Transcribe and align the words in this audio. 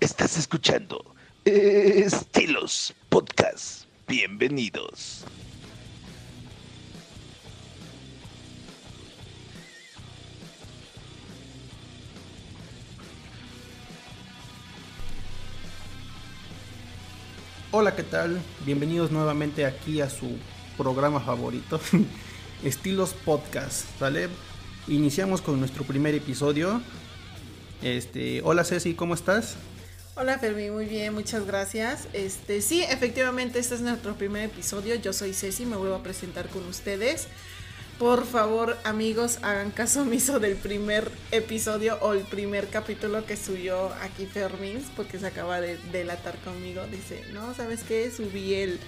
Estás 0.00 0.38
escuchando 0.38 1.04
eh, 1.44 2.02
Estilos 2.06 2.94
Podcast. 3.08 3.86
Bienvenidos. 4.06 5.24
Hola, 17.72 17.96
¿qué 17.96 18.04
tal? 18.04 18.40
Bienvenidos 18.64 19.10
nuevamente 19.10 19.66
aquí 19.66 20.00
a 20.00 20.08
su 20.08 20.36
programa 20.76 21.18
favorito, 21.18 21.80
Estilos 22.62 23.14
Podcast, 23.24 23.86
¿vale? 23.98 24.28
Iniciamos 24.86 25.42
con 25.42 25.58
nuestro 25.58 25.82
primer 25.82 26.14
episodio. 26.14 26.80
Este, 27.82 28.42
hola 28.44 28.62
Ceci, 28.62 28.94
¿cómo 28.94 29.14
estás? 29.14 29.56
Hola 30.20 30.36
Fermi, 30.36 30.68
muy 30.68 30.86
bien, 30.86 31.14
muchas 31.14 31.46
gracias. 31.46 32.08
Este, 32.12 32.60
sí, 32.60 32.82
efectivamente, 32.82 33.60
este 33.60 33.76
es 33.76 33.82
nuestro 33.82 34.14
primer 34.16 34.46
episodio. 34.46 34.96
Yo 34.96 35.12
soy 35.12 35.32
Ceci, 35.32 35.64
me 35.64 35.76
vuelvo 35.76 35.94
a 35.94 36.02
presentar 36.02 36.48
con 36.48 36.66
ustedes. 36.66 37.28
Por 38.00 38.26
favor, 38.26 38.76
amigos, 38.82 39.38
hagan 39.42 39.70
caso 39.70 40.02
omiso 40.02 40.40
del 40.40 40.56
primer 40.56 41.08
episodio 41.30 41.98
o 42.00 42.14
el 42.14 42.22
primer 42.22 42.66
capítulo 42.66 43.26
que 43.26 43.36
subió 43.36 43.92
aquí 44.02 44.26
Fermín, 44.26 44.84
porque 44.96 45.20
se 45.20 45.26
acaba 45.28 45.60
de 45.60 45.78
delatar 45.92 46.36
conmigo. 46.38 46.82
Dice, 46.90 47.22
no, 47.32 47.54
¿sabes 47.54 47.84
qué? 47.84 48.10
Subí 48.10 48.54
el 48.54 48.80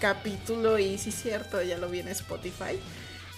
capítulo 0.00 0.78
y 0.78 0.96
sí 0.96 1.12
cierto, 1.12 1.60
ya 1.60 1.76
lo 1.76 1.90
vi 1.90 1.98
en 1.98 2.08
Spotify. 2.08 2.80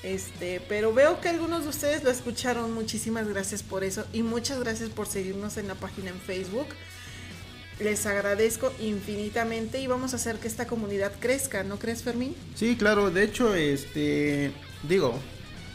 Este, 0.04 0.60
pero 0.68 0.94
veo 0.94 1.20
que 1.20 1.28
algunos 1.28 1.64
de 1.64 1.70
ustedes 1.70 2.04
lo 2.04 2.10
escucharon. 2.10 2.72
Muchísimas 2.72 3.26
gracias 3.26 3.64
por 3.64 3.82
eso 3.82 4.06
y 4.12 4.22
muchas 4.22 4.60
gracias 4.60 4.90
por 4.90 5.08
seguirnos 5.08 5.56
en 5.56 5.66
la 5.66 5.74
página 5.74 6.10
en 6.10 6.20
Facebook. 6.20 6.68
Les 7.82 8.04
agradezco 8.04 8.72
infinitamente 8.78 9.80
y 9.80 9.86
vamos 9.86 10.12
a 10.12 10.16
hacer 10.16 10.36
que 10.36 10.48
esta 10.48 10.66
comunidad 10.66 11.12
crezca, 11.18 11.64
¿no 11.64 11.78
crees, 11.78 12.02
Fermín? 12.02 12.34
Sí, 12.54 12.76
claro, 12.76 13.10
de 13.10 13.24
hecho, 13.24 13.54
este, 13.54 14.52
digo, 14.86 15.14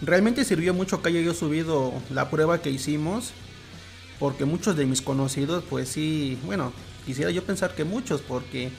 realmente 0.04 0.46
sirvió 0.46 0.74
mucho 0.74 1.02
que 1.02 1.10
haya 1.10 1.22
yo 1.22 1.34
subido 1.34 1.94
la 2.12 2.30
prueba 2.30 2.62
que 2.62 2.70
hicimos, 2.70 3.32
porque 4.20 4.46
muchos 4.46 4.76
de 4.76 4.86
mis 4.86 5.02
conocidos, 5.02 5.64
pues 5.68 5.90
sí, 5.90 6.38
bueno, 6.46 6.74
quisiera 7.08 7.32
yo 7.32 7.44
pensar 7.44 7.74
que 7.74 7.84
muchos, 7.84 8.22
porque 8.22 8.70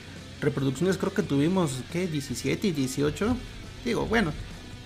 reproducciones 0.41 0.97
creo 0.97 1.13
que 1.13 1.23
tuvimos, 1.23 1.81
¿qué? 1.93 2.07
17 2.07 2.69
y 2.69 2.73
18. 2.73 3.37
Digo, 3.85 4.07
bueno, 4.07 4.33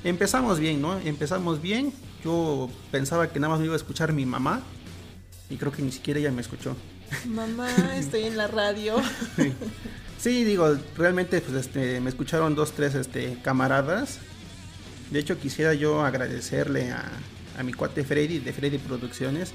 empezamos 0.03 0.59
bien, 0.59 0.81
¿no? 0.81 0.99
Empezamos 1.01 1.61
bien. 1.61 1.93
Yo 2.25 2.71
pensaba 2.91 3.31
que 3.31 3.39
nada 3.39 3.51
más 3.51 3.61
me 3.61 3.67
iba 3.67 3.75
a 3.75 3.77
escuchar 3.77 4.15
mi 4.15 4.25
mamá, 4.25 4.63
y 5.51 5.57
creo 5.57 5.73
que 5.73 5.83
ni 5.83 5.93
siquiera 5.93 6.21
ella 6.21 6.31
me 6.31 6.41
escuchó. 6.41 6.75
Mamá, 7.27 7.97
estoy 7.97 8.25
en 8.25 8.37
la 8.37 8.47
radio. 8.47 8.97
Sí, 10.19 10.45
digo, 10.45 10.77
realmente 10.99 11.41
pues 11.41 11.57
este, 11.57 11.99
me 11.99 12.11
escucharon 12.11 12.55
dos, 12.55 12.73
tres 12.73 12.95
este, 12.95 13.39
camaradas. 13.43 14.19
De 15.11 15.19
hecho, 15.19 15.39
quisiera 15.39 15.73
yo 15.73 16.05
agradecerle 16.05 16.93
a, 16.93 17.11
mi 17.65 17.73
cuate 17.73 18.05
Freddy 18.05 18.39
de 18.39 18.53
Freddy 18.53 18.77
Producciones, 18.77 19.53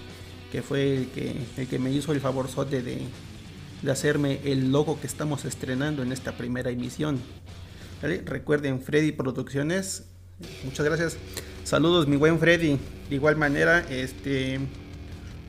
que 0.52 0.64
fue 0.64 0.96
el 0.96 1.68
que, 1.68 1.80
me 1.80 1.92
hizo 1.92 2.14
el 2.14 2.20
favor 2.20 2.50
de, 2.68 3.02
de 3.82 3.92
hacerme 3.92 4.42
el 4.44 4.72
logo 4.72 5.00
que 5.00 5.06
estamos 5.06 5.46
estrenando 5.46 6.02
en 6.02 6.12
esta 6.12 6.36
primera 6.36 6.72
emisión. 6.72 7.20
Recuerden, 8.02 8.82
Freddy 8.82 9.12
Producciones, 9.12 10.06
muchas 10.64 10.86
gracias. 10.86 11.18
Saludos, 11.64 12.08
mi 12.08 12.16
buen 12.16 12.40
Freddy. 12.40 12.80
De 13.10 13.16
igual 13.16 13.36
manera, 13.36 13.86
este 13.90 14.60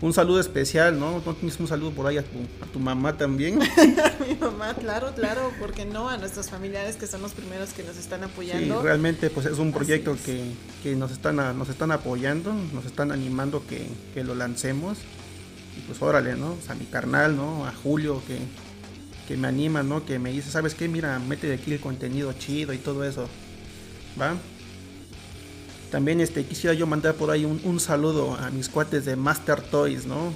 un 0.00 0.12
saludo 0.12 0.40
especial, 0.40 0.98
¿no? 0.98 1.22
¿No 1.24 1.34
tienes 1.34 1.58
un 1.58 1.66
saludo 1.66 1.90
por 1.90 2.06
ahí 2.06 2.18
a 2.18 2.22
tu, 2.22 2.38
a 2.62 2.66
tu 2.66 2.78
mamá 2.78 3.16
también? 3.16 3.58
Mi 4.28 4.34
mamá, 4.34 4.74
claro, 4.74 5.12
claro, 5.14 5.50
porque 5.58 5.86
no? 5.86 6.10
A 6.10 6.18
nuestros 6.18 6.50
familiares 6.50 6.96
que 6.96 7.06
son 7.06 7.22
los 7.22 7.32
primeros 7.32 7.70
que 7.70 7.82
nos 7.82 7.96
están 7.96 8.22
apoyando. 8.22 8.80
Sí, 8.80 8.84
realmente 8.86 9.30
pues 9.30 9.46
es 9.46 9.58
un 9.58 9.72
proyecto 9.72 10.12
es. 10.12 10.20
Que, 10.20 10.52
que, 10.82 10.96
nos, 10.96 11.12
están, 11.12 11.36
nos 11.36 11.68
están 11.70 11.92
apoyando, 11.92 12.52
nos 12.74 12.84
están 12.84 13.10
animando 13.10 13.66
que, 13.66 13.86
que 14.12 14.22
lo 14.22 14.34
lancemos. 14.34 14.98
Y 15.78 15.80
pues 15.80 16.00
órale, 16.02 16.36
¿no? 16.36 16.52
O 16.52 16.58
sea, 16.62 16.74
a 16.74 16.78
mi 16.78 16.86
carnal, 16.86 17.36
¿no? 17.36 17.66
A 17.66 17.72
Julio 17.72 18.22
que, 18.26 18.38
que 19.26 19.38
me 19.38 19.48
anima, 19.48 19.82
¿no? 19.82 20.04
Que 20.04 20.18
me 20.18 20.30
dice, 20.30 20.50
¿sabes 20.50 20.74
qué? 20.74 20.88
Mira, 20.88 21.18
mete 21.18 21.46
de 21.46 21.54
aquí 21.54 21.72
el 21.72 21.80
contenido 21.80 22.32
chido 22.34 22.74
y 22.74 22.78
todo 22.78 23.02
eso. 23.04 23.28
¿Va? 24.20 24.36
También 25.96 26.20
este, 26.20 26.44
quisiera 26.44 26.74
yo 26.74 26.86
mandar 26.86 27.14
por 27.14 27.30
ahí 27.30 27.46
un, 27.46 27.58
un, 27.64 27.80
saludo 27.80 28.34
a 28.34 28.50
mis 28.50 28.68
cuates 28.68 29.06
de 29.06 29.16
Master 29.16 29.62
Toys, 29.62 30.04
¿no? 30.04 30.30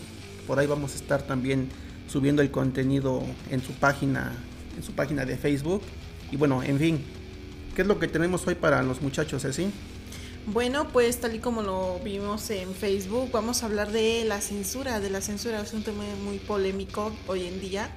Por 0.46 0.58
ahí 0.58 0.66
vamos 0.66 0.94
a 0.94 0.96
estar 0.96 1.20
también 1.20 1.68
subiendo 2.08 2.40
el 2.40 2.50
contenido 2.50 3.22
en 3.50 3.62
su 3.62 3.72
página, 3.72 4.32
en 4.74 4.82
su 4.82 4.92
página 4.92 5.26
de 5.26 5.36
Facebook. 5.36 5.82
Y 6.32 6.36
bueno, 6.36 6.62
en 6.62 6.78
fin, 6.78 7.04
¿qué 7.76 7.82
es 7.82 7.88
lo 7.88 7.98
que 7.98 8.08
tenemos 8.08 8.46
hoy 8.46 8.54
para 8.54 8.82
los 8.82 9.02
muchachos, 9.02 9.44
así? 9.44 9.70
Bueno, 10.46 10.88
pues 10.88 11.20
tal 11.20 11.34
y 11.34 11.40
como 11.40 11.60
lo 11.60 12.00
vimos 12.02 12.48
en 12.48 12.72
Facebook, 12.72 13.28
vamos 13.30 13.62
a 13.62 13.66
hablar 13.66 13.92
de 13.92 14.24
la 14.24 14.40
censura, 14.40 14.98
de 14.98 15.10
la 15.10 15.20
censura, 15.20 15.60
es 15.60 15.74
un 15.74 15.82
tema 15.82 16.04
muy 16.24 16.38
polémico 16.38 17.12
hoy 17.26 17.44
en 17.44 17.60
día 17.60 17.90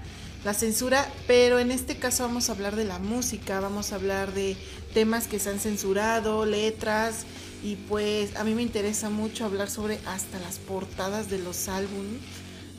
la 0.44 0.53
censura, 0.53 1.09
pero 1.25 1.59
en 1.59 1.72
este 1.72 1.95
caso 1.95 2.24
vamos 2.24 2.50
a 2.50 2.51
hablar 2.51 2.75
de 2.75 2.84
la 2.84 3.00
música, 3.00 3.62
vamos 3.62 3.94
a 3.94 3.95
hablar 3.95 4.34
de 4.34 4.57
temas 4.94 5.28
que 5.28 5.40
se 5.40 5.50
han 5.50 5.59
censurado, 5.59 6.45
letras, 6.45 7.25
y 7.63 7.78
pues 7.88 8.35
a 8.35 8.44
mí 8.44 8.53
me 8.53 8.62
interesa 8.62 9.09
mucho 9.09 9.46
hablar 9.46 9.69
sobre 9.69 10.00
hasta 10.06 10.38
las 10.40 10.59
portadas 10.59 11.29
de 11.29 11.40
los 11.40 11.69
álbumes 11.69 12.22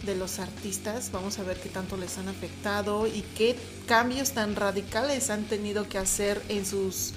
de 0.05 0.15
los 0.15 0.39
artistas. 0.39 1.11
Vamos 1.11 1.39
a 1.39 1.43
ver 1.43 1.59
qué 1.59 1.71
tanto 1.71 1.97
les 1.97 2.19
han 2.19 2.29
afectado 2.29 3.07
y 3.07 3.25
qué 3.37 3.57
cambios 3.87 4.33
tan 4.33 4.55
radicales 4.55 5.31
han 5.31 5.45
tenido 5.45 5.89
que 5.89 5.97
hacer 5.97 6.43
en 6.51 6.67
sus, 6.67 7.13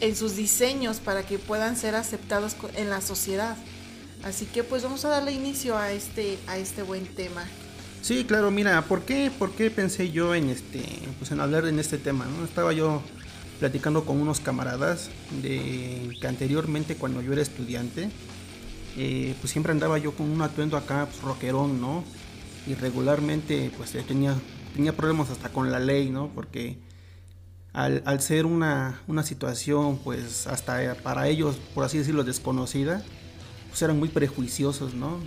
en 0.00 0.16
sus 0.16 0.34
diseños 0.34 0.98
para 0.98 1.24
que 1.24 1.38
puedan 1.38 1.76
ser 1.76 1.94
aceptados 1.94 2.56
en 2.74 2.90
la 2.90 3.00
sociedad. 3.00 3.56
Así 4.24 4.46
que 4.46 4.64
pues 4.64 4.82
vamos 4.82 5.04
a 5.04 5.08
darle 5.08 5.30
inicio 5.30 5.78
a 5.78 5.92
este, 5.92 6.38
a 6.48 6.58
este 6.58 6.82
buen 6.82 7.06
tema. 7.06 7.44
Sí, 8.02 8.24
claro, 8.24 8.50
mira, 8.50 8.82
¿por 8.82 9.02
qué, 9.02 9.30
¿por 9.36 9.52
qué 9.52 9.70
pensé 9.70 10.10
yo 10.10 10.34
en 10.34 10.50
este, 10.50 10.82
pues 11.18 11.30
en 11.30 11.40
hablar 11.40 11.66
en 11.66 11.78
este 11.78 11.98
tema? 11.98 12.24
¿no? 12.24 12.44
Estaba 12.44 12.72
yo 12.72 13.02
platicando 13.58 14.04
con 14.04 14.20
unos 14.20 14.40
camaradas 14.40 15.10
de 15.42 16.16
que 16.20 16.26
anteriormente 16.26 16.96
cuando 16.96 17.22
yo 17.22 17.32
era 17.32 17.42
estudiante, 17.42 18.10
eh, 18.96 19.34
pues 19.40 19.52
siempre 19.52 19.72
andaba 19.72 19.98
yo 19.98 20.12
con 20.12 20.30
un 20.30 20.42
atuendo 20.42 20.76
acá, 20.76 21.06
pues 21.06 21.22
rockerón, 21.22 21.80
¿no? 21.80 22.04
Y 22.66 22.74
regularmente, 22.74 23.70
pues 23.76 23.92
tenía, 24.06 24.34
tenía 24.74 24.96
problemas 24.96 25.30
hasta 25.30 25.50
con 25.50 25.70
la 25.70 25.78
ley, 25.78 26.10
¿no? 26.10 26.30
Porque 26.34 26.78
al, 27.72 28.02
al 28.06 28.20
ser 28.20 28.46
una, 28.46 29.00
una 29.06 29.22
situación, 29.22 29.98
pues 29.98 30.46
hasta 30.46 30.94
para 30.96 31.28
ellos, 31.28 31.56
por 31.74 31.84
así 31.84 31.98
decirlo, 31.98 32.24
desconocida, 32.24 33.02
pues 33.68 33.82
eran 33.82 33.98
muy 33.98 34.08
prejuiciosos, 34.08 34.94
¿no? 34.94 35.18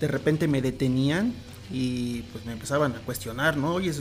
De 0.00 0.08
repente 0.08 0.48
me 0.48 0.62
detenían 0.62 1.34
y 1.70 2.22
pues 2.32 2.44
me 2.44 2.52
empezaban 2.52 2.94
a 2.94 2.98
cuestionar, 3.00 3.56
¿no? 3.56 3.74
Oye, 3.74 3.92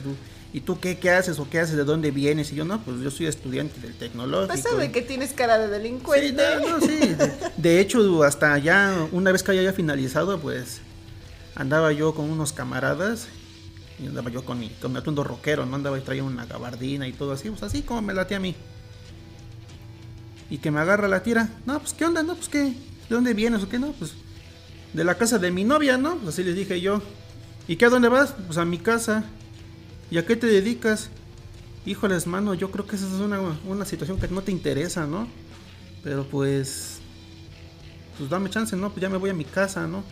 ¿y 0.53 0.61
tú 0.61 0.79
qué, 0.79 0.97
qué 0.97 1.11
haces 1.11 1.37
o 1.39 1.49
qué 1.49 1.59
haces? 1.59 1.75
¿De 1.75 1.83
dónde 1.83 2.11
vienes? 2.11 2.51
Y 2.51 2.55
yo, 2.55 2.65
no, 2.65 2.81
pues 2.81 2.99
yo 3.01 3.11
soy 3.11 3.27
estudiante 3.27 3.79
del 3.79 3.93
tecnológico. 3.95 4.53
Pasa 4.55 4.75
de 4.75 4.91
que 4.91 5.01
tienes 5.01 5.33
cara 5.33 5.57
de 5.59 5.67
delincuente. 5.67 6.29
Sí, 6.29 6.61
no, 6.61 6.79
no, 6.79 6.85
sí. 6.85 6.97
De, 7.13 7.31
de, 7.57 7.79
hecho, 7.79 8.23
hasta 8.23 8.57
ya, 8.57 9.07
una 9.11 9.31
vez 9.31 9.43
que 9.43 9.51
haya 9.51 9.73
finalizado, 9.73 10.39
pues 10.39 10.81
andaba 11.55 11.91
yo 11.91 12.15
con 12.15 12.29
unos 12.29 12.53
camaradas 12.53 13.27
y 14.01 14.07
andaba 14.07 14.29
yo 14.29 14.45
con 14.45 14.59
mi, 14.59 14.69
con 14.69 14.93
mi 14.93 14.97
atuendo 14.97 15.23
rockero, 15.23 15.65
¿no? 15.65 15.75
Andaba 15.75 15.97
y 15.97 16.01
traía 16.01 16.23
una 16.23 16.45
gabardina 16.45 17.07
y 17.07 17.13
todo 17.13 17.33
así, 17.33 17.49
pues 17.49 17.63
así 17.63 17.81
como 17.81 18.01
me 18.01 18.13
late 18.13 18.35
a 18.35 18.39
mí. 18.39 18.55
Y 20.49 20.57
que 20.57 20.71
me 20.71 20.79
agarra 20.79 21.07
la 21.07 21.21
tira, 21.21 21.49
no, 21.65 21.79
pues 21.79 21.93
qué 21.93 22.05
onda, 22.05 22.23
no, 22.23 22.35
pues 22.35 22.49
qué, 22.49 22.63
¿de 22.63 22.75
dónde 23.09 23.33
vienes 23.33 23.61
o 23.61 23.69
qué, 23.69 23.77
no? 23.77 23.91
Pues 23.91 24.13
de 24.93 25.03
la 25.03 25.15
casa 25.15 25.37
de 25.37 25.51
mi 25.51 25.63
novia, 25.63 25.97
¿no? 25.97 26.15
Pues 26.15 26.29
así 26.29 26.43
les 26.43 26.55
dije 26.55 26.81
yo. 26.81 27.01
¿Y 27.69 27.75
qué 27.75 27.85
a 27.85 27.89
dónde 27.89 28.09
vas? 28.09 28.33
Pues 28.47 28.57
a 28.57 28.65
mi 28.65 28.79
casa. 28.79 29.25
¿Y 30.09 30.17
a 30.17 30.25
qué 30.25 30.35
te 30.35 30.47
dedicas? 30.47 31.11
Híjoles, 31.85 32.25
mano, 32.25 32.55
yo 32.55 32.71
creo 32.71 32.87
que 32.87 32.95
esa 32.95 33.05
es 33.05 33.21
una, 33.21 33.39
una 33.63 33.85
situación 33.85 34.19
que 34.19 34.27
no 34.27 34.41
te 34.41 34.51
interesa, 34.51 35.05
¿no? 35.05 35.27
Pero 36.03 36.23
pues. 36.23 36.99
Pues 38.17 38.27
dame 38.27 38.49
chance, 38.49 38.75
¿no? 38.75 38.89
Pues 38.89 39.03
ya 39.03 39.09
me 39.09 39.17
voy 39.17 39.29
a 39.29 39.35
mi 39.35 39.45
casa, 39.45 39.85
¿no? 39.85 40.03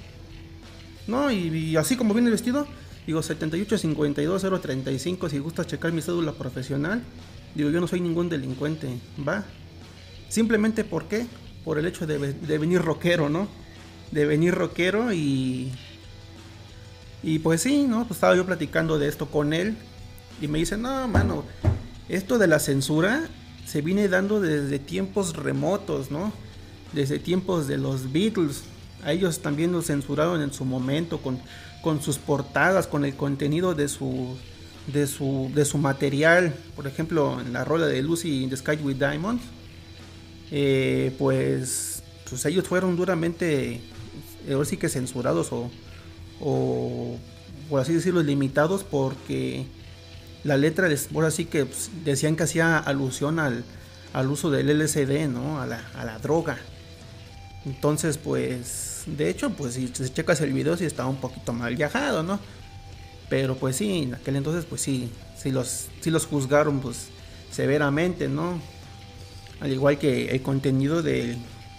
No, 1.07 1.31
y, 1.31 1.75
así 1.77 1.97
como 1.97 2.13
viene 2.13 2.27
el 2.27 2.33
vestido, 2.33 2.67
digo 3.07 3.23
7852 3.23 5.31
si 5.31 5.39
gustas 5.39 5.65
checar 5.65 5.91
mi 5.93 6.03
cédula 6.03 6.33
profesional. 6.33 7.01
Digo, 7.55 7.71
yo 7.71 7.81
no 7.81 7.87
soy 7.87 8.01
ningún 8.01 8.29
delincuente, 8.29 8.99
¿va? 9.27 9.45
Simplemente 10.29 10.83
¿por 10.83 11.05
qué? 11.05 11.25
Por 11.65 11.79
el 11.79 11.87
hecho 11.87 12.05
de 12.05 12.57
venir 12.59 12.83
rockero, 12.83 13.29
¿no? 13.29 13.47
De 14.11 14.27
venir 14.27 14.53
rockero 14.53 15.11
y 15.11 15.71
y 17.23 17.39
pues 17.39 17.61
sí, 17.61 17.85
¿no? 17.87 18.05
Pues 18.05 18.17
estaba 18.17 18.35
yo 18.35 18.45
platicando 18.45 18.99
de 18.99 19.07
esto 19.07 19.27
con 19.27 19.53
él 19.53 19.75
y 20.41 20.47
me 20.47 20.59
dice, 20.59 20.77
no, 20.77 21.07
mano, 21.07 21.43
esto 22.09 22.37
de 22.37 22.47
la 22.47 22.59
censura 22.59 23.27
se 23.65 23.81
viene 23.81 24.07
dando 24.07 24.39
desde 24.39 24.79
tiempos 24.79 25.35
remotos, 25.35 26.11
¿no? 26.11 26.31
Desde 26.93 27.19
tiempos 27.19 27.67
de 27.67 27.77
los 27.77 28.11
Beatles. 28.11 28.63
A 29.03 29.11
ellos 29.11 29.41
también 29.41 29.71
los 29.71 29.87
censuraron 29.87 30.41
en 30.41 30.53
su 30.53 30.63
momento 30.63 31.19
con, 31.19 31.39
con 31.81 32.01
sus 32.01 32.17
portadas, 32.17 32.87
con 32.87 33.03
el 33.03 33.15
contenido 33.15 33.73
de 33.75 33.87
su, 33.89 34.37
de 34.87 35.05
su, 35.07 35.51
de 35.53 35.65
su 35.65 35.77
material. 35.77 36.55
Por 36.75 36.87
ejemplo, 36.87 37.41
en 37.41 37.53
la 37.53 37.65
rola 37.65 37.87
de 37.87 38.01
Lucy 38.01 38.43
in 38.43 38.49
the 38.49 38.57
Sky 38.57 38.75
with 38.81 38.95
Diamonds, 38.95 39.43
eh, 40.51 41.13
pues, 41.17 42.03
pues 42.29 42.45
ellos 42.45 42.67
fueron 42.67 42.95
duramente, 42.95 43.81
ahora 44.49 44.65
sí 44.65 44.77
que 44.77 44.87
censurados 44.87 45.51
o 46.41 47.17
por 47.69 47.81
así 47.81 47.93
decirlo, 47.93 48.23
limitados 48.23 48.83
porque 48.83 49.65
la 50.43 50.57
letra, 50.57 50.89
ahora 51.13 51.31
sí 51.31 51.45
que 51.45 51.65
pues, 51.65 51.89
decían 52.05 52.35
que 52.35 52.43
hacía 52.43 52.77
alusión 52.77 53.39
al, 53.39 53.63
al 54.13 54.27
uso 54.29 54.49
del 54.49 54.79
LSD, 54.79 55.27
¿no? 55.27 55.61
A 55.61 55.65
la, 55.65 55.85
a 55.95 56.05
la 56.05 56.19
droga. 56.19 56.57
Entonces, 57.65 58.17
pues, 58.17 59.03
de 59.05 59.29
hecho, 59.29 59.49
pues 59.49 59.73
si, 59.73 59.91
checas 59.91 60.39
el 60.41 60.53
video, 60.53 60.77
sí 60.77 60.85
estaba 60.85 61.09
un 61.09 61.17
poquito 61.17 61.51
mal 61.51 61.75
viajado, 61.75 62.23
¿no? 62.23 62.39
Pero 63.29 63.55
pues 63.55 63.75
sí, 63.75 64.03
en 64.03 64.15
aquel 64.15 64.37
entonces, 64.37 64.63
pues 64.63 64.81
sí, 64.81 65.09
sí 65.37 65.51
los, 65.51 65.87
sí 65.99 66.09
los 66.09 66.25
juzgaron, 66.25 66.79
pues, 66.79 67.07
severamente, 67.51 68.29
¿no? 68.29 68.61
Al 69.59 69.73
igual 69.73 69.97
que 69.97 70.29
el 70.29 70.41
contenido 70.41 71.01
de, 71.01 71.35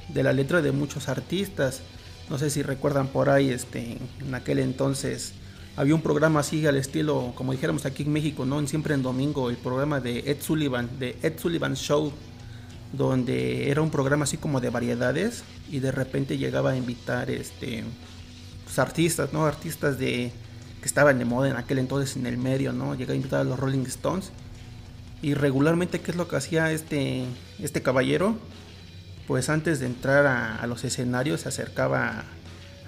de 0.09 0.23
la 0.23 0.33
letra 0.33 0.61
de 0.61 0.73
muchos 0.73 1.09
artistas. 1.09 1.81
No 2.31 2.39
sé 2.39 2.51
si 2.51 2.63
recuerdan 2.63 3.09
por 3.09 3.31
ahí, 3.31 3.51
este, 3.51 3.99
en 4.21 4.35
aquel 4.35 4.59
entonces, 4.59 5.33
había 5.77 5.95
un 5.95 6.03
programa 6.03 6.41
así 6.41 6.67
al 6.67 6.77
estilo, 6.77 7.33
como 7.35 7.53
dijéramos 7.53 7.87
aquí 7.87 8.03
en 8.03 8.13
México, 8.13 8.45
¿no? 8.45 8.67
Siempre 8.67 8.95
en 8.95 9.03
domingo, 9.03 9.49
el 9.49 9.57
programa 9.57 10.01
de 10.01 10.19
Ed 10.27 10.39
Sullivan, 10.41 10.91
de 10.99 11.17
Ed 11.23 11.39
Sullivan 11.39 11.75
Show, 11.75 12.13
donde 12.93 13.71
era 13.71 13.81
un 13.81 13.91
programa 13.91 14.25
así 14.25 14.37
como 14.37 14.61
de 14.61 14.71
variedades 14.71 15.45
y 15.71 15.81
de 15.81 15.93
repente 15.93 16.39
llegaba 16.39 16.71
a 16.71 16.77
invitar 16.77 17.31
este 17.31 17.85
pues, 18.65 18.79
artistas, 18.79 19.33
¿no? 19.33 19.47
Artistas 19.47 19.99
de 19.99 20.33
que 20.81 20.87
estaban 20.87 21.19
de 21.19 21.25
moda 21.25 21.49
en 21.49 21.57
aquel 21.57 21.79
entonces 21.79 22.17
en 22.17 22.27
el 22.27 22.39
medio, 22.39 22.73
¿no? 22.73 22.95
Llegaba 22.95 23.13
a 23.13 23.17
invitar 23.17 23.41
a 23.41 23.45
los 23.45 23.59
Rolling 23.59 23.85
Stones. 23.87 24.33
Y 25.21 25.35
regularmente, 25.35 26.01
¿qué 26.01 26.13
es 26.13 26.17
lo 26.17 26.29
que 26.29 26.37
hacía 26.37 26.73
este, 26.73 27.25
este 27.59 27.83
caballero? 27.83 28.37
Pues 29.29 29.49
antes 29.51 29.79
de 29.79 29.87
entrar 29.87 30.27
a, 30.27 30.57
a 30.57 30.67
los 30.67 30.83
escenarios 30.83 31.43
se 31.43 31.51
acercaba 31.51 32.25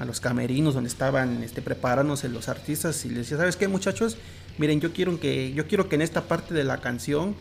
a 0.00 0.04
los 0.06 0.18
camerinos 0.20 0.72
donde 0.72 0.88
estaban 0.88 1.42
este, 1.42 1.60
preparándose 1.60 2.30
los 2.30 2.48
artistas 2.48 3.04
y 3.04 3.08
les 3.10 3.18
decía, 3.18 3.36
¿sabes 3.36 3.56
qué 3.56 3.68
muchachos? 3.68 4.16
Miren, 4.56 4.80
yo 4.80 4.94
quiero 4.94 5.20
que, 5.20 5.52
yo 5.52 5.68
quiero 5.68 5.90
que 5.90 5.96
en 5.96 6.02
esta 6.02 6.22
parte 6.22 6.54
de 6.54 6.64
la 6.64 6.78
canción 6.78 7.36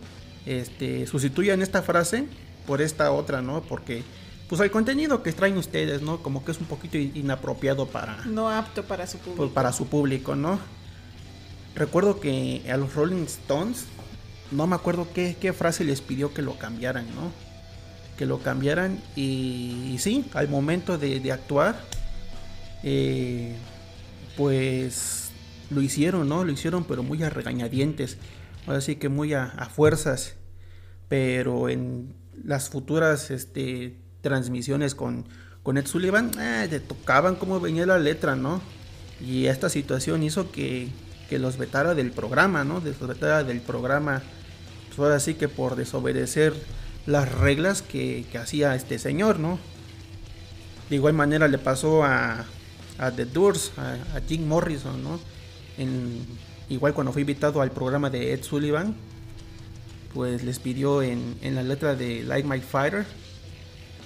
este, 0.45 1.07
sustituyan 1.07 1.61
esta 1.61 1.81
frase 1.81 2.25
por 2.67 2.81
esta 2.81 3.11
otra, 3.13 3.41
¿no? 3.41 3.61
Porque 3.61 4.03
pues 4.49 4.59
el 4.59 4.71
contenido 4.71 5.23
que 5.23 5.31
traen 5.31 5.57
ustedes, 5.57 6.01
¿no? 6.01 6.21
Como 6.21 6.43
que 6.43 6.51
es 6.51 6.59
un 6.59 6.65
poquito 6.65 6.97
inapropiado 6.97 7.87
para... 7.87 8.25
No 8.25 8.49
apto 8.49 8.83
para 8.83 9.07
su 9.07 9.19
público. 9.19 9.37
Pues, 9.37 9.51
para 9.51 9.71
su 9.71 9.87
público, 9.87 10.35
¿no? 10.35 10.59
Recuerdo 11.75 12.19
que 12.19 12.63
a 12.69 12.75
los 12.75 12.93
Rolling 12.93 13.23
Stones, 13.23 13.85
no 14.51 14.67
me 14.67 14.75
acuerdo 14.75 15.07
qué, 15.13 15.37
qué 15.39 15.53
frase 15.53 15.85
les 15.85 16.01
pidió 16.01 16.33
que 16.33 16.41
lo 16.41 16.57
cambiaran, 16.57 17.05
¿no? 17.15 17.48
Que 18.19 18.25
lo 18.25 18.39
cambiaran 18.39 19.01
y, 19.15 19.95
sí, 19.99 20.25
al 20.33 20.49
momento 20.49 20.97
de, 20.97 21.21
de 21.21 21.31
actuar, 21.31 21.79
eh, 22.83 23.55
pues 24.35 25.31
lo 25.69 25.81
hicieron, 25.81 26.27
¿no? 26.27 26.43
Lo 26.43 26.51
hicieron, 26.51 26.83
pero 26.83 27.01
muy 27.01 27.23
a 27.23 27.29
regañadientes, 27.29 28.17
ahora 28.67 28.81
que 28.81 29.07
muy 29.07 29.33
a, 29.33 29.69
fuerzas, 29.73 30.35
pero 31.07 31.69
en 31.69 32.13
las 32.43 32.69
futuras 32.69 33.31
este, 33.31 33.95
transmisiones 34.19 34.95
con, 34.95 35.25
con 35.63 35.77
Ed 35.77 35.87
Sullivan, 35.87 36.31
eh, 36.37 36.81
tocaban 36.85 37.35
como 37.35 37.61
venía 37.61 37.85
la 37.85 37.99
letra, 37.99 38.35
¿no? 38.35 38.61
Y 39.21 39.45
esta 39.45 39.69
situación 39.69 40.23
hizo 40.23 40.51
que, 40.51 40.89
que 41.29 41.39
los 41.39 41.57
vetara 41.57 41.95
del 41.95 42.11
programa, 42.11 42.65
¿no? 42.65 42.81
Los 42.81 42.99
vetara 42.99 43.45
del 43.45 43.61
programa, 43.61 44.23
pues 44.87 44.99
ahora 44.99 45.21
sí 45.21 45.35
que 45.35 45.47
por 45.47 45.77
desobedecer 45.77 46.53
las 47.09 47.31
reglas 47.31 47.81
que, 47.81 48.25
que 48.31 48.37
hacía 48.37 48.75
este 48.75 48.99
señor, 48.99 49.39
¿no? 49.39 49.57
De 50.89 50.95
igual 50.95 51.13
manera 51.13 51.47
le 51.47 51.57
pasó 51.57 52.03
a, 52.03 52.45
The 53.15 53.25
Doors, 53.25 53.71
a, 53.77 54.21
Jim 54.27 54.47
Morrison, 54.47 55.03
¿no? 55.03 55.19
igual 56.67 56.93
cuando 56.93 57.13
fue 57.13 57.21
invitado 57.21 57.61
al 57.61 57.71
programa 57.71 58.09
de 58.09 58.33
Ed 58.33 58.43
Sullivan, 58.43 58.95
pues 60.13 60.43
les 60.43 60.59
pidió 60.59 61.01
en, 61.01 61.37
la 61.41 61.63
letra 61.63 61.95
de 61.95 62.23
Like 62.23 62.47
My 62.47 62.59
Fighter 62.59 63.05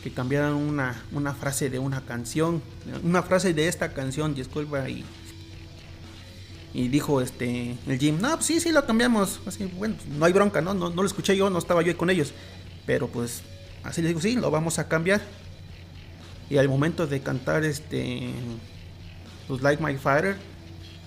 que 0.03 0.11
cambiaran 0.11 0.53
una, 0.53 1.01
una, 1.11 1.33
frase 1.33 1.69
de 1.69 1.79
una 1.79 2.01
canción, 2.01 2.61
una 3.03 3.23
frase 3.23 3.53
de 3.53 3.67
esta 3.67 3.93
canción, 3.93 4.35
disculpa, 4.35 4.87
y, 4.89 5.03
y 6.73 6.89
dijo 6.89 7.21
este 7.21 7.77
el 7.87 7.99
Jim, 7.99 8.19
no, 8.21 8.35
pues 8.35 8.45
sí, 8.45 8.59
sí 8.59 8.71
lo 8.71 8.85
cambiamos, 8.85 9.39
así, 9.45 9.65
bueno, 9.77 9.95
no 10.17 10.25
hay 10.25 10.33
bronca, 10.33 10.61
¿no? 10.61 10.73
¿no? 10.73 10.89
No 10.89 11.01
lo 11.01 11.07
escuché 11.07 11.35
yo, 11.35 11.49
no 11.49 11.57
estaba 11.57 11.81
yo 11.81 11.97
con 11.97 12.09
ellos, 12.09 12.33
pero 12.85 13.07
pues 13.07 13.41
así 13.83 14.01
le 14.01 14.09
digo, 14.09 14.21
sí, 14.21 14.35
lo 14.35 14.51
vamos 14.51 14.79
a 14.79 14.87
cambiar. 14.87 15.21
Y 16.49 16.57
al 16.57 16.69
momento 16.69 17.07
de 17.07 17.21
cantar 17.21 17.63
este 17.63 18.29
pues 19.47 19.61
Like 19.61 19.83
My 19.83 19.95
Fighter, 19.97 20.35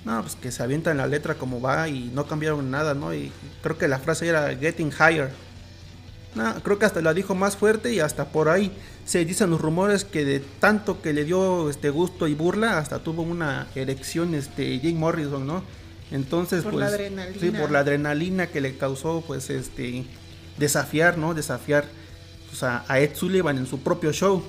no, 0.05 0.20
pues 0.23 0.37
que 0.37 0.52
se 0.52 0.62
avienta 0.62 0.90
en 0.90 0.99
la 0.99 1.06
letra 1.06 1.34
como 1.34 1.61
va 1.61 1.88
y 1.88 2.11
no 2.14 2.26
cambiaron 2.26 2.70
nada, 2.70 2.94
¿no? 2.94 3.14
Y 3.14 3.32
creo 3.62 3.76
que 3.76 3.88
la 3.88 3.99
frase 3.99 4.28
era 4.28 4.55
Getting 4.55 4.93
Higher. 4.93 5.31
No, 6.34 6.55
creo 6.62 6.78
que 6.78 6.84
hasta 6.84 7.00
la 7.00 7.14
dijo 7.14 7.34
más 7.34 7.56
fuerte 7.56 7.93
y 7.93 8.00
hasta 8.00 8.26
por 8.26 8.49
ahí 8.49 8.70
se 9.06 9.25
dicen 9.25 9.50
los 9.50 9.61
rumores 9.61 10.05
que 10.05 10.25
de 10.25 10.40
tanto 10.40 11.00
que 11.00 11.12
le 11.12 11.25
dio 11.25 11.70
este 11.70 11.90
gusto 11.90 12.28
y 12.28 12.34
burla, 12.34 12.78
hasta 12.78 12.99
tuvo 12.99 13.23
una 13.23 13.69
erección 13.75 14.34
este 14.34 14.78
Jim 14.78 14.99
Morrison, 14.99 15.46
¿no? 15.46 15.62
Entonces, 16.11 16.62
por 16.62 16.75
pues 16.75 16.81
la 16.82 16.94
adrenalina. 16.94 17.40
sí, 17.40 17.50
por 17.50 17.70
la 17.70 17.81
adrenalina 17.81 18.46
que 18.49 18.61
le 18.61 18.76
causó 18.76 19.25
pues 19.26 19.50
este 19.50 20.05
desafiar, 20.58 21.18
¿no? 21.18 21.34
Desafiar 21.34 21.86
pues, 22.48 22.62
a, 22.62 22.84
a 22.88 23.00
Ed 23.00 23.14
Sullivan 23.14 23.58
en 23.58 23.66
su 23.66 23.80
propio 23.80 24.12
show. 24.12 24.42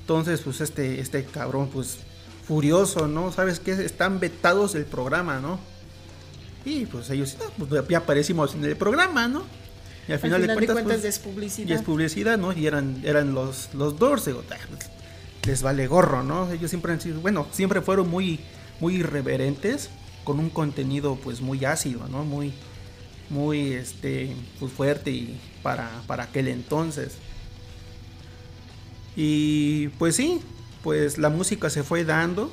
Entonces, 0.00 0.40
pues 0.40 0.60
este 0.60 1.00
este 1.00 1.24
cabrón 1.24 1.68
pues 1.72 1.98
furioso, 2.46 3.08
¿no? 3.08 3.32
¿Sabes 3.32 3.58
qué? 3.58 3.72
Están 3.72 4.20
vetados 4.20 4.72
del 4.72 4.84
programa, 4.84 5.40
¿no? 5.40 5.58
Y 6.64 6.86
pues 6.86 7.10
ellos, 7.10 7.36
pues 7.58 7.70
ya 7.88 7.98
aparecimos 7.98 8.54
en 8.54 8.64
el 8.64 8.76
programa, 8.76 9.28
¿no? 9.28 9.44
Y 10.08 10.12
al 10.12 10.18
final, 10.18 10.46
de 10.46 10.54
cuentas, 10.54 10.82
pues, 10.84 11.04
es 11.04 11.18
publicidad. 11.18 11.68
Y 11.68 11.72
es 11.72 11.82
publicidad, 11.82 12.38
¿no? 12.38 12.52
Y 12.52 12.66
eran, 12.66 13.02
eran 13.04 13.34
los, 13.34 13.70
los 13.74 13.98
Doors, 13.98 14.24
digo, 14.26 14.42
pues, 14.46 14.90
les 15.44 15.62
vale 15.62 15.86
gorro, 15.86 16.22
¿no? 16.22 16.50
Ellos 16.50 16.70
siempre 16.70 16.92
han 16.92 17.00
sido, 17.00 17.20
bueno, 17.20 17.46
siempre 17.50 17.80
fueron 17.80 18.08
muy, 18.08 18.40
muy 18.80 18.96
irreverentes, 18.96 19.90
con 20.24 20.40
un 20.40 20.50
contenido 20.50 21.16
pues 21.16 21.40
muy 21.40 21.64
ácido, 21.64 22.08
¿no? 22.08 22.24
Muy, 22.24 22.52
muy, 23.30 23.72
este, 23.72 24.34
pues 24.58 24.72
fuerte 24.72 25.10
y 25.10 25.40
para, 25.62 25.90
para 26.06 26.24
aquel 26.24 26.48
entonces. 26.48 27.16
Y 29.16 29.88
pues 29.98 30.16
sí, 30.16 30.40
pues 30.82 31.18
la 31.18 31.30
música 31.30 31.70
se 31.70 31.82
fue 31.82 32.04
dando 32.04 32.50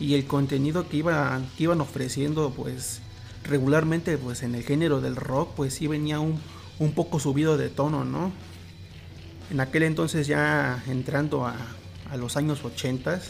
y 0.00 0.14
el 0.14 0.26
contenido 0.26 0.88
que, 0.88 0.98
iban, 0.98 1.48
que 1.56 1.64
iban 1.64 1.80
ofreciendo 1.80 2.50
pues 2.50 3.00
regularmente 3.44 4.18
pues 4.18 4.42
en 4.42 4.54
el 4.54 4.64
género 4.64 5.00
del 5.00 5.16
rock 5.16 5.54
pues 5.54 5.74
sí 5.74 5.86
venía 5.86 6.18
un, 6.20 6.40
un 6.78 6.92
poco 6.92 7.20
subido 7.20 7.56
de 7.56 7.68
tono, 7.68 8.04
¿no? 8.04 8.32
En 9.50 9.60
aquel 9.60 9.84
entonces 9.84 10.26
ya 10.26 10.82
entrando 10.88 11.46
a, 11.46 11.54
a 12.10 12.16
los 12.16 12.36
años 12.36 12.64
80 12.64 13.20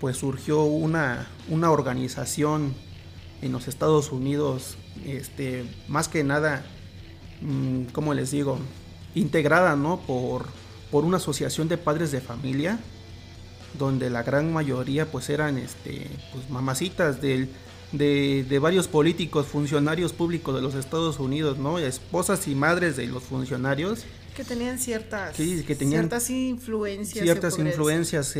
pues 0.00 0.16
surgió 0.16 0.62
una, 0.62 1.28
una 1.48 1.70
organización 1.70 2.74
en 3.42 3.52
los 3.52 3.68
Estados 3.68 4.12
Unidos, 4.12 4.76
este, 5.06 5.64
más 5.88 6.08
que 6.08 6.24
nada, 6.24 6.64
mm, 7.40 7.84
como 7.92 8.14
les 8.14 8.30
digo, 8.30 8.58
integrada, 9.14 9.76
¿no? 9.76 10.00
Por, 10.00 10.46
por 10.90 11.04
una 11.04 11.16
asociación 11.18 11.68
de 11.68 11.78
padres 11.78 12.12
de 12.12 12.20
familia, 12.20 12.78
donde 13.78 14.10
la 14.10 14.22
gran 14.22 14.52
mayoría 14.52 15.10
pues 15.10 15.30
eran 15.30 15.56
este, 15.58 16.08
pues, 16.32 16.50
mamacitas 16.50 17.20
de, 17.20 17.48
de, 17.92 18.58
varios 18.60 18.88
políticos, 18.88 19.46
funcionarios 19.46 20.12
públicos 20.12 20.54
de 20.54 20.60
los 20.60 20.74
Estados 20.74 21.18
Unidos, 21.18 21.58
¿no? 21.58 21.78
Esposas 21.78 22.46
y 22.48 22.54
madres 22.54 22.96
de 22.96 23.06
los 23.06 23.22
funcionarios. 23.22 24.04
Que 24.36 24.44
tenían 24.44 24.78
ciertas, 24.78 25.36
que 25.36 25.74
tenían 25.76 26.02
ciertas 26.02 26.30
influencias. 26.30 27.24
Ciertas 27.24 27.58
influencias, 27.58 28.36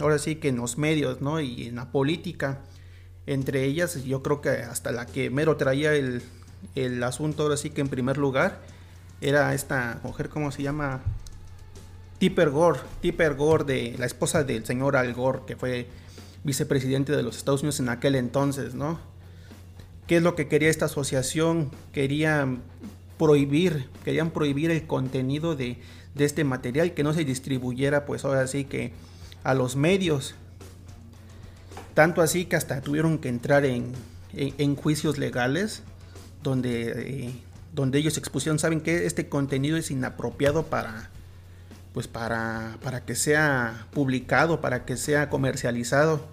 ahora 0.00 0.18
sí 0.18 0.36
que 0.36 0.48
en 0.48 0.56
los 0.56 0.78
medios, 0.78 1.20
¿no? 1.20 1.40
Y 1.40 1.66
en 1.68 1.76
la 1.76 1.90
política. 1.90 2.60
Entre 3.26 3.64
ellas, 3.64 4.04
yo 4.04 4.22
creo 4.22 4.40
que 4.40 4.50
hasta 4.50 4.92
la 4.92 5.06
que 5.06 5.30
mero 5.30 5.56
traía 5.56 5.94
el, 5.94 6.22
el 6.74 7.02
asunto, 7.02 7.44
ahora 7.44 7.56
sí 7.56 7.70
que 7.70 7.80
en 7.80 7.88
primer 7.88 8.18
lugar, 8.18 8.60
era 9.20 9.54
esta 9.54 10.00
mujer, 10.02 10.28
¿cómo 10.28 10.50
se 10.50 10.62
llama? 10.62 11.02
Tipper 12.18 12.50
Gore, 12.50 12.80
Tipper 13.00 13.34
Gore, 13.34 13.64
de 13.64 13.96
la 13.98 14.06
esposa 14.06 14.44
del 14.44 14.64
señor 14.64 14.96
Al 14.96 15.14
Gore, 15.14 15.40
que 15.46 15.56
fue 15.56 15.88
vicepresidente 16.42 17.16
de 17.16 17.22
los 17.22 17.36
Estados 17.36 17.62
Unidos 17.62 17.80
en 17.80 17.88
aquel 17.88 18.14
entonces, 18.14 18.74
¿no? 18.74 19.00
¿Qué 20.06 20.18
es 20.18 20.22
lo 20.22 20.36
que 20.36 20.48
quería 20.48 20.68
esta 20.68 20.84
asociación? 20.84 21.70
Querían 21.92 22.62
prohibir, 23.18 23.88
querían 24.04 24.30
prohibir 24.30 24.70
el 24.70 24.86
contenido 24.86 25.56
de, 25.56 25.78
este 26.16 26.44
material, 26.44 26.92
que 26.92 27.02
no 27.02 27.14
se 27.14 27.24
distribuyera, 27.24 28.04
pues 28.04 28.24
ahora 28.24 28.46
sí 28.46 28.64
que 28.64 28.92
a 29.42 29.54
los 29.54 29.76
medios. 29.76 30.34
Tanto 31.94 32.22
así 32.22 32.46
que 32.46 32.56
hasta 32.56 32.80
tuvieron 32.80 33.18
que 33.18 33.28
entrar 33.28 33.64
en, 33.64 33.92
en, 34.32 34.74
juicios 34.74 35.16
legales 35.16 35.82
donde, 36.42 36.92
eh, 36.96 37.34
donde 37.72 37.98
ellos 37.98 38.18
expusieron, 38.18 38.58
saben 38.58 38.80
que 38.80 39.06
este 39.06 39.28
contenido 39.28 39.76
es 39.76 39.92
inapropiado 39.92 40.64
para, 40.64 41.10
pues 41.92 42.08
para, 42.08 42.78
para 42.82 43.04
que 43.04 43.14
sea 43.14 43.86
publicado, 43.92 44.60
para 44.60 44.84
que 44.84 44.96
sea 44.96 45.30
comercializado. 45.30 46.26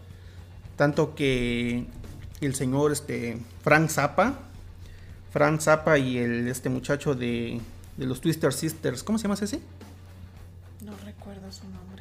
Tanto 0.78 1.14
que 1.14 1.86
el 2.42 2.56
señor 2.56 2.92
este, 2.92 3.38
Frank 3.64 3.90
Zappa, 3.90 4.40
Frank 5.32 5.62
Zappa 5.62 6.00
y 6.00 6.18
el, 6.18 6.48
este 6.48 6.70
muchacho 6.70 7.14
de, 7.14 7.62
de 7.98 8.06
los 8.08 8.20
Twister 8.20 8.52
Sisters, 8.52 9.04
¿cómo 9.04 9.20
se 9.20 9.24
llama 9.24 9.36
ese? 9.40 9.62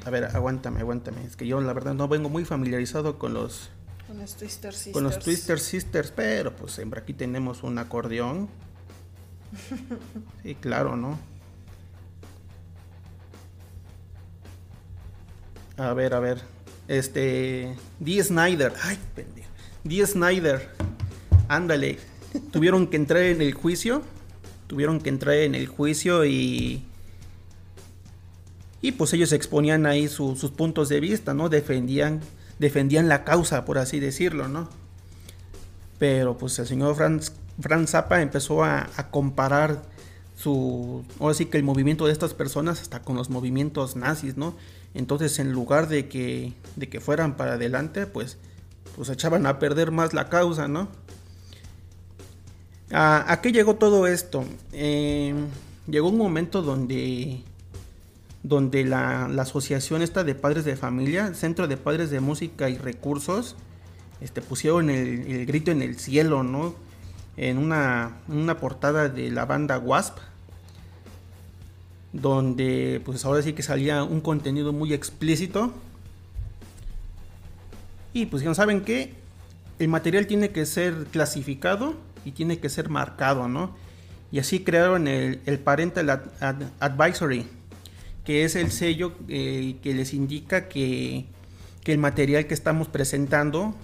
A 0.05 0.11
ver, 0.11 0.25
aguántame, 0.25 0.81
aguántame. 0.81 1.25
Es 1.25 1.37
que 1.37 1.47
yo 1.47 1.61
la 1.61 1.73
verdad 1.73 1.95
no 1.95 2.09
vengo 2.09 2.29
muy 2.29 2.45
familiarizado 2.45 3.19
con 3.19 3.35
los... 3.35 3.71
Con 4.07 4.19
los 4.19 4.35
Twister 4.35 4.73
Sisters. 4.73 4.95
Con 4.95 5.05
los 5.05 5.19
Twister 5.19 5.61
Sisters, 5.61 6.11
pero 6.11 6.55
pues 6.57 6.73
siempre 6.73 7.01
aquí 7.01 7.13
tenemos 7.13 7.63
un 7.63 7.79
acordeón. 7.79 8.49
Sí, 10.43 10.55
claro, 10.55 10.97
¿no? 10.97 11.19
A 15.77 15.95
ver, 15.95 16.15
a 16.15 16.21
ver. 16.21 16.43
Este. 16.89 17.75
D. 18.01 18.23
Snyder. 18.23 18.75
Ay, 18.83 18.99
pendejo. 19.15 19.49
D. 19.85 20.07
Snyder. 20.07 20.69
Ándale. 21.49 21.99
Tuvieron 22.53 22.87
que 22.87 22.97
entrar 22.97 23.23
en 23.23 23.41
el 23.41 23.55
juicio. 23.55 24.03
Tuvieron 24.67 25.01
que 25.01 25.09
entrar 25.09 25.37
en 25.37 25.55
el 25.55 25.67
juicio 25.69 26.25
y. 26.27 26.83
Y 28.83 28.93
pues 28.93 29.13
ellos 29.13 29.33
exponían 29.33 29.87
ahí 29.87 30.09
sus 30.09 30.51
puntos 30.51 30.89
de 30.89 31.01
vista, 31.01 31.35
¿no? 31.35 31.49
Defendían, 31.49 32.21
defendían 32.59 33.09
la 33.09 33.25
causa, 33.25 33.65
por 33.65 33.79
así 33.79 34.01
decirlo, 34.01 34.49
¿no? 34.49 34.69
Pero 35.99 36.39
pues 36.39 36.59
el 36.59 36.67
señor 36.67 36.97
Franz, 36.97 37.33
Franz 37.61 37.91
Zappa 37.91 38.23
empezó 38.23 38.65
a, 38.65 38.89
a 38.97 39.11
comparar 39.11 39.83
su. 40.37 41.05
Ahora 41.19 41.35
sí 41.35 41.47
que 41.47 41.59
el 41.59 41.65
movimiento 41.65 42.07
de 42.07 42.13
estas 42.13 42.33
personas 42.33 42.81
hasta 42.81 43.03
con 43.03 43.17
los 43.17 43.29
movimientos 43.29 43.97
nazis, 43.97 44.37
¿no? 44.37 44.55
Entonces, 44.95 45.39
en 45.39 45.53
lugar 45.53 45.89
de 45.89 46.09
que, 46.09 46.53
de 46.77 46.89
que 46.89 47.01
fueran 47.01 47.37
para 47.37 47.53
adelante, 47.53 48.07
pues, 48.07 48.39
pues 48.97 49.09
echaban 49.09 49.47
a 49.47 49.59
perder 49.59 49.91
más 49.91 50.15
la 50.15 50.29
causa, 50.29 50.67
¿no? 50.67 50.89
¿A, 52.93 53.39
qué 53.41 53.53
llegó 53.53 53.77
todo 53.77 54.09
esto? 54.09 54.45
Eh, 54.73 55.33
llegó 55.89 56.09
un 56.09 56.19
momento 56.19 56.61
donde, 56.61 57.45
donde 58.43 58.85
la, 58.85 59.27
asociación 59.27 60.03
esta 60.03 60.25
de 60.25 60.35
padres 60.35 60.65
de 60.65 60.77
familia, 60.77 61.35
Centro 61.35 61.69
de 61.69 61.77
Padres 61.77 62.11
de 62.11 62.21
Música 62.21 62.69
y 62.71 62.79
Recursos, 62.79 63.57
este, 64.21 64.41
pusieron 64.41 64.91
el, 64.91 65.47
grito 65.47 65.71
en 65.71 65.83
el 65.83 65.99
cielo, 65.99 66.43
¿no? 66.43 66.75
En 67.37 67.59
una, 67.59 68.19
una 68.29 68.59
portada 68.59 69.09
de 69.09 69.31
la 69.31 69.45
banda 69.45 69.79
Wasp, 69.79 70.19
donde 72.13 73.01
pues 73.05 73.25
ahora 73.25 73.43
sí 73.43 73.53
que 73.53 73.63
salía 73.63 74.03
un 74.03 74.21
contenido 74.21 74.73
muy 74.73 74.93
explícito. 74.93 75.73
Y 78.13 78.27
pues 78.27 78.43
ya 78.43 78.53
saben 78.55 78.81
que 78.81 79.15
el 79.79 79.89
material 79.89 80.27
tiene 80.27 80.51
que 80.51 80.67
ser 80.67 81.07
clasificado 81.13 81.95
y 82.25 82.33
tiene 82.33 82.59
que 82.59 82.69
ser 82.69 82.89
marcado, 82.89 83.49
¿no? 83.49 83.75
Y 84.33 84.39
así 84.39 84.61
crearon 84.61 85.09
el 85.09 85.59
Parental 85.65 86.23
Advisory, 86.81 87.47
que 88.25 88.45
es 88.45 88.57
el 88.57 88.71
sello 88.71 89.13
eh, 89.29 89.77
que 89.83 89.95
les 89.95 90.15
indica 90.15 90.69
que, 90.69 91.27
que, 91.83 91.93
el 91.93 91.99
material 91.99 92.47
que 92.47 92.55
estamos 92.55 92.89
presentando 92.89 93.75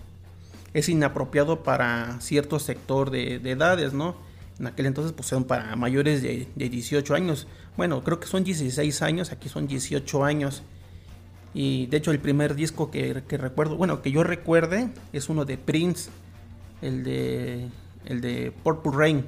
es 0.74 0.88
inapropiado 0.88 1.62
para 1.62 2.20
cierto 2.20 2.58
sector 2.58 3.10
de, 3.10 3.38
de 3.38 3.50
edades, 3.52 3.92
¿no? 3.92 4.16
En 4.58 4.66
aquel 4.66 4.86
entonces 4.86 5.12
pues 5.12 5.28
son 5.28 5.44
para 5.44 5.76
mayores 5.76 6.22
de, 6.22 6.48
de 6.54 6.68
18 6.68 7.14
años. 7.14 7.46
Bueno, 7.76 8.02
creo 8.02 8.20
que 8.20 8.26
son 8.26 8.44
16 8.44 9.02
años, 9.02 9.32
aquí 9.32 9.48
son 9.48 9.66
18 9.66 10.24
años. 10.24 10.62
Y 11.56 11.86
de 11.86 11.96
hecho 11.96 12.10
el 12.10 12.18
primer 12.18 12.54
disco 12.54 12.90
que, 12.90 13.14
recuerdo, 13.14 13.76
bueno, 13.76 14.02
que 14.02 14.10
yo 14.10 14.22
recuerde 14.22 14.90
es 15.14 15.30
uno 15.30 15.46
de 15.46 15.56
Prince, 15.56 16.10
el 16.82 17.02
de, 17.02 17.68
el 18.04 18.20
de 18.20 18.52
Purple 18.62 18.92
Rain. 18.94 19.24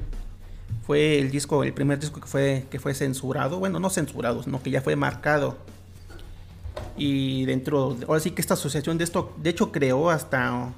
Fue 0.87 1.19
el 1.19 1.31
disco, 1.31 1.63
el 1.65 1.75
primer 1.75 1.99
disco 1.99 2.21
que 2.21 2.27
fue, 2.27 2.67
que 2.71 2.79
fue 2.79 2.95
censurado, 2.95 3.59
bueno, 3.59 3.79
no 3.79 3.91
censurado, 3.91 4.43
sino 4.43 4.63
que 4.63 4.71
ya 4.71 4.81
fue 4.81 4.97
marcado. 4.97 5.59
Y 6.97 7.45
dentro, 7.45 7.97
ahora 8.07 8.21
sí 8.21 8.31
que 8.31 8.41
esta 8.41 8.55
asociación 8.55 8.99
de 8.99 9.05
esto, 9.05 9.35
de 9.37 9.51
hecho 9.51 9.71
creó 9.71 10.11
hasta, 10.11 10.73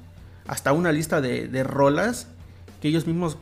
hasta 0.47 0.73
una 0.73 0.91
lista 0.91 1.21
de, 1.21 1.47
de 1.47 1.63
rolas 1.63 2.27
que 2.81 2.87
ellos 2.87 3.07
mismos 3.07 3.37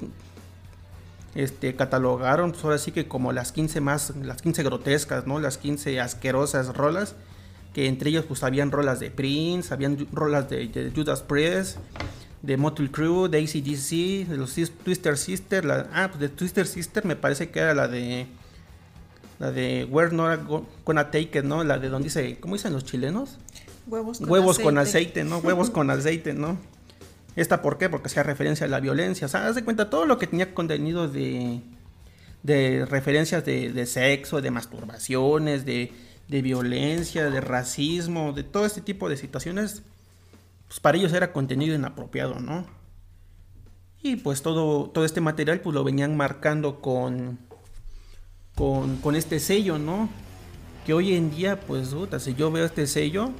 este, 1.35 1.75
catalogaron, 1.75 2.51
pues 2.51 2.63
ahora 2.63 2.77
sí 2.77 2.91
que 2.91 3.07
como 3.07 3.31
las 3.31 3.51
15 3.51 3.81
más, 3.81 4.13
las 4.21 4.41
15 4.41 4.63
grotescas, 4.63 5.27
¿no? 5.27 5.39
Las 5.39 5.57
15 5.57 5.99
asquerosas 5.99 6.75
rolas, 6.75 7.15
que 7.73 7.87
entre 7.87 8.09
ellas 8.09 8.25
pues 8.27 8.43
habían 8.43 8.71
rolas 8.71 8.99
de 8.99 9.11
Prince, 9.11 9.73
habían 9.73 10.07
rolas 10.11 10.49
de, 10.49 10.91
Judas 10.93 11.21
Priest, 11.21 11.77
de 12.41 12.57
Motley 12.57 12.89
Crue, 12.89 13.29
de 13.29 13.39
ACDC, 13.39 14.29
de 14.29 14.37
los 14.37 14.55
Twister 14.83 15.17
Sister, 15.17 15.65
la, 15.65 15.89
ah, 15.93 16.07
pues 16.09 16.19
de 16.19 16.29
Twister 16.29 16.65
Sister 16.65 17.05
me 17.05 17.15
parece 17.15 17.49
que 17.49 17.59
era 17.59 17.73
la 17.73 17.87
de 17.87 18.27
la 19.39 19.51
de 19.51 19.85
We're 19.85 20.13
Not 20.13 20.41
Gonna 20.85 21.11
Take 21.11 21.39
It, 21.39 21.43
¿no? 21.43 21.63
La 21.63 21.79
de 21.79 21.89
donde 21.89 22.07
dice, 22.07 22.37
¿cómo 22.39 22.55
dicen 22.55 22.73
los 22.73 22.83
chilenos? 22.83 23.37
Huevos 23.87 24.19
con 24.19 24.29
Huevos 24.29 24.57
aceite. 24.57 24.63
con 24.63 24.77
aceite, 24.77 25.23
¿no? 25.23 25.37
Huevos 25.39 25.69
con 25.69 25.89
aceite, 25.91 26.33
¿no? 26.33 26.57
¿Esta 27.35 27.61
por 27.61 27.77
qué? 27.77 27.89
Porque 27.89 28.07
hacía 28.07 28.23
referencia 28.23 28.65
a 28.65 28.69
la 28.69 28.81
violencia. 28.81 29.25
O 29.25 29.29
sea, 29.29 29.47
haz 29.47 29.55
de 29.55 29.63
cuenta 29.63 29.89
todo 29.89 30.05
lo 30.05 30.19
que 30.19 30.27
tenía 30.27 30.53
contenido 30.53 31.07
de, 31.07 31.61
de 32.43 32.85
referencias 32.85 33.45
de, 33.45 33.85
sexo, 33.85 34.41
de 34.41 34.51
masturbaciones, 34.51 35.65
de, 35.65 35.93
de, 36.27 36.41
violencia, 36.41 37.29
de 37.29 37.39
racismo, 37.39 38.33
de 38.33 38.43
todo 38.43 38.65
este 38.65 38.81
tipo 38.81 39.07
de 39.07 39.15
situaciones. 39.15 39.83
Pues 40.69 40.79
para 40.79 40.97
ellos 40.97 41.11
era 41.11 41.33
contenido 41.33 41.75
inapropiado, 41.75 42.39
¿no? 42.39 42.65
Y 44.01 44.15
pues 44.15 44.41
todo, 44.41 44.89
todo 44.89 45.03
este 45.03 45.19
material 45.19 45.59
pues 45.59 45.73
lo 45.73 45.83
venían 45.83 46.15
marcando 46.15 46.79
con, 46.79 47.37
con, 48.55 48.95
con 48.97 49.17
este 49.17 49.41
sello, 49.41 49.77
¿no? 49.77 50.09
Que 50.85 50.93
hoy 50.93 51.13
en 51.15 51.31
día, 51.31 51.59
pues, 51.59 51.89
puta, 51.89 52.19
si 52.19 52.33
yo 52.35 52.49
veo 52.49 52.63
este 52.63 52.87
sello, 52.87 53.33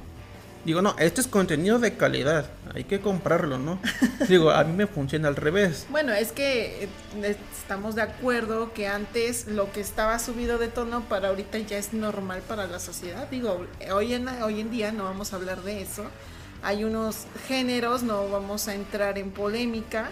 Digo, 0.64 0.82
no, 0.82 0.94
este 0.98 1.22
es 1.22 1.26
contenido 1.26 1.78
de 1.78 1.96
calidad, 1.96 2.50
hay 2.74 2.84
que 2.84 3.00
comprarlo, 3.00 3.56
¿no? 3.56 3.78
Digo, 4.28 4.50
a 4.50 4.62
mí 4.64 4.74
me 4.74 4.86
funciona 4.86 5.28
al 5.28 5.36
revés. 5.36 5.86
Bueno, 5.88 6.12
es 6.12 6.32
que 6.32 6.84
eh, 6.84 7.36
estamos 7.58 7.94
de 7.94 8.02
acuerdo 8.02 8.74
que 8.74 8.86
antes 8.86 9.46
lo 9.46 9.72
que 9.72 9.80
estaba 9.80 10.18
subido 10.18 10.58
de 10.58 10.68
tono 10.68 11.00
para 11.08 11.28
ahorita 11.28 11.58
ya 11.60 11.78
es 11.78 11.94
normal 11.94 12.42
para 12.46 12.66
la 12.66 12.78
sociedad. 12.78 13.26
Digo, 13.30 13.66
hoy 13.90 14.12
en, 14.12 14.28
hoy 14.28 14.60
en 14.60 14.70
día 14.70 14.92
no 14.92 15.04
vamos 15.04 15.32
a 15.32 15.36
hablar 15.36 15.62
de 15.62 15.80
eso. 15.80 16.04
Hay 16.62 16.84
unos 16.84 17.26
géneros, 17.48 18.02
no 18.02 18.28
vamos 18.28 18.68
a 18.68 18.74
entrar 18.74 19.18
en 19.18 19.30
polémica, 19.30 20.10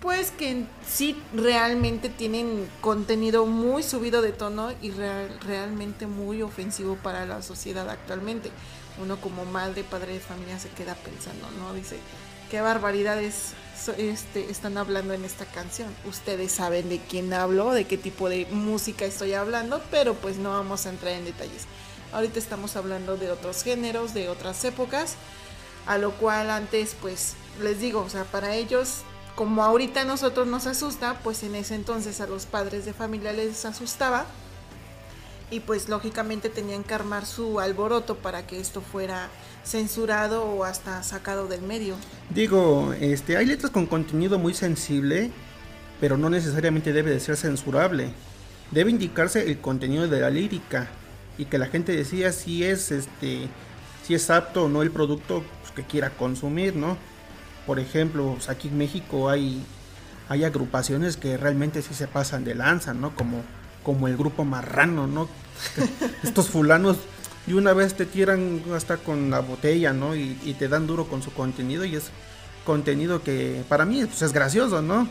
pues 0.00 0.30
que 0.30 0.64
sí 0.86 1.16
realmente 1.32 2.08
tienen 2.08 2.68
contenido 2.80 3.46
muy 3.46 3.82
subido 3.82 4.20
de 4.20 4.32
tono 4.32 4.70
y 4.82 4.90
realmente 4.90 6.06
muy 6.06 6.42
ofensivo 6.42 6.96
para 6.96 7.24
la 7.24 7.42
sociedad 7.42 7.88
actualmente 7.88 8.50
uno 9.00 9.20
como 9.20 9.44
madre, 9.44 9.84
padre 9.84 10.14
de 10.14 10.20
familia 10.20 10.58
se 10.58 10.68
queda 10.70 10.94
pensando, 10.94 11.48
¿no? 11.58 11.72
Dice, 11.74 11.96
qué 12.50 12.60
barbaridades 12.60 13.52
este, 13.96 14.50
están 14.50 14.76
hablando 14.76 15.14
en 15.14 15.24
esta 15.24 15.44
canción. 15.46 15.88
Ustedes 16.06 16.52
saben 16.52 16.88
de 16.88 16.98
quién 16.98 17.32
hablo, 17.32 17.72
de 17.72 17.86
qué 17.86 17.96
tipo 17.96 18.28
de 18.28 18.46
música 18.50 19.04
estoy 19.04 19.34
hablando, 19.34 19.82
pero 19.90 20.14
pues 20.14 20.36
no 20.36 20.50
vamos 20.50 20.86
a 20.86 20.90
entrar 20.90 21.12
en 21.12 21.24
detalles. 21.24 21.64
Ahorita 22.12 22.38
estamos 22.38 22.76
hablando 22.76 23.16
de 23.16 23.30
otros 23.30 23.62
géneros, 23.62 24.12
de 24.12 24.28
otras 24.28 24.62
épocas, 24.64 25.14
a 25.86 25.98
lo 25.98 26.12
cual 26.12 26.50
antes 26.50 26.96
pues 27.00 27.34
les 27.62 27.80
digo, 27.80 28.00
o 28.00 28.08
sea, 28.08 28.24
para 28.24 28.54
ellos, 28.54 29.02
como 29.34 29.62
ahorita 29.62 30.02
a 30.02 30.04
nosotros 30.04 30.46
nos 30.46 30.66
asusta, 30.66 31.18
pues 31.22 31.42
en 31.42 31.54
ese 31.54 31.74
entonces 31.74 32.20
a 32.20 32.26
los 32.26 32.46
padres 32.46 32.84
de 32.84 32.92
familia 32.92 33.32
les 33.32 33.64
asustaba 33.64 34.26
y 35.52 35.60
pues 35.60 35.90
lógicamente 35.90 36.48
tenían 36.48 36.82
que 36.82 36.94
armar 36.94 37.26
su 37.26 37.60
alboroto 37.60 38.16
para 38.16 38.46
que 38.46 38.58
esto 38.58 38.80
fuera 38.80 39.28
censurado 39.64 40.44
o 40.44 40.64
hasta 40.64 41.02
sacado 41.02 41.46
del 41.46 41.60
medio. 41.60 41.94
Digo, 42.30 42.94
este, 42.98 43.36
hay 43.36 43.44
letras 43.44 43.70
con 43.70 43.86
contenido 43.86 44.38
muy 44.38 44.54
sensible, 44.54 45.30
pero 46.00 46.16
no 46.16 46.30
necesariamente 46.30 46.94
debe 46.94 47.10
de 47.10 47.20
ser 47.20 47.36
censurable. 47.36 48.12
Debe 48.70 48.90
indicarse 48.90 49.42
el 49.42 49.58
contenido 49.58 50.08
de 50.08 50.20
la 50.20 50.30
lírica 50.30 50.88
y 51.36 51.44
que 51.44 51.58
la 51.58 51.66
gente 51.66 51.94
decida 51.94 52.32
si 52.32 52.64
es 52.64 52.90
este 52.90 53.48
si 54.04 54.14
es 54.14 54.30
apto 54.30 54.64
o 54.64 54.68
no 54.68 54.82
el 54.82 54.90
producto 54.90 55.42
pues, 55.60 55.72
que 55.74 55.84
quiera 55.84 56.10
consumir, 56.10 56.76
¿no? 56.76 56.96
Por 57.66 57.78
ejemplo, 57.78 58.32
pues, 58.34 58.48
aquí 58.48 58.68
en 58.68 58.78
México 58.78 59.28
hay 59.28 59.64
hay 60.28 60.44
agrupaciones 60.44 61.16
que 61.16 61.36
realmente 61.36 61.82
sí 61.82 61.94
se 61.94 62.08
pasan 62.08 62.44
de 62.44 62.54
lanza, 62.54 62.94
¿no? 62.94 63.14
Como 63.14 63.42
como 63.82 64.08
el 64.08 64.16
grupo 64.16 64.44
Marrano, 64.44 65.06
¿no? 65.06 65.28
Estos 66.22 66.48
fulanos 66.48 66.98
y 67.46 67.54
una 67.54 67.72
vez 67.72 67.94
te 67.94 68.06
tiran 68.06 68.62
hasta 68.74 68.98
con 68.98 69.30
la 69.30 69.40
botella, 69.40 69.92
¿no? 69.92 70.14
Y, 70.14 70.34
te 70.58 70.68
dan 70.68 70.86
duro 70.86 71.06
con 71.06 71.22
su 71.22 71.32
contenido 71.32 71.84
y 71.84 71.96
es 71.96 72.10
contenido 72.64 73.22
que 73.22 73.64
para 73.68 73.84
mí 73.84 74.04
pues, 74.04 74.22
es 74.22 74.32
gracioso, 74.32 74.80
¿no? 74.82 75.08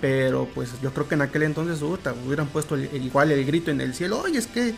Pero 0.00 0.46
pues 0.54 0.70
yo 0.82 0.92
creo 0.92 1.08
que 1.08 1.14
en 1.14 1.22
aquel 1.22 1.44
entonces 1.44 1.80
hubieran 1.80 2.48
puesto 2.48 2.76
igual 2.76 3.30
el 3.32 3.44
grito 3.46 3.70
en 3.70 3.80
el 3.80 3.94
cielo, 3.94 4.20
oye, 4.20 4.38
es 4.38 4.46
que 4.46 4.74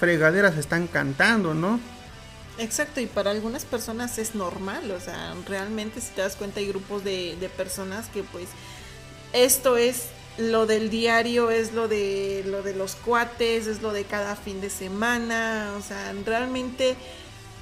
fregaderas 0.00 0.56
están 0.56 0.88
cantando, 0.88 1.54
¿no? 1.54 1.78
Exacto, 2.60 3.00
y 3.00 3.06
para 3.06 3.30
algunas 3.30 3.64
personas 3.64 4.18
es 4.18 4.34
normal, 4.34 4.90
o 4.90 5.00
sea, 5.00 5.34
realmente 5.46 6.00
si 6.02 6.10
te 6.12 6.20
das 6.20 6.36
cuenta 6.36 6.60
hay 6.60 6.68
grupos 6.68 7.02
de, 7.02 7.36
de 7.40 7.48
personas 7.48 8.08
que 8.10 8.22
pues 8.22 8.50
esto 9.32 9.78
es 9.78 10.08
lo 10.36 10.66
del 10.66 10.90
diario 10.90 11.50
es 11.50 11.72
lo 11.72 11.88
de 11.88 12.42
lo 12.46 12.62
de 12.62 12.74
los 12.74 12.96
cuates, 12.96 13.66
es 13.66 13.80
lo 13.80 13.92
de 13.92 14.04
cada 14.04 14.36
fin 14.36 14.60
de 14.60 14.68
semana, 14.68 15.74
o 15.78 15.82
sea, 15.82 16.12
realmente 16.26 16.96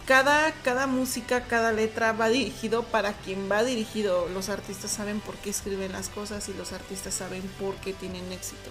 cada, 0.06 0.52
cada 0.62 0.86
música, 0.88 1.44
cada 1.46 1.72
letra 1.72 2.12
va 2.12 2.28
dirigido 2.28 2.82
para 2.84 3.12
quien 3.12 3.50
va 3.50 3.62
dirigido. 3.64 4.28
Los 4.28 4.48
artistas 4.48 4.90
saben 4.90 5.20
por 5.20 5.36
qué 5.36 5.50
escriben 5.50 5.92
las 5.92 6.08
cosas 6.08 6.48
y 6.48 6.54
los 6.54 6.72
artistas 6.72 7.14
saben 7.14 7.42
por 7.60 7.76
qué 7.76 7.92
tienen 7.92 8.32
éxito. 8.32 8.70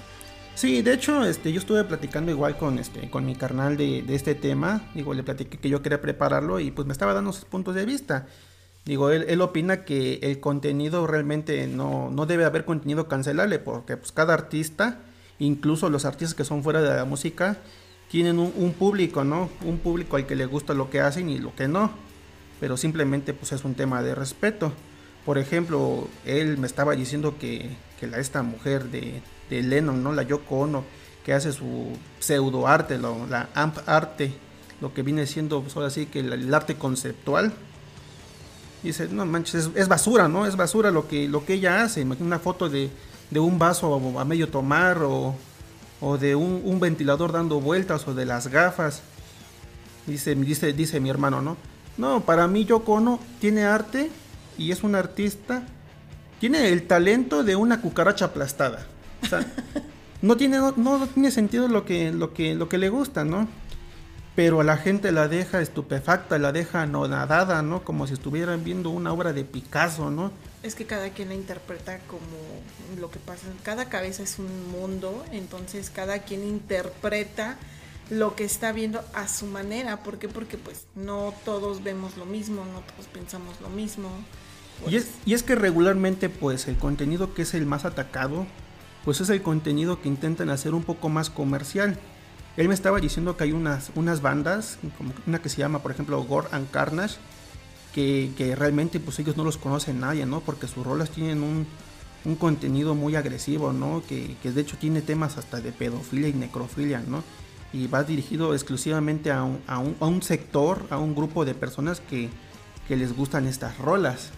Sí, 0.58 0.82
de 0.82 0.92
hecho, 0.92 1.24
este, 1.24 1.54
yo 1.54 1.60
estuve 1.60 1.84
platicando 1.84 2.32
igual 2.32 2.58
con 2.58 2.80
este, 2.80 3.12
con 3.12 3.28
mi 3.28 3.36
carnal 3.36 3.78
de, 3.78 4.02
de 4.02 4.16
este 4.16 4.34
tema. 4.34 4.90
Digo, 4.96 5.14
le 5.14 5.22
platiqué 5.22 5.60
que 5.60 5.70
yo 5.70 5.84
quería 5.84 6.02
prepararlo 6.02 6.60
y 6.60 6.72
pues 6.72 6.88
me 6.88 6.94
estaba 6.94 7.14
dando 7.14 7.32
sus 7.32 7.46
puntos 7.46 7.76
de 7.76 7.86
vista. 7.86 8.26
Digo, 8.84 9.12
él, 9.12 9.40
opina 9.42 9.86
que 9.86 10.18
el 10.24 10.40
contenido 10.40 11.06
realmente 11.06 11.68
no, 11.68 12.10
no 12.10 12.26
debe 12.26 12.44
haber 12.44 12.66
contenido 12.66 13.08
cancelable, 13.08 13.60
porque 13.60 13.98
pues 13.98 14.12
cada 14.12 14.34
artista, 14.34 15.02
incluso 15.38 15.92
los 15.92 16.06
artistas 16.06 16.34
que 16.34 16.44
son 16.44 16.64
fuera 16.64 16.82
de 16.82 16.90
la 16.90 17.06
música, 17.06 17.58
tienen 18.10 18.40
un, 18.40 18.74
público, 18.74 19.24
¿no? 19.24 19.52
Un 19.64 19.78
público 19.78 20.16
al 20.16 20.26
que 20.26 20.36
le 20.36 20.48
gusta 20.48 20.74
lo 20.74 20.90
que 20.90 21.02
hacen 21.02 21.30
y 21.30 21.38
lo 21.38 21.54
que 21.54 21.68
no. 21.68 21.92
Pero 22.60 22.78
simplemente 22.78 23.36
pues 23.36 23.52
es 23.52 23.64
un 23.64 23.76
tema 23.76 24.02
de 24.02 24.16
respeto. 24.16 24.74
Por 25.24 25.38
ejemplo, 25.38 26.08
él 26.26 26.58
me 26.58 26.66
estaba 26.66 26.96
diciendo 26.96 27.36
que, 27.38 27.70
que 28.00 28.08
la, 28.08 28.18
esta 28.18 28.42
mujer 28.42 28.86
de, 28.86 29.22
de 29.50 29.62
Lennon, 29.64 30.04
¿no? 30.04 30.14
La 30.14 30.24
Yoko 30.24 30.84
que 31.24 31.34
hace 31.34 31.52
su 31.52 31.90
pseudo 32.20 32.68
arte, 32.68 32.98
la 32.98 33.50
amp 33.54 33.78
arte, 33.86 34.34
lo 34.80 34.94
que 34.94 35.02
viene 35.02 35.28
siendo, 35.28 35.62
pues 35.62 35.76
ahora 35.76 35.90
sí, 35.90 36.06
que 36.06 36.20
el 36.20 36.54
arte 36.54 36.76
conceptual, 36.76 37.54
dice, 38.84 39.08
no 39.10 39.26
manches, 39.26 39.70
es, 39.76 39.88
basura, 39.88 40.28
¿no? 40.28 40.46
Es 40.46 40.56
basura 40.56 40.92
lo 40.92 41.08
que, 41.08 41.28
lo 41.28 41.46
que 41.46 41.56
ella 41.56 41.84
hace. 41.84 42.04
Una 42.04 42.40
foto 42.40 42.70
de, 42.70 42.90
de 43.30 43.40
un 43.40 43.60
vaso 43.60 44.20
a 44.20 44.26
medio 44.26 44.50
tomar 44.50 45.02
o, 45.04 45.36
o 46.02 46.18
de 46.18 46.36
un, 46.36 46.80
ventilador 46.80 47.32
dando 47.32 47.60
vueltas 47.60 48.08
o 48.08 48.14
de 48.14 48.26
las 48.26 48.48
gafas. 48.48 49.02
Dice, 50.06 50.36
dice, 50.36 50.74
dice 50.74 51.00
mi 51.00 51.10
hermano, 51.10 51.42
¿no? 51.42 51.58
No, 51.98 52.22
para 52.22 52.48
mí 52.48 52.66
Yoko 52.66 53.20
tiene 53.40 53.64
arte 53.64 54.10
y 54.58 54.72
es 54.72 54.84
un 54.84 54.96
artista. 54.96 55.64
Tiene 56.40 56.70
el 56.70 56.86
talento 56.86 57.44
de 57.44 57.56
una 57.56 57.82
cucaracha 57.82 58.26
aplastada. 58.26 58.86
O 59.28 59.30
sea, 59.30 59.46
no 60.22 60.38
tiene, 60.38 60.58
no, 60.58 60.74
no 60.76 61.08
tiene 61.08 61.32
sentido 61.32 61.68
lo 61.68 61.86
que, 61.86 62.12
lo, 62.12 62.34
que, 62.34 62.56
lo 62.56 62.70
que 62.70 62.78
le 62.78 62.90
gusta, 62.90 63.24
¿no? 63.24 63.48
pero 64.38 64.62
a 64.62 64.64
la 64.64 64.78
gente 64.78 65.12
la 65.12 65.28
deja 65.28 65.62
estupefacta, 65.62 66.38
la 66.38 66.52
deja 66.52 66.84
anonadada, 66.84 67.64
¿no? 67.64 67.84
Como 67.84 68.06
si 68.06 68.14
estuvieran 68.14 68.64
viendo 68.64 68.92
una 68.92 69.12
obra 69.12 69.34
de 69.34 69.44
Picasso, 69.44 70.12
¿no? 70.12 70.32
Es 70.62 70.76
que 70.76 70.86
cada 70.86 71.10
quien 71.10 71.30
la 71.30 71.34
interpreta 71.34 71.98
como 72.02 72.22
lo 73.00 73.10
que 73.10 73.18
pasa. 73.18 73.48
Cada 73.64 73.90
cabeza 73.90 74.22
es 74.22 74.38
un 74.38 74.70
mundo, 74.70 75.26
entonces 75.32 75.90
cada 75.90 76.20
quien 76.20 76.44
interpreta 76.44 77.58
lo 78.12 78.36
que 78.36 78.44
está 78.44 78.72
viendo 78.74 79.04
a 79.16 79.28
su 79.28 79.48
manera. 79.48 80.04
¿Por 80.04 80.20
qué? 80.20 80.30
Porque 80.30 80.60
pues 80.60 80.86
no 80.94 81.34
todos 81.44 81.84
vemos 81.84 82.16
lo 82.16 82.26
mismo, 82.26 82.64
no 82.64 82.82
todos 82.82 83.08
pensamos 83.12 83.60
lo 83.60 83.70
mismo. 83.70 84.08
Y, 84.88 84.98
es, 84.98 85.08
y 85.26 85.34
es 85.34 85.42
que 85.42 85.56
regularmente 85.56 86.30
pues 86.30 86.68
el 86.68 86.78
contenido 86.78 87.34
que 87.34 87.42
es 87.42 87.56
el 87.56 87.66
más 87.66 87.86
atacado, 87.86 88.46
pues 89.08 89.22
es 89.22 89.30
el 89.30 89.42
contenido 89.42 90.02
que 90.02 90.10
intentan 90.10 90.50
hacer 90.50 90.74
un 90.74 90.84
poco 90.84 91.08
más 91.08 91.30
comercial. 91.30 91.98
Él 92.58 92.68
me 92.68 92.74
estaba 92.74 93.00
diciendo 93.00 93.38
que 93.38 93.46
hay 93.46 93.54
unas, 93.54 93.90
unas 93.96 94.22
bandas, 94.22 94.80
como 94.98 95.14
una 95.26 95.42
que 95.42 95.48
se 95.48 95.60
llama, 95.60 95.80
por 95.82 95.92
ejemplo, 95.92 96.22
Gore 96.26 96.50
and 96.52 96.70
Carnage, 96.72 97.16
que, 97.94 98.54
realmente 98.58 99.00
pues 99.00 99.18
ellos 99.20 99.38
no 99.38 99.46
los 99.46 99.58
conocen 99.58 100.02
nadie, 100.02 100.26
¿no? 100.26 100.42
Porque 100.42 100.68
sus 100.68 100.86
rolas 100.86 101.10
tienen 101.10 101.42
un, 101.42 101.66
un 102.26 102.36
contenido 102.36 102.96
muy 102.96 103.16
agresivo, 103.16 103.72
¿no? 103.72 104.04
Que, 104.10 104.36
que, 104.44 104.52
de 104.52 104.60
hecho 104.60 104.76
tiene 104.78 105.02
temas 105.02 105.38
hasta 105.38 105.62
de 105.62 105.72
pedofilia 105.72 106.28
y 106.28 106.34
necrofilia, 106.34 107.00
¿no? 107.00 107.24
Y 107.72 107.88
va 107.88 108.04
dirigido 108.04 108.54
exclusivamente 108.54 109.32
a 109.32 109.42
un, 109.44 109.62
a 109.68 109.80
un, 109.80 109.96
a 110.02 110.06
un 110.06 110.22
sector, 110.22 110.86
a 110.90 110.98
un 110.98 111.16
grupo 111.16 111.46
de 111.46 111.54
personas 111.54 112.02
que, 112.02 112.30
que, 112.90 112.98
les 112.98 113.16
gustan 113.16 113.48
estas 113.48 113.78
rolas. 113.78 114.32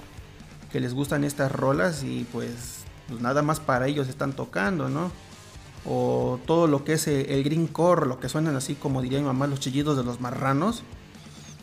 Que 0.72 0.80
les 0.80 0.94
gustan 0.94 1.24
estas 1.24 1.52
rolas 1.52 2.04
y 2.04 2.28
pues, 2.32 2.79
pues 3.10 3.22
nada 3.22 3.42
más 3.42 3.60
para 3.60 3.88
ellos 3.88 4.08
están 4.08 4.34
tocando, 4.34 4.88
¿no? 4.88 5.12
o 5.86 6.40
todo 6.46 6.68
lo 6.68 6.84
que 6.84 6.94
es 6.94 7.08
eh, 7.08 7.34
el 7.34 7.44
green 7.44 7.68
core, 7.68 8.08
lo 8.08 8.20
que 8.20 8.30
suenan 8.30 8.56
así 8.56 8.76
como 8.76 9.02
diría 9.02 9.20
mi 9.20 9.26
mamá 9.26 9.48
los 9.48 9.60
chillidos 9.60 9.98
de 9.98 10.04
los 10.04 10.20
marranos, 10.20 10.84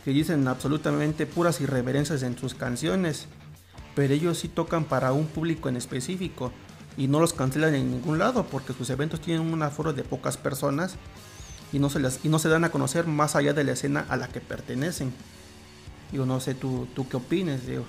que 0.03 0.11
dicen 0.11 0.47
absolutamente 0.47 1.25
puras 1.25 1.61
irreverencias 1.61 2.23
en 2.23 2.37
sus 2.37 2.53
canciones, 2.53 3.27
pero 3.95 4.13
ellos 4.13 4.39
sí 4.39 4.47
tocan 4.47 4.85
para 4.85 5.11
un 5.11 5.27
público 5.27 5.69
en 5.69 5.77
específico 5.77 6.51
y 6.97 7.07
no 7.07 7.19
los 7.19 7.33
cancelan 7.33 7.75
en 7.75 7.91
ningún 7.91 8.17
lado 8.17 8.45
porque 8.45 8.73
sus 8.73 8.89
eventos 8.89 9.21
tienen 9.21 9.51
un 9.51 9.61
aforo 9.61 9.93
de 9.93 10.03
pocas 10.03 10.37
personas 10.37 10.95
y 11.73 11.79
no 11.79 11.89
se, 11.89 11.99
y 12.23 12.29
no 12.29 12.39
se 12.39 12.49
dan 12.49 12.63
a 12.63 12.71
conocer 12.71 13.05
más 13.05 13.35
allá 13.35 13.53
de 13.53 13.63
la 13.63 13.73
escena 13.73 14.05
a 14.09 14.17
la 14.17 14.27
que 14.27 14.39
pertenecen. 14.39 15.13
Yo 16.11 16.25
no 16.25 16.39
sé 16.39 16.55
tú, 16.55 16.87
tú 16.95 17.07
qué 17.09 17.17
opines, 17.17 17.67
digo. 17.67 17.83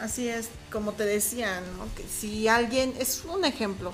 Así 0.00 0.28
es, 0.28 0.48
como 0.70 0.92
te 0.92 1.04
decía, 1.04 1.62
que 1.96 2.04
si 2.04 2.48
alguien, 2.48 2.94
es 2.98 3.24
un 3.24 3.44
ejemplo, 3.44 3.92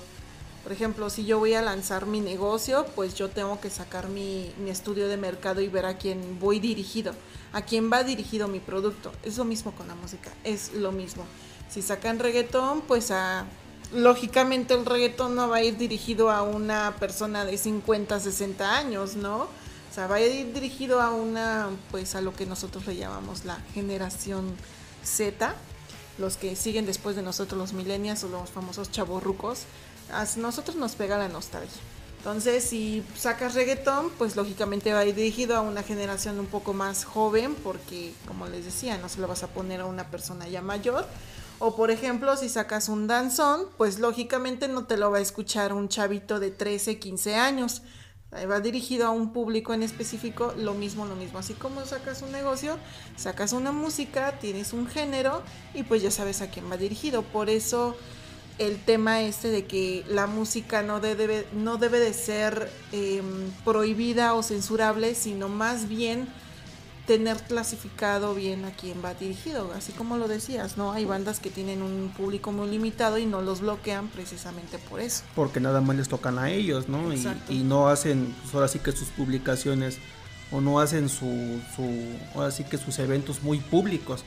por 0.63 0.71
ejemplo, 0.71 1.11
si 1.11 1.25
yo 1.25 1.41
voy 1.41 1.55
a 1.55 1.63
lanzar 1.63 2.07
mi 2.07 2.21
negocio, 2.21 2.87
pues 2.95 3.15
yo 3.15 3.29
tengo 3.29 3.61
que 3.61 3.69
sacar 3.69 4.09
mi, 4.09 4.53
estudio 4.69 5.09
de 5.09 5.17
mercado 5.17 5.61
y 5.61 5.69
ver 5.69 5.87
a 5.87 5.99
quién 5.99 6.39
voy 6.39 6.61
dirigido, 6.61 7.15
a 7.53 7.63
quién 7.63 7.91
va 7.93 8.05
dirigido 8.05 8.47
mi 8.47 8.61
producto. 8.61 9.13
Es 9.25 9.39
lo 9.39 9.45
mismo 9.45 9.73
con 9.73 9.89
la 9.89 9.97
música, 9.97 10.31
es 10.45 10.73
lo 10.75 10.93
mismo. 10.93 11.25
Si 11.69 11.83
sacan 11.83 12.21
reggaetón, 12.21 12.83
pues 12.83 13.11
a, 13.11 13.45
lógicamente 13.93 14.75
el 14.75 14.87
reggaetón 14.87 15.35
no 15.35 15.49
va 15.49 15.57
a 15.57 15.63
ir 15.65 15.77
dirigido 15.77 16.31
a 16.31 16.43
una 16.43 16.95
persona 17.01 17.45
de 17.45 17.59
50, 17.59 18.21
60 18.21 18.77
años, 18.77 19.17
¿no? 19.17 19.43
O 19.43 19.95
sea, 19.95 20.07
va 20.07 20.17
a 20.17 20.21
ir 20.21 20.53
dirigido 20.53 21.01
a 21.01 21.11
una, 21.11 21.71
pues 21.91 22.15
a 22.15 22.21
lo 22.21 22.35
que 22.35 22.47
nosotros 22.47 22.87
le 22.87 22.97
llamamos 22.97 23.45
la 23.45 23.57
generación 23.75 24.55
Z, 25.03 25.55
los 26.19 26.37
que 26.37 26.57
siguen 26.57 26.87
después 26.87 27.17
de 27.17 27.23
nosotros 27.23 27.59
los 27.59 27.73
millennials 27.73 28.25
o 28.25 28.29
los 28.29 28.51
famosos 28.51 28.91
chavorrucos 28.91 29.65
a 30.13 30.27
nosotros 30.37 30.77
nos 30.77 30.93
pega 30.93 31.19
la 31.19 31.29
nostalgia. 31.29 31.81
Entonces, 32.19 32.63
si 32.63 33.03
sacas 33.17 33.55
reggaetón, 33.55 34.11
pues 34.17 34.37
lógicamente 34.37 34.93
va 34.93 35.01
dirigido 35.01 35.57
a 35.57 35.61
una 35.61 35.83
generación 35.83 36.39
un 36.39 36.47
poco 36.47 36.73
más 36.73 37.05
joven, 37.05 37.57
porque, 37.65 38.13
como 38.29 38.47
les 38.47 38.65
decía, 38.65 38.97
no 38.99 39.09
se 39.09 39.21
lo 39.21 39.27
vas 39.27 39.43
a 39.43 39.49
poner 39.49 39.81
a 39.81 39.87
una 39.87 40.09
persona 40.09 40.47
ya 40.47 40.63
mayor. 40.63 41.05
O, 41.59 41.75
por 41.75 41.91
ejemplo, 41.91 42.37
si 42.37 42.49
sacas 42.49 42.89
un 42.89 43.09
danzón, 43.09 43.67
pues 43.77 43.99
lógicamente 43.99 44.69
no 44.69 44.85
te 44.85 44.97
lo 44.97 45.11
va 45.11 45.19
a 45.19 45.21
escuchar 45.21 45.73
un 45.73 45.89
chavito 45.89 46.39
de 46.39 46.53
13, 46.53 47.01
15 47.01 47.35
años. 47.35 47.83
Va 48.33 48.61
dirigido 48.61 49.07
a 49.07 49.11
un 49.11 49.31
público 49.31 49.75
en 49.75 49.83
específico, 49.83 50.55
lo 50.57 50.73
mismo, 50.73 51.05
lo 51.05 51.15
mismo. 51.15 51.39
Así 51.39 51.53
como 51.53 51.85
sacas 51.85 52.23
un 52.23 52.33
negocio, 52.33 52.79
sacas 53.17 53.53
una 53.53 53.73
música, 53.73 54.39
tienes 54.41 54.73
un 54.73 54.87
género 54.87 55.43
y 55.75 55.83
pues 55.83 56.01
ya 56.01 56.11
sabes 56.11 56.41
a 56.41 56.49
quién 56.49 56.71
va 56.71 56.79
dirigido. 56.79 57.23
Por 57.23 57.51
eso 57.51 57.95
el 58.59 58.79
tema 58.79 59.21
este 59.21 59.49
de 59.49 59.67
que 59.67 60.03
la 60.09 60.27
música 60.27 60.83
no 60.83 60.99
debe, 60.99 61.47
no 61.53 61.77
debe 61.77 62.01
de 62.01 62.15
ser 62.15 62.71
em, 62.93 63.51
prohibida 63.67 64.33
o 64.33 64.43
censurable, 64.43 65.15
sino 65.15 65.51
más 65.51 65.87
bien 65.87 66.27
tener 67.07 67.37
clasificado 67.39 68.35
bien 68.35 68.65
a 68.65 68.71
quién 68.71 69.05
va 69.05 69.15
dirigido, 69.15 69.73
así 69.77 69.93
como 69.93 70.19
lo 70.19 70.29
decías, 70.29 70.77
¿no? 70.77 70.93
Hay 70.93 71.05
bandas 71.05 71.41
que 71.41 71.51
tienen 71.51 71.83
un 71.83 72.13
público 72.17 72.53
muy 72.53 72.69
limitado 72.69 73.19
y 73.19 73.27
no 73.27 73.43
los 73.43 73.61
bloquean 73.61 74.09
precisamente 74.09 74.79
por 74.79 75.01
eso. 75.01 75.25
Porque 75.35 75.59
nada 75.59 75.81
más 75.81 75.97
les 75.97 76.09
tocan 76.09 76.39
a 76.39 76.51
ellos, 76.51 76.89
¿no? 76.89 77.13
Y, 77.13 77.27
y, 77.49 77.63
no 77.65 77.89
hacen, 77.89 78.35
pues 78.43 78.55
ahora 78.55 78.69
sí 78.69 78.79
que 78.79 78.93
sus 78.93 79.09
publicaciones 79.09 79.99
o 80.53 80.61
no 80.61 80.79
hacen 80.79 81.09
su, 81.09 81.61
su, 81.75 82.17
ahora 82.35 82.51
sí 82.51 82.65
que 82.65 82.79
sus 82.79 82.99
eventos 82.99 83.43
muy 83.43 83.59
públicos 83.59 84.25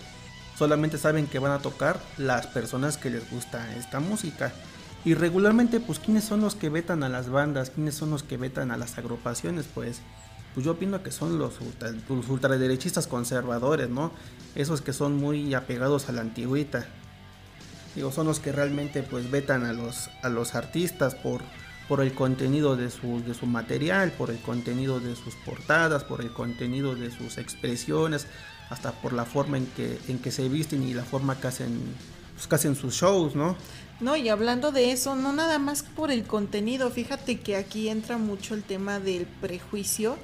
solamente 0.57 0.97
saben 0.97 1.27
que 1.27 1.39
van 1.39 1.51
a 1.51 1.59
tocar 1.59 1.99
las 2.17 2.47
personas 2.47 2.97
que 2.97 3.09
les 3.09 3.29
gusta 3.29 3.75
esta 3.77 3.99
música. 3.99 4.51
Y 5.05 5.13
regularmente, 5.13 5.79
pues, 5.79 5.99
¿quiénes 5.99 6.23
son 6.23 6.41
los 6.41 6.55
que 6.55 6.69
vetan 6.69 7.03
a 7.03 7.09
las 7.09 7.29
bandas? 7.29 7.69
¿Quiénes 7.69 7.93
son 7.93 8.09
los 8.09 8.23
que 8.23 8.38
vetan 8.38 8.71
a 8.71 8.77
las 8.77 8.97
agrupaciones? 8.97 9.67
Pues, 9.71 10.01
pues 10.55 10.65
yo 10.65 10.71
opino 10.71 11.03
que 11.03 11.11
son 11.11 11.37
los, 11.37 11.59
ultraderechistas 12.09 13.07
conservadores, 13.07 13.89
¿no? 13.89 14.11
Esos 14.55 14.81
que 14.81 14.93
son 14.93 15.17
muy 15.17 15.53
apegados 15.53 16.07
a 16.07 16.13
la 16.13 16.21
antigüita. 16.21 16.87
Digo, 17.93 18.09
son 18.13 18.25
los 18.25 18.39
que 18.39 18.53
realmente, 18.53 19.03
pues, 19.03 19.29
vetan 19.29 19.65
a 19.65 19.73
los, 19.73 20.09
a 20.23 20.29
los 20.29 20.55
artistas 20.55 21.13
por, 21.13 21.41
por 21.89 21.99
el 21.99 22.13
contenido 22.13 22.77
de 22.77 22.89
su, 22.89 23.21
de 23.25 23.33
su 23.33 23.47
material, 23.47 24.13
por 24.13 24.31
el 24.31 24.39
contenido 24.39 25.01
de 25.01 25.17
sus 25.17 25.35
portadas, 25.45 26.05
por 26.05 26.21
el 26.21 26.31
contenido 26.31 26.95
de 26.95 27.11
sus 27.11 27.37
expresiones, 27.37 28.25
hasta 28.69 28.93
por 28.93 29.11
la 29.11 29.25
forma 29.25 29.57
en 29.57 29.65
que, 29.65 29.99
en 30.07 30.19
que 30.19 30.31
se 30.31 30.47
visten 30.47 30.83
y 30.83 30.93
la 30.93 31.03
forma 31.03 31.37
que 31.37 31.47
hacen, 31.47 31.81
pues, 32.33 32.47
que 32.47 32.55
hacen 32.55 32.77
sus 32.77 32.93
shows, 32.93 33.35
¿no? 33.35 33.57
No, 33.99 34.15
y 34.15 34.29
hablando 34.29 34.71
de 34.71 34.93
eso, 34.93 35.17
no 35.17 35.33
nada 35.33 35.59
más 35.59 35.83
por 35.83 36.11
el 36.11 36.23
contenido, 36.23 36.91
fíjate 36.91 37.41
que 37.41 37.57
aquí 37.57 37.89
entra 37.89 38.17
mucho 38.17 38.55
el 38.55 38.63
tema 38.63 39.01
del 39.01 39.25
prejuicio. 39.25 40.17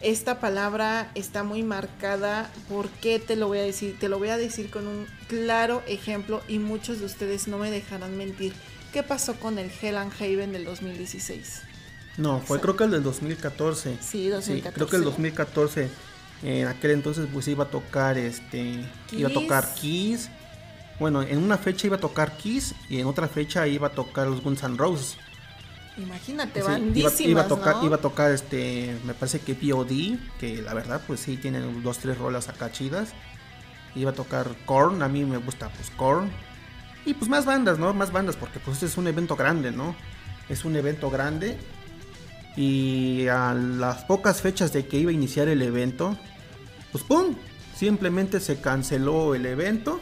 Esta 0.00 0.40
palabra 0.40 1.10
está 1.14 1.42
muy 1.42 1.62
marcada, 1.62 2.50
¿por 2.70 2.88
qué 2.88 3.18
te 3.18 3.36
lo 3.36 3.48
voy 3.48 3.58
a 3.58 3.62
decir? 3.62 3.98
Te 3.98 4.08
lo 4.08 4.18
voy 4.18 4.30
a 4.30 4.38
decir 4.38 4.70
con 4.70 4.86
un 4.86 5.06
claro 5.28 5.82
ejemplo 5.86 6.40
y 6.48 6.58
muchos 6.58 7.00
de 7.00 7.04
ustedes 7.04 7.48
no 7.48 7.58
me 7.58 7.70
dejarán 7.70 8.16
mentir. 8.16 8.54
¿Qué 8.94 9.02
pasó 9.02 9.34
con 9.34 9.58
el 9.58 9.70
Hell 9.70 9.98
and 9.98 10.12
Haven 10.18 10.52
del 10.52 10.64
2016? 10.64 11.62
No, 12.16 12.40
fue 12.40 12.60
creo 12.60 12.76
que 12.76 12.84
el 12.84 12.92
del 12.92 13.02
2014. 13.02 13.98
Sí, 14.00 14.28
2014. 14.28 14.74
creo 14.74 14.86
que 14.88 14.96
el 14.96 15.04
2014 15.04 15.90
en 16.42 16.66
aquel 16.66 16.92
entonces 16.92 17.28
pues 17.30 17.46
iba 17.48 17.64
a 17.64 17.68
tocar 17.68 18.16
este 18.16 18.82
iba 19.12 19.28
a 19.28 19.32
tocar 19.32 19.74
Kiss. 19.74 20.30
Bueno, 20.98 21.22
en 21.22 21.38
una 21.38 21.58
fecha 21.58 21.86
iba 21.86 21.96
a 21.96 22.00
tocar 22.00 22.38
Kiss 22.38 22.74
y 22.88 23.00
en 23.00 23.06
otra 23.06 23.28
fecha 23.28 23.66
iba 23.66 23.88
a 23.88 23.92
tocar 23.92 24.26
los 24.26 24.42
Guns 24.42 24.62
N' 24.62 24.76
Roses. 24.78 25.18
Imagínate, 26.02 26.62
sí, 27.10 27.24
iba, 27.26 27.42
a 27.42 27.48
tocar, 27.48 27.76
iba 27.82 27.96
a 27.96 28.00
tocar 28.00 28.30
este, 28.30 28.96
me 29.04 29.14
parece 29.14 29.40
que 29.40 29.54
POD, 29.54 30.18
que 30.38 30.62
la 30.62 30.72
verdad 30.72 31.02
pues 31.06 31.20
sí 31.20 31.36
tienen 31.36 31.82
dos 31.82 31.98
tres 31.98 32.18
rolas 32.18 32.48
acá 32.48 32.72
chidas. 32.72 33.12
Iba 33.94 34.10
a 34.10 34.14
tocar 34.14 34.48
Korn, 34.66 35.02
a 35.02 35.08
mí 35.08 35.24
me 35.24 35.38
gusta 35.38 35.68
pues 35.68 35.90
Korn. 35.90 36.30
Y 37.04 37.14
pues 37.14 37.28
más 37.28 37.44
bandas, 37.44 37.78
¿no? 37.78 37.92
Más 37.92 38.12
bandas, 38.12 38.36
porque 38.36 38.60
pues 38.60 38.76
este 38.76 38.86
es 38.86 38.96
un 38.96 39.08
evento 39.08 39.36
grande, 39.36 39.72
¿no? 39.72 39.94
Es 40.48 40.64
un 40.64 40.76
evento 40.76 41.10
grande. 41.10 41.58
Y 42.56 43.26
a 43.28 43.54
las 43.54 44.04
pocas 44.04 44.40
fechas 44.40 44.72
de 44.72 44.86
que 44.86 44.98
iba 44.98 45.10
a 45.10 45.14
iniciar 45.14 45.48
el 45.48 45.62
evento, 45.62 46.16
pues 46.92 47.04
¡pum! 47.04 47.36
Simplemente 47.74 48.40
se 48.40 48.60
canceló 48.60 49.34
el 49.34 49.46
evento. 49.46 50.00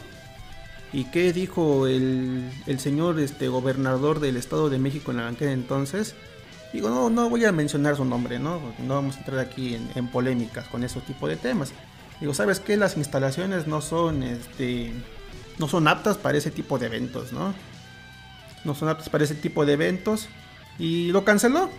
¿Y 0.92 1.04
qué 1.04 1.32
dijo 1.32 1.86
el, 1.86 2.50
señor 2.78 3.20
este, 3.20 3.48
gobernador 3.48 4.20
del 4.20 4.36
Estado 4.36 4.70
de 4.70 4.78
México 4.78 5.10
en 5.10 5.20
aquel 5.20 5.48
entonces? 5.48 6.14
Digo, 6.72 6.88
no, 6.88 7.10
no 7.10 7.28
voy 7.28 7.44
a 7.44 7.52
mencionar 7.52 7.96
su 7.96 8.04
nombre, 8.04 8.38
¿no? 8.38 8.60
no 8.78 8.94
vamos 8.94 9.16
a 9.16 9.18
entrar 9.20 9.38
aquí 9.38 9.78
en, 9.94 10.08
polémicas 10.08 10.66
con 10.68 10.84
ese 10.84 11.00
tipo 11.00 11.28
de 11.28 11.36
temas. 11.36 11.72
Digo, 12.20 12.34
¿sabes 12.34 12.60
qué? 12.60 12.76
Las 12.76 12.96
instalaciones 12.96 13.66
no 13.66 13.80
son, 13.80 14.22
este, 14.22 14.92
no 15.58 15.68
son 15.68 15.88
aptas 15.88 16.16
para 16.16 16.38
ese 16.38 16.50
tipo 16.50 16.78
de 16.78 16.86
eventos, 16.86 17.32
¿no? 17.32 17.54
No 18.64 18.74
son 18.74 18.88
aptas 18.88 19.08
para 19.08 19.24
ese 19.24 19.34
tipo 19.34 19.64
de 19.64 19.74
eventos. 19.74 20.28
Y 20.78 21.12
lo 21.12 21.24
canceló. 21.24 21.70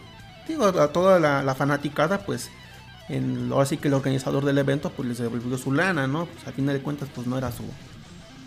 Digo, 0.47 0.65
a 0.65 0.91
toda 0.91 1.19
la, 1.19 1.55
fanaticada, 1.55 2.25
pues, 2.25 2.49
en, 3.09 3.51
así 3.57 3.77
que 3.77 3.89
el 3.89 3.93
organizador 3.95 4.45
del 4.45 4.57
evento, 4.57 4.91
pues 4.91 5.07
les 5.07 5.17
devolvió 5.17 5.57
su 5.57 5.71
lana, 5.71 6.07
¿no? 6.07 6.25
Pues 6.25 6.47
a 6.47 6.51
final 6.51 6.75
de 6.75 6.81
cuentas, 6.81 7.09
pues 7.13 7.27
no 7.27 7.37
era 7.37 7.51
su, 7.51 7.63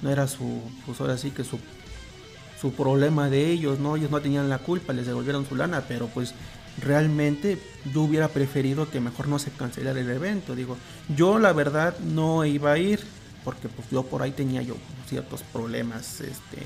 no 0.02 0.10
era 0.10 0.28
su, 0.28 0.60
pues 0.84 1.00
ahora 1.00 1.16
sí 1.16 1.30
que 1.30 1.44
su, 1.44 1.58
su 2.60 2.72
problema 2.72 3.30
de 3.30 3.50
ellos, 3.50 3.78
¿no? 3.78 3.96
Ellos 3.96 4.10
no 4.10 4.20
tenían 4.20 4.48
la 4.48 4.58
culpa, 4.58 4.92
les 4.92 5.06
devolvieron 5.06 5.46
su 5.46 5.56
lana, 5.56 5.84
pero 5.88 6.08
pues 6.08 6.34
realmente 6.80 7.58
yo 7.92 8.02
hubiera 8.02 8.28
preferido 8.28 8.90
que 8.90 9.00
mejor 9.00 9.28
no 9.28 9.38
se 9.38 9.50
cancelara 9.50 10.00
el 10.00 10.10
evento. 10.10 10.54
Digo, 10.54 10.76
yo 11.16 11.38
la 11.38 11.52
verdad 11.52 11.98
no 12.00 12.44
iba 12.44 12.72
a 12.72 12.78
ir 12.78 13.00
porque 13.44 13.68
pues 13.68 13.88
yo 13.90 14.04
por 14.04 14.22
ahí 14.22 14.32
tenía 14.32 14.62
yo 14.62 14.76
ciertos 15.08 15.42
problemas 15.42 16.20
este, 16.20 16.58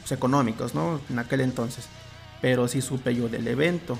pues, 0.00 0.12
económicos, 0.12 0.74
¿no? 0.74 1.00
En 1.10 1.18
aquel 1.18 1.40
entonces. 1.40 1.86
Pero 2.40 2.68
sí 2.68 2.80
supe 2.80 3.14
yo 3.14 3.28
del 3.28 3.46
evento. 3.48 3.98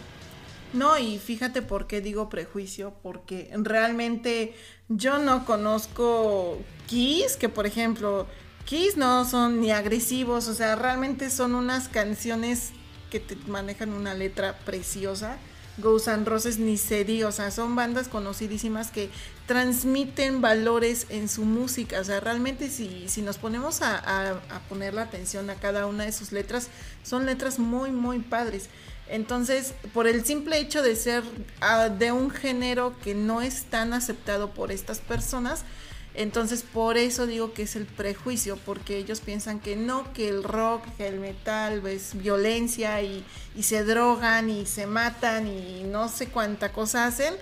No, 0.72 0.96
y 0.98 1.18
fíjate 1.18 1.62
por 1.62 1.87
qué 1.87 2.00
digo 2.00 2.29
prejuicio, 2.29 2.94
porque 3.03 3.50
realmente 3.55 4.55
yo 4.88 5.18
no 5.18 5.44
conozco 5.44 6.59
Kiss, 6.87 7.37
que 7.37 7.48
por 7.48 7.66
ejemplo, 7.66 8.26
Kiss 8.71 8.97
no 8.97 9.25
son 9.25 9.61
ni 9.61 9.73
agresivos, 9.73 10.47
o 10.47 10.55
sea, 10.55 10.77
realmente 10.77 11.29
son 11.29 11.57
unas 11.57 11.89
canciones 11.89 12.71
que 13.11 13.19
te 13.19 13.35
manejan 13.49 13.93
una 13.93 14.15
letra 14.15 14.57
preciosa 14.61 15.39
Ghosts 15.79 16.07
and 16.07 16.29
Roses 16.29 16.61
ni 16.61 16.77
se 16.77 17.25
o 17.25 17.33
sea, 17.33 17.51
son 17.51 17.75
bandas 17.75 18.07
conocidísimas 18.07 18.93
que 18.93 19.11
transmiten 19.47 20.41
valores 20.41 21.07
en 21.09 21.29
su 21.29 21.45
música, 21.45 21.99
o 21.99 22.05
sea, 22.05 22.21
realmente 22.21 22.71
si, 22.71 23.09
si 23.09 23.23
nos 23.23 23.39
ponemos 23.39 23.83
a, 23.83 23.97
a, 23.97 24.61
poner 24.69 24.95
la 24.95 25.03
atención 25.03 25.51
a 25.51 25.57
cada 25.57 25.87
una 25.87 26.05
de 26.05 26.13
sus 26.13 26.31
letras, 26.31 26.69
son 27.03 27.27
letras 27.27 27.59
muy, 27.59 27.91
muy 27.91 28.21
padres. 28.21 28.69
Entonces, 29.09 29.75
por 29.93 30.07
el 30.07 30.25
simple 30.25 30.61
hecho 30.61 30.81
de 30.81 30.95
ser 30.95 31.25
ah, 31.61 31.89
de 31.89 32.13
un 32.13 32.31
género 32.31 32.95
que 33.03 33.17
no 33.17 33.43
es 33.43 33.65
tan 33.65 33.95
aceptado 33.95 34.51
por 34.51 34.71
estas 34.71 35.01
personas, 35.01 35.65
entonces 36.14 36.62
por 36.62 36.96
eso 36.96 37.27
digo 37.27 37.53
que 37.53 37.62
es 37.62 37.77
el 37.77 37.87
prejuicio, 37.87 38.59
porque 38.64 38.96
ellos 38.96 39.20
piensan 39.20 39.61
que 39.61 39.77
no, 39.77 40.12
que 40.12 40.29
el 40.29 40.42
rock, 40.42 40.85
que 40.96 41.07
el 41.07 41.20
metal 41.20 41.87
es 41.87 42.14
violencia 42.14 43.01
y, 43.03 43.25
se 43.61 43.85
drogan 43.85 44.49
y 44.49 44.66
se 44.66 44.87
matan 44.87 45.46
y 45.46 45.85
no 45.85 46.09
sé 46.09 46.29
cuánta 46.29 46.73
cosa 46.73 47.07
hacen, 47.07 47.35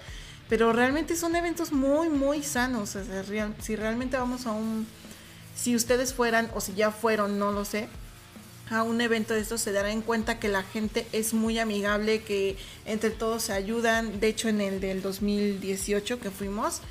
pero 0.49 0.73
realmente 0.73 1.17
son 1.17 1.37
eventos 1.37 1.73
muy, 1.73 2.09
muy 2.09 2.43
sanos. 2.43 2.97
Si 3.61 3.77
realmente 3.77 4.17
vamos 4.17 4.47
a 4.47 4.53
un, 4.53 4.87
si 5.55 5.77
ustedes 5.77 6.13
fueran 6.13 6.51
o 6.55 6.61
si 6.61 6.75
ya 6.75 6.91
fueron, 6.91 7.39
no 7.39 7.53
lo 7.53 7.65
sé, 7.65 7.89
a 8.71 8.83
un 8.83 9.01
evento 9.01 9.35
de 9.35 9.41
estos 9.41 9.61
se 9.61 9.73
darán 9.73 10.03
cuenta 10.03 10.39
que 10.39 10.49
la 10.49 10.63
gente 10.63 11.07
es 11.13 11.33
muy 11.33 11.59
amigable, 11.59 12.23
que 12.23 12.57
entre 12.85 13.11
todos 13.11 13.45
se 13.45 13.53
ayudan. 13.53 14.21
De 14.21 14.29
hecho, 14.29 14.49
en 14.49 14.61
el 14.61 14.81
del 14.81 15.01
2018 15.01 16.21
que 16.21 16.31
fuimos, 16.31 16.83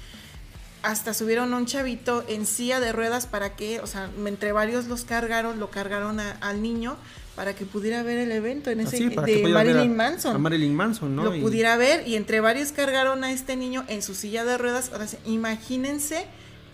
hasta 0.84 1.14
subieron 1.14 1.54
a 1.54 1.58
un 1.58 1.66
chavito 1.66 2.24
en 2.28 2.46
silla 2.46 2.80
de 2.80 2.92
ruedas 2.92 3.26
para 3.26 3.56
que, 3.56 3.80
o 3.80 3.88
sea, 3.88 4.10
entre 4.26 4.52
varios 4.52 4.86
los 4.86 5.04
cargaron, 5.04 5.60
lo 5.60 5.70
cargaron 5.70 6.20
al 6.20 6.62
niño 6.62 6.98
para 7.36 7.56
que 7.56 7.66
pudiera 7.66 8.02
ver 8.02 8.18
el 8.18 8.32
evento 8.32 8.72
en 8.72 8.80
ah, 8.80 8.84
ese 8.84 9.10
de 9.10 9.48
Marilyn 9.48 9.96
Manson. 9.96 10.42
Marilyn 10.42 10.74
Manson, 10.74 11.16
¿no? 11.16 11.26
Lo 11.26 11.40
pudiera 11.40 11.78
ver 11.78 12.08
y 12.08 12.16
entre 12.16 12.40
varios 12.40 12.72
cargaron 12.72 13.24
a 13.24 13.32
este 13.32 13.56
niño 13.56 13.86
en 13.88 14.02
su 14.02 14.16
silla 14.16 14.44
de 14.44 14.58
ruedas. 14.58 14.90
Ahora, 14.92 15.06
imagínense 15.26 16.26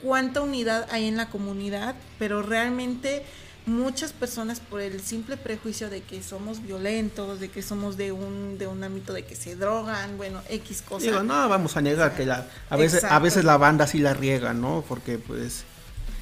cuánta 0.02 0.42
unidad 0.42 0.88
hay 0.90 1.08
en 1.08 1.18
la 1.18 1.30
comunidad, 1.30 1.96
pero 2.18 2.42
realmente 2.44 3.24
muchas 3.66 4.12
personas 4.12 4.60
por 4.60 4.82
el 4.82 5.02
simple 5.02 5.38
prejuicio 5.38 5.90
de 5.90 6.02
que 6.02 6.22
somos 6.22 6.62
violentos, 6.62 7.40
de 7.40 7.50
que 7.50 7.62
somos 7.62 7.98
de 7.98 8.12
un 8.12 8.58
de 8.58 8.68
un 8.68 8.84
ámbito 8.84 9.14
de 9.14 9.24
que 9.26 9.36
se 9.36 9.56
drogan, 9.56 10.18
bueno, 10.18 10.42
X 10.50 10.82
cosas. 10.82 11.04
Digo, 11.04 11.24
no 11.24 11.48
vamos 11.48 11.78
a 11.78 11.82
negar 11.82 12.16
que 12.16 12.26
la 12.26 12.48
a 12.70 12.76
veces 12.76 13.04
a 13.04 13.20
veces 13.20 13.44
la 13.44 13.58
banda 13.58 13.88
sí 13.88 14.00
la 14.00 14.14
riega, 14.14 14.54
¿no? 14.54 14.84
Porque 14.88 15.18
pues 15.18 15.64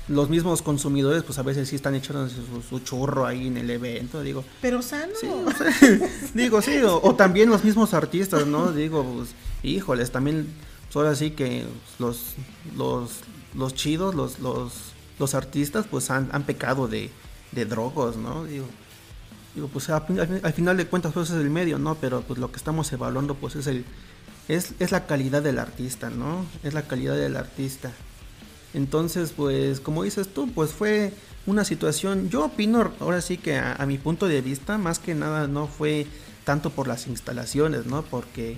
los 0.08 0.30
mismos 0.30 0.62
consumidores 0.62 1.24
pues 1.24 1.40
a 1.40 1.44
veces 1.44 1.70
sí 1.70 1.76
están 1.76 1.96
echando 1.96 2.30
su, 2.30 2.80
churro 2.80 3.26
ahí 3.26 3.48
en 3.48 3.58
el 3.58 3.70
evento, 3.70 4.22
digo. 4.22 4.44
Pero 4.62 4.82
sano. 4.82 5.14
digo, 6.34 6.62
sí, 6.62 6.80
o, 6.84 7.16
también 7.16 7.50
los 7.50 7.64
mismos 7.64 7.94
artistas, 7.94 8.46
¿no? 8.46 8.72
Digo, 8.72 9.04
pues 9.04 9.30
híjoles, 9.64 10.12
también 10.12 10.48
pues, 10.86 10.96
ahora 10.96 11.16
sí 11.16 11.32
que 11.32 11.66
los 11.98 12.36
los 12.76 13.12
los 13.56 13.74
chidos, 13.74 14.14
los 14.14 14.40
los 14.40 14.74
los 15.18 15.36
artistas 15.36 15.86
pues 15.90 16.10
han, 16.10 16.30
han 16.32 16.44
pecado 16.44 16.88
de 16.88 17.10
de 17.52 17.66
drogos, 17.66 18.18
¿no? 18.18 18.46
Digo, 18.46 18.66
digo 19.56 19.68
pues 19.68 19.90
al, 19.90 20.54
final 20.54 20.78
de 20.78 20.86
cuentas 20.88 21.14
pues 21.14 21.30
es 21.30 21.36
el 21.38 21.50
medio, 21.50 21.78
¿no? 21.80 21.96
Pero 21.96 22.22
pues 22.22 22.40
lo 22.40 22.52
que 22.52 22.58
estamos 22.58 22.92
evaluando 22.94 23.36
pues 23.36 23.56
es 23.56 23.68
el 23.68 23.86
es, 24.48 24.74
es 24.80 24.92
la 24.92 25.06
calidad 25.06 25.42
del 25.42 25.60
artista, 25.60 26.10
¿no? 26.10 26.46
Es 26.64 26.74
la 26.74 26.84
calidad 26.84 27.16
del 27.16 27.38
artista. 27.38 27.92
Entonces, 28.74 29.34
pues 29.36 29.80
como 29.80 30.04
dices 30.04 30.28
tú, 30.34 30.52
pues 30.52 30.72
fue 30.72 31.14
una 31.46 31.66
situación, 31.66 32.30
yo 32.30 32.46
opino 32.46 32.92
ahora 33.00 33.22
sí 33.22 33.38
que 33.38 33.58
a, 33.58 33.84
mi 33.86 33.98
punto 33.98 34.28
de 34.28 34.42
vista, 34.42 34.78
más 34.78 35.00
que 35.00 35.16
nada 35.16 35.48
no 35.48 35.68
fue 35.68 36.08
tanto 36.46 36.70
por 36.70 36.88
las 36.88 37.08
instalaciones, 37.08 37.86
¿no? 37.86 38.04
Porque 38.04 38.58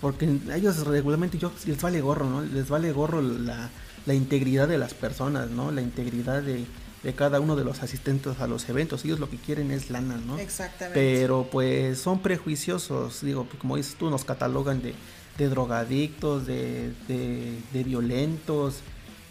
porque 0.00 0.38
a 0.50 0.56
ellos 0.56 0.86
regularmente 0.86 1.38
yo 1.38 1.50
les 1.66 1.80
vale 1.82 2.00
gorro, 2.00 2.28
¿no? 2.30 2.42
Les 2.42 2.68
vale 2.68 2.92
gorro 2.92 3.20
la, 3.20 3.68
la 4.06 4.14
integridad 4.14 4.68
de 4.68 4.78
las 4.78 4.94
personas, 4.94 5.50
¿no? 5.50 5.72
La 5.72 5.82
integridad 5.82 6.40
de, 6.40 6.64
de 7.02 7.14
cada 7.14 7.40
uno 7.40 7.56
de 7.56 7.64
los 7.64 7.82
asistentes 7.82 8.40
a 8.40 8.46
los 8.46 8.68
eventos. 8.68 9.04
Ellos 9.04 9.20
lo 9.20 9.30
que 9.30 9.36
quieren 9.36 9.70
es 9.70 9.90
lana, 9.90 10.16
¿no? 10.26 10.38
Exactamente. 10.38 10.98
Pero 10.98 11.48
pues 11.50 11.98
son 11.98 12.20
prejuiciosos, 12.20 13.20
digo, 13.22 13.44
pues, 13.44 13.60
como 13.60 13.76
dices 13.76 13.94
tú, 13.94 14.10
nos 14.10 14.24
catalogan 14.24 14.82
de, 14.82 14.94
de 15.36 15.48
drogadictos, 15.48 16.46
de, 16.46 16.92
de, 17.06 17.84
violentos, 17.84 18.80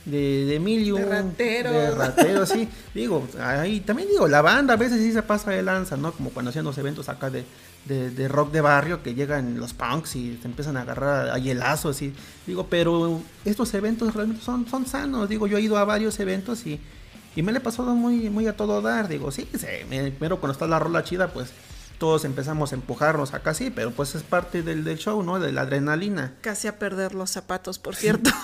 de, 0.05 0.45
de 0.45 0.59
mil 0.59 0.85
de 0.95 1.05
rateros. 1.05 1.73
De 1.73 1.91
rateros, 1.91 2.49
sí. 2.49 2.69
Digo, 2.93 3.27
ahí 3.39 3.81
también 3.81 4.07
digo, 4.09 4.27
la 4.27 4.41
banda 4.41 4.75
a 4.75 4.77
veces 4.77 5.01
sí 5.01 5.11
se 5.11 5.21
pasa 5.21 5.51
de 5.51 5.61
lanza, 5.61 5.97
¿no? 5.97 6.13
Como 6.13 6.29
cuando 6.29 6.49
hacían 6.49 6.63
los 6.63 6.77
eventos 6.77 7.09
acá 7.09 7.29
de, 7.29 7.43
de, 7.87 8.27
rock 8.27 8.51
de 8.51 8.61
barrio 8.61 9.03
que 9.03 9.13
llegan 9.13 9.59
los 9.59 9.73
punks 9.73 10.15
y 10.15 10.37
se 10.41 10.47
empiezan 10.47 10.77
a 10.77 10.81
agarrar 10.81 11.29
a 11.29 11.37
hielazos 11.37 12.01
y 12.01 12.13
digo, 12.45 12.67
pero 12.69 13.21
estos 13.45 13.73
eventos 13.73 14.13
realmente 14.13 14.43
son, 14.43 14.67
son 14.67 14.85
sanos, 14.85 15.29
digo, 15.29 15.47
yo 15.47 15.57
he 15.57 15.61
ido 15.61 15.77
a 15.77 15.85
varios 15.85 16.19
eventos 16.19 16.65
y 16.65 16.79
y 17.37 17.43
me 17.43 17.51
le 17.51 17.59
he 17.59 17.61
pasado 17.61 17.93
muy, 17.93 18.31
muy 18.31 18.47
a 18.47 18.57
todo 18.57 18.81
dar. 18.81 19.07
Digo, 19.07 19.31
sí, 19.31 19.47
primero 19.87 20.39
cuando 20.39 20.53
está 20.53 20.65
la 20.65 20.79
rola 20.79 21.03
chida, 21.03 21.27
pues 21.27 21.51
todos 21.99 22.25
empezamos 22.25 22.71
a 22.71 22.75
empujarnos 22.75 23.35
acá 23.35 23.53
sí, 23.53 23.69
pero 23.69 23.91
pues 23.91 24.15
es 24.15 24.23
parte 24.23 24.63
del, 24.63 24.83
del 24.83 24.97
show, 24.97 25.21
¿no? 25.21 25.39
De 25.39 25.51
la 25.51 25.61
adrenalina. 25.61 26.33
Casi 26.41 26.67
a 26.67 26.79
perder 26.79 27.13
los 27.13 27.29
zapatos, 27.29 27.77
por 27.79 27.95
cierto. 27.95 28.31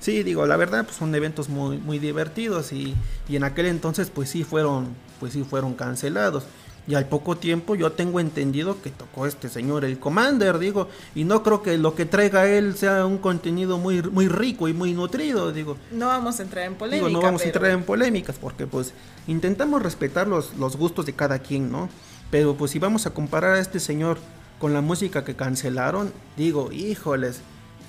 Sí, 0.00 0.22
digo, 0.22 0.44
la 0.44 0.58
verdad, 0.58 0.84
pues 0.84 0.98
son 0.98 1.14
eventos 1.14 1.48
muy, 1.48 1.78
muy 1.78 1.98
divertidos 1.98 2.74
y, 2.74 2.94
y, 3.26 3.36
en 3.36 3.44
aquel 3.44 3.64
entonces, 3.64 4.10
pues 4.10 4.28
sí 4.28 4.44
fueron, 4.44 4.94
pues 5.18 5.32
sí 5.32 5.44
fueron 5.44 5.72
cancelados. 5.72 6.44
Y 6.86 6.94
al 6.94 7.06
poco 7.06 7.36
tiempo 7.36 7.74
yo 7.74 7.92
tengo 7.92 8.20
entendido 8.20 8.80
que 8.82 8.90
tocó 8.90 9.26
este 9.26 9.48
señor, 9.48 9.84
el 9.84 9.98
Commander, 9.98 10.58
digo, 10.58 10.88
y 11.14 11.24
no 11.24 11.42
creo 11.42 11.62
que 11.62 11.78
lo 11.78 11.94
que 11.94 12.04
traiga 12.04 12.46
él 12.46 12.76
sea 12.76 13.06
un 13.06 13.18
contenido 13.18 13.78
muy, 13.78 14.02
muy 14.02 14.28
rico 14.28 14.68
y 14.68 14.74
muy 14.74 14.92
nutrido, 14.92 15.50
digo. 15.52 15.78
No 15.92 16.08
vamos 16.08 16.40
a 16.40 16.42
entrar 16.42 16.66
en 16.66 16.74
polémica. 16.74 17.08
Digo, 17.08 17.20
no 17.20 17.24
vamos 17.24 17.42
a 17.42 17.46
entrar 17.46 17.70
en 17.70 17.84
polémicas 17.84 18.36
porque 18.38 18.66
pues 18.66 18.92
intentamos 19.26 19.82
respetar 19.82 20.28
los, 20.28 20.54
los 20.56 20.76
gustos 20.76 21.06
de 21.06 21.14
cada 21.14 21.38
quien, 21.38 21.72
¿no? 21.72 21.88
Pero 22.30 22.54
pues 22.54 22.72
si 22.72 22.78
vamos 22.78 23.06
a 23.06 23.10
comparar 23.10 23.54
a 23.54 23.60
este 23.60 23.80
señor 23.80 24.18
con 24.58 24.74
la 24.74 24.82
música 24.82 25.24
que 25.24 25.36
cancelaron, 25.36 26.12
digo, 26.36 26.70
híjoles, 26.70 27.40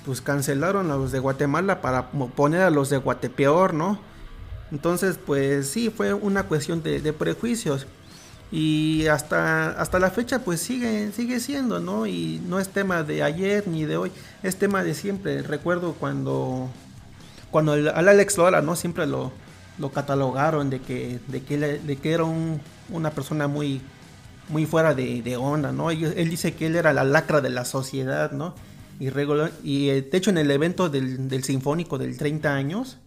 pues 0.06 0.20
cancelaron 0.20 0.90
a 0.90 0.96
los 0.96 1.12
de 1.12 1.18
Guatemala 1.18 1.82
para 1.82 2.10
poner 2.10 2.62
a 2.62 2.70
los 2.70 2.88
de 2.88 2.96
Guatepeor, 2.96 3.74
¿no? 3.74 3.98
Entonces, 4.72 5.18
pues 5.24 5.68
sí, 5.68 5.90
fue 5.90 6.14
una 6.14 6.44
cuestión 6.44 6.82
de, 6.82 7.00
de, 7.00 7.12
prejuicios. 7.12 7.86
Y 8.52 9.06
hasta, 9.08 9.70
hasta 9.70 9.98
la 9.98 10.10
fecha, 10.10 10.40
pues 10.40 10.60
sigue, 10.60 11.10
sigue 11.12 11.40
siendo, 11.40 11.80
¿no? 11.80 12.06
Y 12.06 12.40
no 12.46 12.60
es 12.60 12.68
tema 12.68 13.02
de 13.02 13.22
ayer 13.22 13.66
ni 13.66 13.84
de 13.84 13.96
hoy, 13.96 14.12
es 14.42 14.56
tema 14.56 14.84
de 14.84 14.94
siempre. 14.94 15.42
Recuerdo 15.42 15.94
cuando, 15.94 16.68
cuando 17.50 17.72
al 17.72 18.08
Alex 18.08 18.38
Lora, 18.38 18.62
¿no? 18.62 18.76
Siempre 18.76 19.06
lo, 19.06 19.32
lo 19.78 19.90
catalogaron 19.90 20.70
de 20.70 20.80
que, 20.80 21.18
de 21.26 21.42
que, 21.42 21.58
de 21.58 21.96
que 21.96 22.12
era 22.12 22.22
un, 22.22 22.60
una 22.90 23.10
persona 23.10 23.48
muy, 23.48 23.80
muy 24.48 24.64
fuera 24.64 24.94
de, 24.94 25.36
onda, 25.36 25.72
¿no? 25.72 25.90
Él 25.90 26.30
dice 26.30 26.54
que 26.54 26.66
él 26.66 26.76
era 26.76 26.92
la 26.92 27.02
lacra 27.02 27.40
de 27.40 27.50
la 27.50 27.64
sociedad, 27.64 28.30
¿no? 28.30 28.54
Y, 29.00 29.10
regular, 29.10 29.50
y 29.62 29.88
de 29.88 30.16
hecho 30.16 30.30
en 30.30 30.38
el 30.38 30.50
evento 30.50 30.88
del, 30.88 31.28
del, 31.28 31.44
Sinfónico 31.44 31.98
del 31.98 32.16
30 32.16 32.54
años, 32.54 32.98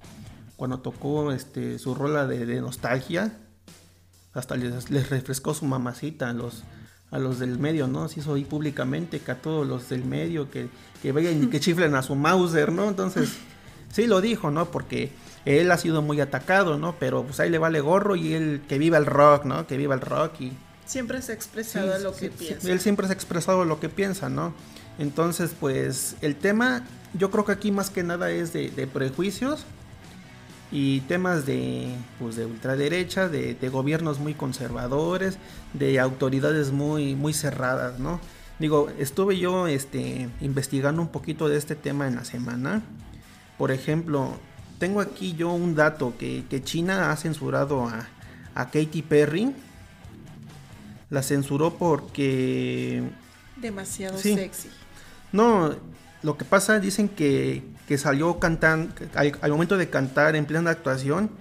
cuando 0.57 0.81
tocó 0.81 1.31
este, 1.31 1.79
su 1.79 1.95
rola 1.95 2.27
de 2.27 2.61
nostalgia, 2.61 3.31
hasta 4.33 4.55
les, 4.55 4.89
les, 4.89 5.09
refrescó 5.09 5.53
su 5.53 5.65
mamacita 5.65 6.29
a 6.29 6.33
los, 6.33 6.63
a 7.11 7.19
los 7.19 7.39
del 7.39 7.57
medio, 7.59 7.87
¿no? 7.87 8.07
Se 8.09 8.19
hizo 8.19 8.35
ahí 8.35 8.45
públicamente 8.45 9.19
que 9.19 9.31
a 9.31 9.41
todos 9.41 9.67
los 9.67 9.89
del 9.89 10.05
medio 10.05 10.49
que, 10.51 10.69
que 11.01 11.11
vayan 11.11 11.43
y 11.43 11.47
que 11.47 11.59
chiflen 11.59 11.95
a 11.95 12.03
su 12.03 12.15
Mauser, 12.15 12.71
¿no? 12.71 12.87
Entonces, 12.87 13.33
sí 13.91 14.07
lo 14.07 14.21
dijo, 14.21 14.51
¿no? 14.51 14.65
Porque 14.71 15.11
él 15.45 15.71
ha 15.71 15.77
sido 15.77 16.01
muy 16.01 16.21
atacado, 16.21 16.77
¿no? 16.77 16.95
Pero 16.99 17.23
pues 17.23 17.39
ahí 17.39 17.49
le 17.49 17.57
vale 17.57 17.81
gorro 17.81 18.15
y 18.15 18.33
él 18.33 18.61
que 18.67 18.77
viva 18.77 18.97
el 18.97 19.05
rock, 19.05 19.45
¿no? 19.45 19.65
Que 19.67 19.77
viva 19.77 19.95
el 19.95 20.01
rock 20.01 20.41
y... 20.41 20.51
Siempre 20.85 21.21
se 21.21 21.33
ha 21.33 21.35
expresado 21.35 21.95
sí, 21.95 22.03
lo 22.03 22.13
que 22.13 22.29
sí, 22.29 22.33
piensa. 22.37 22.71
Él 22.71 22.79
siempre 22.79 23.07
se 23.07 23.13
ha 23.13 23.15
expresado 23.15 23.63
lo 23.63 23.79
que 23.79 23.89
piensa, 23.89 24.27
¿no? 24.29 24.53
Entonces, 24.97 25.51
pues 25.59 26.15
el 26.21 26.35
tema, 26.35 26.83
yo 27.13 27.29
creo 27.31 27.45
que 27.45 27.51
aquí 27.51 27.71
más 27.71 27.89
que 27.89 28.03
nada 28.03 28.31
es 28.31 28.53
de, 28.53 28.69
de 28.71 28.87
prejuicios 28.87 29.65
y 30.71 31.01
temas 31.01 31.45
de, 31.45 31.95
pues, 32.19 32.35
de 32.35 32.45
ultraderecha, 32.45 33.27
de, 33.27 33.55
de, 33.55 33.69
gobiernos 33.69 34.19
muy 34.19 34.33
conservadores, 34.33 35.37
de 35.73 35.99
autoridades 35.99 36.71
muy, 36.71 37.15
muy 37.15 37.33
cerradas, 37.33 37.99
¿no? 37.99 38.19
Digo, 38.59 38.89
estuve 38.99 39.39
yo 39.39 39.67
este, 39.67 40.29
investigando 40.41 41.01
un 41.01 41.07
poquito 41.07 41.47
de 41.47 41.57
este 41.57 41.75
tema 41.75 42.07
en 42.07 42.15
la 42.15 42.25
semana. 42.25 42.83
Por 43.57 43.71
ejemplo, 43.71 44.37
tengo 44.79 45.01
aquí 45.01 45.33
yo 45.33 45.51
un 45.51 45.75
dato 45.75 46.13
que, 46.19 46.43
que 46.49 46.61
China 46.61 47.11
ha 47.11 47.15
censurado 47.15 47.87
a, 47.87 48.07
a 48.55 48.65
Katy 48.65 49.01
Perry. 49.01 49.55
La 51.09 51.23
censuró 51.23 51.73
porque... 51.73 53.01
Demasiado 53.55 54.17
sí. 54.17 54.35
sexy. 54.35 54.69
No, 55.31 55.75
lo 56.21 56.37
que 56.37 56.45
pasa, 56.45 56.79
dicen 56.79 57.07
que, 57.07 57.63
que 57.87 57.97
salió 57.97 58.39
cantando, 58.39 58.93
al, 59.15 59.51
momento 59.51 59.77
de 59.77 59.89
cantar 59.89 60.35
en 60.35 60.45
plena 60.45 60.71
actuación, 60.71 61.31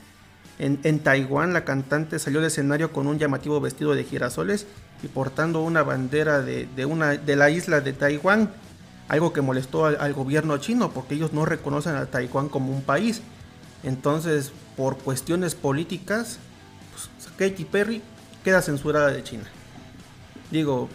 en, 0.59 0.81
en, 0.83 1.01
Taiwán 1.01 1.53
la 1.53 1.65
cantante 1.65 2.19
salió 2.19 2.41
del 2.41 2.49
escenario 2.49 2.93
con 2.93 3.07
un 3.07 3.19
llamativo 3.19 3.61
vestido 3.61 3.95
de 3.95 4.05
girasoles 4.05 4.67
y 5.03 5.09
portando 5.09 5.63
una 5.63 5.83
bandera 5.83 6.41
de, 6.43 6.69
de, 6.75 6.85
una, 6.85 7.11
de 7.11 7.37
la 7.37 7.51
isla 7.51 7.81
de 7.81 7.93
Taiwán, 7.93 8.51
algo 9.09 9.33
que 9.33 9.41
molestó 9.41 9.87
al, 9.87 9.97
al, 10.01 10.15
gobierno 10.15 10.59
chino 10.59 10.91
porque 10.91 11.15
ellos 11.15 11.33
no 11.33 11.45
reconocen 11.45 11.95
a 11.95 12.07
Taiwán 12.07 12.49
como 12.49 12.73
un 12.73 12.83
país. 12.83 13.23
Entonces, 13.85 14.53
por 14.77 14.99
cuestiones 14.99 15.55
políticas, 15.55 16.39
pues, 16.93 17.33
Katy 17.37 17.65
Perry 17.65 18.03
queda 18.43 18.63
censurada 18.63 19.13
de 19.13 19.23
China. 19.23 19.45
Digo, 20.51 20.89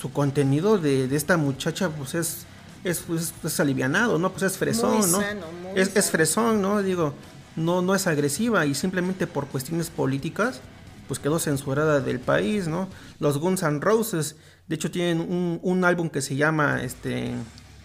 su 0.00 0.12
contenido 0.12 0.78
de, 0.78 1.08
de 1.08 1.16
esta 1.16 1.36
muchacha 1.36 1.88
pues 1.90 2.14
es, 2.14 2.46
es, 2.84 3.04
es, 3.08 3.34
es, 3.44 3.60
alivianado, 3.60 4.18
¿no? 4.18 4.30
Pues 4.30 4.42
es 4.44 4.56
fresón, 4.56 4.98
muy 4.98 5.10
¿no? 5.10 5.20
Sano, 5.20 5.46
muy 5.62 5.80
es, 5.80 5.88
sano. 5.88 6.00
es, 6.00 6.10
fresón, 6.10 6.62
¿no? 6.62 6.82
Digo, 6.82 7.14
no, 7.56 7.82
no 7.82 7.94
es 7.94 8.06
agresiva 8.06 8.66
y 8.66 8.74
simplemente 8.74 9.26
por 9.26 9.46
cuestiones 9.46 9.90
políticas 9.90 10.60
pues 11.08 11.18
quedó 11.18 11.38
censurada 11.38 12.00
del 12.00 12.20
país, 12.20 12.68
¿no? 12.68 12.88
Los 13.18 13.38
Guns 13.38 13.62
N' 13.62 13.80
Roses, 13.80 14.36
de 14.68 14.74
hecho 14.74 14.90
tienen 14.90 15.20
un, 15.20 15.58
un 15.62 15.84
álbum 15.84 16.10
que 16.10 16.20
se 16.20 16.36
llama 16.36 16.82
este, 16.82 17.32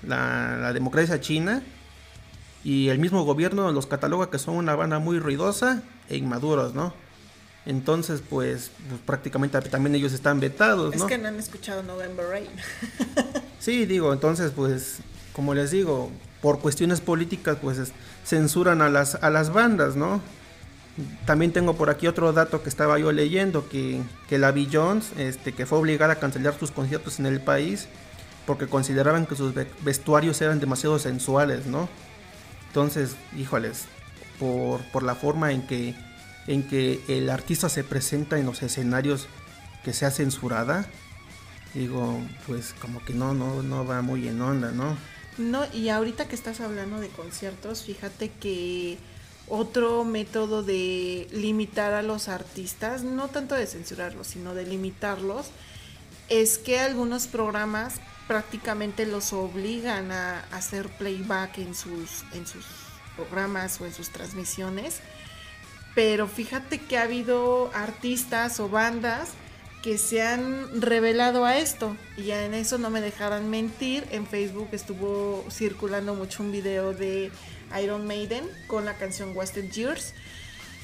la, 0.06 0.58
la, 0.58 0.74
democracia 0.74 1.22
china 1.22 1.64
y 2.66 2.90
el 2.90 3.00
mismo 3.00 3.24
gobierno 3.24 3.72
los 3.72 3.88
cataloga 3.88 4.30
que 4.30 4.40
son 4.40 4.56
una 4.56 4.76
banda 4.76 5.00
muy 5.00 5.20
ruidosa 5.20 5.84
e 6.10 6.18
inmaduros, 6.18 6.74
¿no? 6.76 6.94
Entonces, 7.66 8.22
pues, 8.30 8.72
pues, 8.90 9.02
prácticamente 9.02 9.60
también 9.62 9.96
ellos 9.96 10.12
están 10.14 10.40
vetados, 10.40 10.96
¿no? 10.96 11.04
Es 11.04 11.10
que 11.10 11.18
no 11.18 11.30
han 11.30 11.40
escuchado 11.40 11.82
November 11.84 12.26
Rain. 12.28 12.50
sí, 13.60 13.86
digo, 13.86 14.12
entonces, 14.12 14.52
pues, 14.54 14.98
como 15.32 15.54
les 15.54 15.72
digo, 15.72 16.12
por 16.42 16.60
cuestiones 16.60 17.00
políticas, 17.00 17.58
pues, 17.62 17.78
es, 17.78 17.92
censuran 18.26 18.82
a 18.82 18.90
las, 18.90 19.16
a 19.16 19.30
las 19.30 19.54
bandas, 19.54 19.96
¿no? 19.96 20.22
También 21.26 21.54
tengo 21.54 21.76
por 21.76 21.90
aquí 21.90 22.06
otro 22.06 22.34
dato 22.34 22.62
que 22.62 22.70
estaba 22.70 23.00
yo 23.00 23.12
leyendo, 23.12 23.70
que, 23.70 24.02
que 24.28 24.38
la 24.38 24.54
Jones, 24.72 25.12
este, 25.18 25.54
que 25.54 25.66
fue 25.66 25.80
obligada 25.80 26.14
a 26.14 26.16
cancelar 26.18 26.58
sus 26.60 26.72
conciertos 26.72 27.20
en 27.20 27.26
el 27.26 27.42
país 27.42 27.88
porque 28.46 28.68
consideraban 28.68 29.26
que 29.26 29.36
sus 29.36 29.54
vestuarios 29.82 30.42
eran 30.42 30.60
demasiado 30.60 31.00
sensuales, 31.00 31.66
¿no? 31.66 31.88
Entonces, 32.68 33.16
híjoles, 33.38 33.86
por, 34.40 34.82
por 34.92 35.04
la 35.04 35.16
forma 35.16 35.52
en 35.52 35.66
que 35.66 35.96
en 36.48 36.64
que 36.64 37.02
el 37.08 37.30
artista 37.30 37.70
se 37.70 37.84
presenta 37.84 38.38
en 38.38 38.46
los 38.46 38.62
escenarios 38.64 39.28
que 39.84 39.94
sea 39.94 40.12
censurada, 40.12 40.86
digo, 41.74 42.20
pues 42.48 42.74
como 42.80 43.04
que 43.04 43.14
no, 43.14 43.34
no, 43.34 43.64
no 43.64 43.86
va 43.86 44.02
muy 44.02 44.28
en 44.28 44.42
onda, 44.42 44.72
¿no? 44.72 44.98
No, 45.38 45.66
y 45.74 45.90
ahorita 45.90 46.28
que 46.28 46.36
estás 46.36 46.62
hablando 46.62 47.00
de 47.00 47.10
conciertos, 47.10 47.84
fíjate 47.84 48.30
que 48.30 48.98
otro 49.48 50.04
método 50.04 50.64
de 50.64 51.28
limitar 51.32 51.94
a 51.94 52.02
los 52.02 52.28
artistas, 52.28 53.04
no 53.04 53.28
tanto 53.30 53.56
de 53.56 53.66
censurarlos, 53.66 54.28
sino 54.28 54.54
de 54.54 54.66
limitarlos, 54.66 55.48
es 56.30 56.58
que 56.58 56.80
algunos 56.80 57.28
programas 57.28 57.96
prácticamente 58.28 59.06
los 59.06 59.34
obligan 59.34 60.12
a 60.12 60.42
hacer 60.52 60.88
playback 60.98 61.58
en 61.58 61.76
sus, 61.76 62.24
en 62.34 62.48
sus 62.48 62.66
programas 63.16 63.82
o 63.82 63.86
en 63.86 63.94
sus 63.94 64.10
transmisiones 64.10 65.02
pero 65.96 66.28
fíjate 66.28 66.80
que 66.80 66.98
ha 66.98 67.04
habido 67.04 67.72
artistas 67.74 68.60
o 68.60 68.70
bandas 68.70 69.30
que 69.84 69.98
se 69.98 70.22
han 70.22 70.82
revelado 70.82 71.44
a 71.44 71.58
esto 71.58 71.98
y 72.16 72.24
ya 72.24 72.46
en 72.46 72.54
eso 72.54 72.78
no 72.78 72.90
me 72.90 73.02
dejarán 73.02 73.50
mentir. 73.50 74.08
En 74.12 74.26
Facebook 74.26 74.70
estuvo 74.72 75.46
circulando 75.52 76.16
mucho 76.16 76.42
un 76.42 76.52
video 76.52 76.94
de 76.94 77.32
Iron 77.82 78.08
Maiden 78.08 78.50
con 78.68 78.86
la 78.86 78.96
canción 78.96 79.36
Wasted 79.36 79.70
Years, 79.72 80.14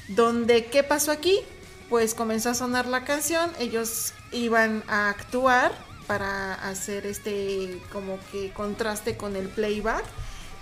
donde 0.08 0.66
¿qué 0.66 0.82
pasó 0.82 1.12
aquí? 1.12 1.40
Pues 1.88 2.14
comenzó 2.14 2.50
a 2.50 2.54
sonar 2.54 2.86
la 2.86 3.04
canción, 3.04 3.50
ellos 3.58 4.12
iban 4.32 4.84
a 4.86 5.08
actuar 5.08 5.72
para 6.06 6.54
hacer 6.68 7.06
este 7.06 7.80
como 7.92 8.18
que 8.30 8.52
contraste 8.52 9.16
con 9.16 9.34
el 9.34 9.48
playback 9.48 10.04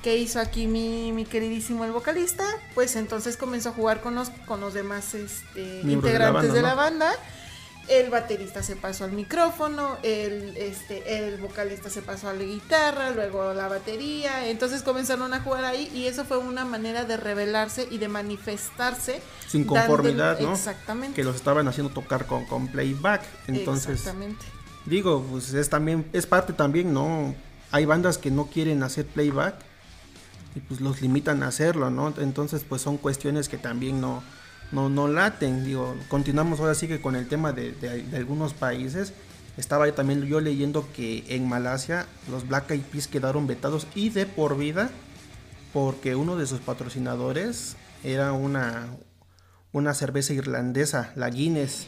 ¿Qué 0.02 0.16
hizo 0.16 0.38
aquí 0.38 0.68
mi, 0.68 1.10
mi, 1.12 1.24
queridísimo 1.24 1.84
el 1.84 1.90
vocalista? 1.90 2.44
Pues 2.74 2.94
entonces 2.94 3.36
comenzó 3.36 3.70
a 3.70 3.72
jugar 3.72 4.00
con 4.00 4.14
los, 4.14 4.30
con 4.46 4.60
los 4.60 4.72
demás 4.72 5.14
este, 5.14 5.80
integrantes 5.80 6.52
de 6.52 6.62
la, 6.62 6.74
banda, 6.74 7.06
de 7.06 7.10
la 7.10 7.10
banda. 7.10 7.12
El 7.88 8.10
baterista 8.10 8.62
se 8.62 8.76
pasó 8.76 9.04
al 9.04 9.12
micrófono, 9.12 9.96
el, 10.02 10.56
este, 10.56 11.26
el 11.26 11.38
vocalista 11.38 11.90
se 11.90 12.02
pasó 12.02 12.28
a 12.28 12.34
la 12.34 12.44
guitarra, 12.44 13.10
luego 13.10 13.42
a 13.42 13.54
la 13.54 13.66
batería. 13.66 14.48
Entonces 14.48 14.82
comenzaron 14.82 15.34
a 15.34 15.40
jugar 15.40 15.64
ahí 15.64 15.90
y 15.92 16.06
eso 16.06 16.24
fue 16.24 16.36
una 16.36 16.64
manera 16.64 17.04
de 17.04 17.16
revelarse 17.16 17.88
y 17.90 17.98
de 17.98 18.06
manifestarse. 18.06 19.20
Sin 19.48 19.64
conformidad, 19.64 20.34
dándole, 20.34 20.46
¿no? 20.46 20.54
Exactamente. 20.54 21.16
Que 21.16 21.24
los 21.24 21.34
estaban 21.34 21.66
haciendo 21.66 21.92
tocar 21.92 22.26
con, 22.26 22.44
con 22.44 22.68
playback. 22.68 23.22
Entonces, 23.48 23.98
exactamente. 23.98 24.44
digo, 24.84 25.26
pues 25.28 25.54
es 25.54 25.68
también, 25.68 26.06
es 26.12 26.26
parte 26.26 26.52
también, 26.52 26.92
¿no? 26.92 27.34
Hay 27.72 27.84
bandas 27.84 28.16
que 28.18 28.30
no 28.30 28.46
quieren 28.46 28.82
hacer 28.82 29.06
playback 29.06 29.67
y 30.54 30.60
pues 30.60 30.80
los 30.80 31.00
limitan 31.02 31.42
a 31.42 31.48
hacerlo, 31.48 31.90
¿no? 31.90 32.12
Entonces 32.18 32.64
pues 32.68 32.82
son 32.82 32.96
cuestiones 32.96 33.48
que 33.48 33.58
también 33.58 34.00
no, 34.00 34.22
no, 34.72 34.88
no 34.88 35.08
laten, 35.08 35.64
digo, 35.64 35.96
continuamos 36.08 36.60
ahora 36.60 36.74
sí 36.74 36.88
que 36.88 37.00
con 37.00 37.16
el 37.16 37.28
tema 37.28 37.52
de, 37.52 37.72
de, 37.72 38.16
algunos 38.16 38.54
países 38.54 39.12
estaba 39.56 39.90
también 39.92 40.22
yo 40.22 40.40
leyendo 40.40 40.88
que 40.92 41.24
en 41.28 41.48
Malasia 41.48 42.06
los 42.30 42.46
Black 42.46 42.70
Eyed 42.70 42.82
Peas 42.82 43.08
quedaron 43.08 43.46
vetados 43.46 43.86
y 43.94 44.10
de 44.10 44.26
por 44.26 44.56
vida 44.56 44.90
porque 45.72 46.14
uno 46.14 46.36
de 46.36 46.46
sus 46.46 46.60
patrocinadores 46.60 47.76
era 48.04 48.32
una, 48.32 48.88
una 49.72 49.94
cerveza 49.94 50.32
irlandesa, 50.32 51.12
la 51.16 51.30
Guinness. 51.30 51.86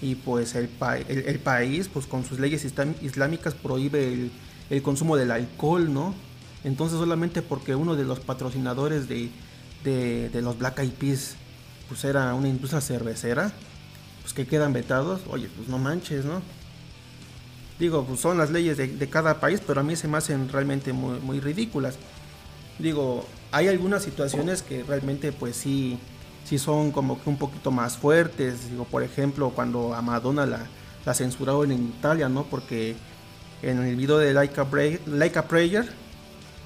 Y 0.00 0.16
pues 0.16 0.56
el, 0.56 0.68
el, 1.08 1.38
país, 1.38 1.88
pues 1.88 2.06
con 2.06 2.24
sus 2.24 2.40
leyes 2.40 2.64
islámicas, 2.64 3.54
prohíbe 3.54 4.30
el, 4.70 4.82
consumo 4.82 5.16
del 5.16 5.30
alcohol, 5.30 5.94
¿no? 5.94 6.12
Entonces 6.64 6.98
solamente 6.98 7.42
porque 7.42 7.74
uno 7.74 7.96
de 7.96 8.04
los 8.04 8.20
patrocinadores 8.20 9.08
de, 9.08 9.30
de, 9.84 10.42
los 10.42 10.58
Black 10.58 10.78
Eyed 10.78 10.92
Peas, 10.92 11.34
pues 11.88 12.04
era 12.04 12.34
una 12.34 12.48
industria 12.48 12.80
cervecera, 12.80 13.52
pues 14.22 14.32
que 14.32 14.46
quedan 14.46 14.72
vetados, 14.72 15.22
oye, 15.28 15.48
pues 15.56 15.68
no 15.68 15.78
manches, 15.78 16.24
¿no? 16.24 16.40
Digo, 17.78 18.04
pues 18.04 18.20
son 18.20 18.38
las 18.38 18.50
leyes 18.50 18.76
de, 18.76 19.08
cada 19.08 19.40
país, 19.40 19.60
pero 19.66 19.80
a 19.80 19.82
mí 19.82 19.96
se 19.96 20.06
me 20.06 20.18
hacen 20.18 20.48
realmente 20.48 20.92
muy, 20.92 21.18
muy 21.18 21.40
ridículas. 21.40 21.96
Digo, 22.78 23.26
hay 23.50 23.66
algunas 23.68 24.04
situaciones 24.04 24.62
que 24.62 24.84
realmente 24.84 25.32
pues 25.32 25.56
sí, 25.56 25.98
sí 26.44 26.58
son 26.58 26.92
como 26.92 27.20
que 27.20 27.28
un 27.28 27.38
poquito 27.38 27.72
más 27.72 27.96
fuertes. 27.96 28.70
Digo, 28.70 28.84
por 28.84 29.02
ejemplo, 29.02 29.50
cuando 29.50 29.94
a 29.94 30.02
Madonna 30.02 30.46
la, 30.46 30.66
la 31.04 31.14
censuraron 31.14 31.72
en 31.72 31.88
Italia, 31.88 32.28
¿no? 32.28 32.44
Porque 32.44 32.94
en 33.62 33.82
el 33.82 33.96
video 33.96 34.18
de 34.18 34.32
Like 34.34 34.60
a, 34.60 35.48
Prayer 35.48 35.88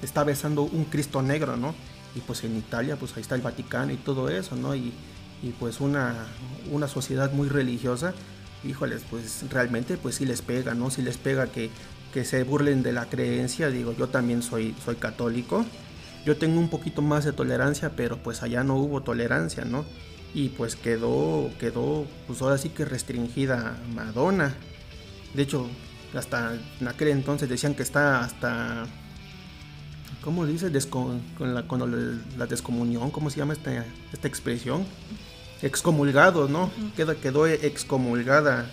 está 0.01 0.23
besando 0.23 0.63
un 0.63 0.85
Cristo 0.85 1.21
negro, 1.21 1.57
¿no? 1.57 1.73
Y 2.15 2.19
pues 2.21 2.43
en 2.43 2.57
Italia, 2.57 2.95
pues 2.95 3.15
ahí 3.15 3.21
está 3.21 3.35
el 3.35 3.41
Vaticano 3.41 3.91
y 3.91 3.97
todo 3.97 4.29
eso, 4.29 4.55
¿no? 4.55 4.75
Y, 4.75 4.93
y 5.43 5.51
pues 5.59 5.81
una, 5.81 6.25
una 6.71 6.87
sociedad 6.87 7.31
muy 7.31 7.47
religiosa 7.47 8.13
híjoles, 8.63 9.03
pues 9.09 9.43
realmente 9.49 9.97
pues 9.97 10.15
sí 10.15 10.25
les 10.25 10.41
pega, 10.41 10.73
¿no? 10.73 10.89
Sí 10.89 11.01
les 11.01 11.17
pega 11.17 11.47
que, 11.47 11.69
que 12.13 12.25
se 12.25 12.43
burlen 12.43 12.83
de 12.83 12.93
la 12.93 13.07
creencia, 13.07 13.69
digo, 13.69 13.93
yo 13.93 14.07
también 14.07 14.41
soy, 14.41 14.75
soy 14.83 14.95
católico, 14.95 15.65
yo 16.25 16.37
tengo 16.37 16.59
un 16.59 16.69
poquito 16.69 17.01
más 17.01 17.25
de 17.25 17.33
tolerancia, 17.33 17.91
pero 17.95 18.17
pues 18.17 18.43
allá 18.43 18.63
no 18.63 18.75
hubo 18.75 19.01
tolerancia, 19.01 19.65
¿no? 19.65 19.85
Y 20.33 20.49
pues 20.49 20.75
quedó, 20.75 21.49
quedó, 21.59 22.05
pues 22.27 22.41
ahora 22.41 22.57
sí 22.57 22.69
que 22.69 22.85
restringida 22.85 23.77
Madonna. 23.93 24.55
De 25.33 25.43
hecho, 25.43 25.67
hasta 26.13 26.55
en 26.79 26.87
aquel 26.87 27.09
entonces 27.09 27.47
decían 27.47 27.75
que 27.75 27.83
está 27.83 28.19
hasta, 28.21 28.85
¿cómo 30.27 30.45
dice? 30.45 30.69
con, 30.89 31.21
la, 31.39 31.65
con 31.69 32.19
la 32.37 32.45
descomunión, 32.47 33.11
¿cómo 33.11 33.29
se 33.29 33.37
llama 33.37 33.53
esta, 33.53 33.85
esta 34.11 34.27
expresión? 34.27 34.85
excomulgado, 35.61 36.49
¿no? 36.49 36.69
Queda, 36.97 37.15
quedó 37.15 37.47
excomulgada 37.47 38.65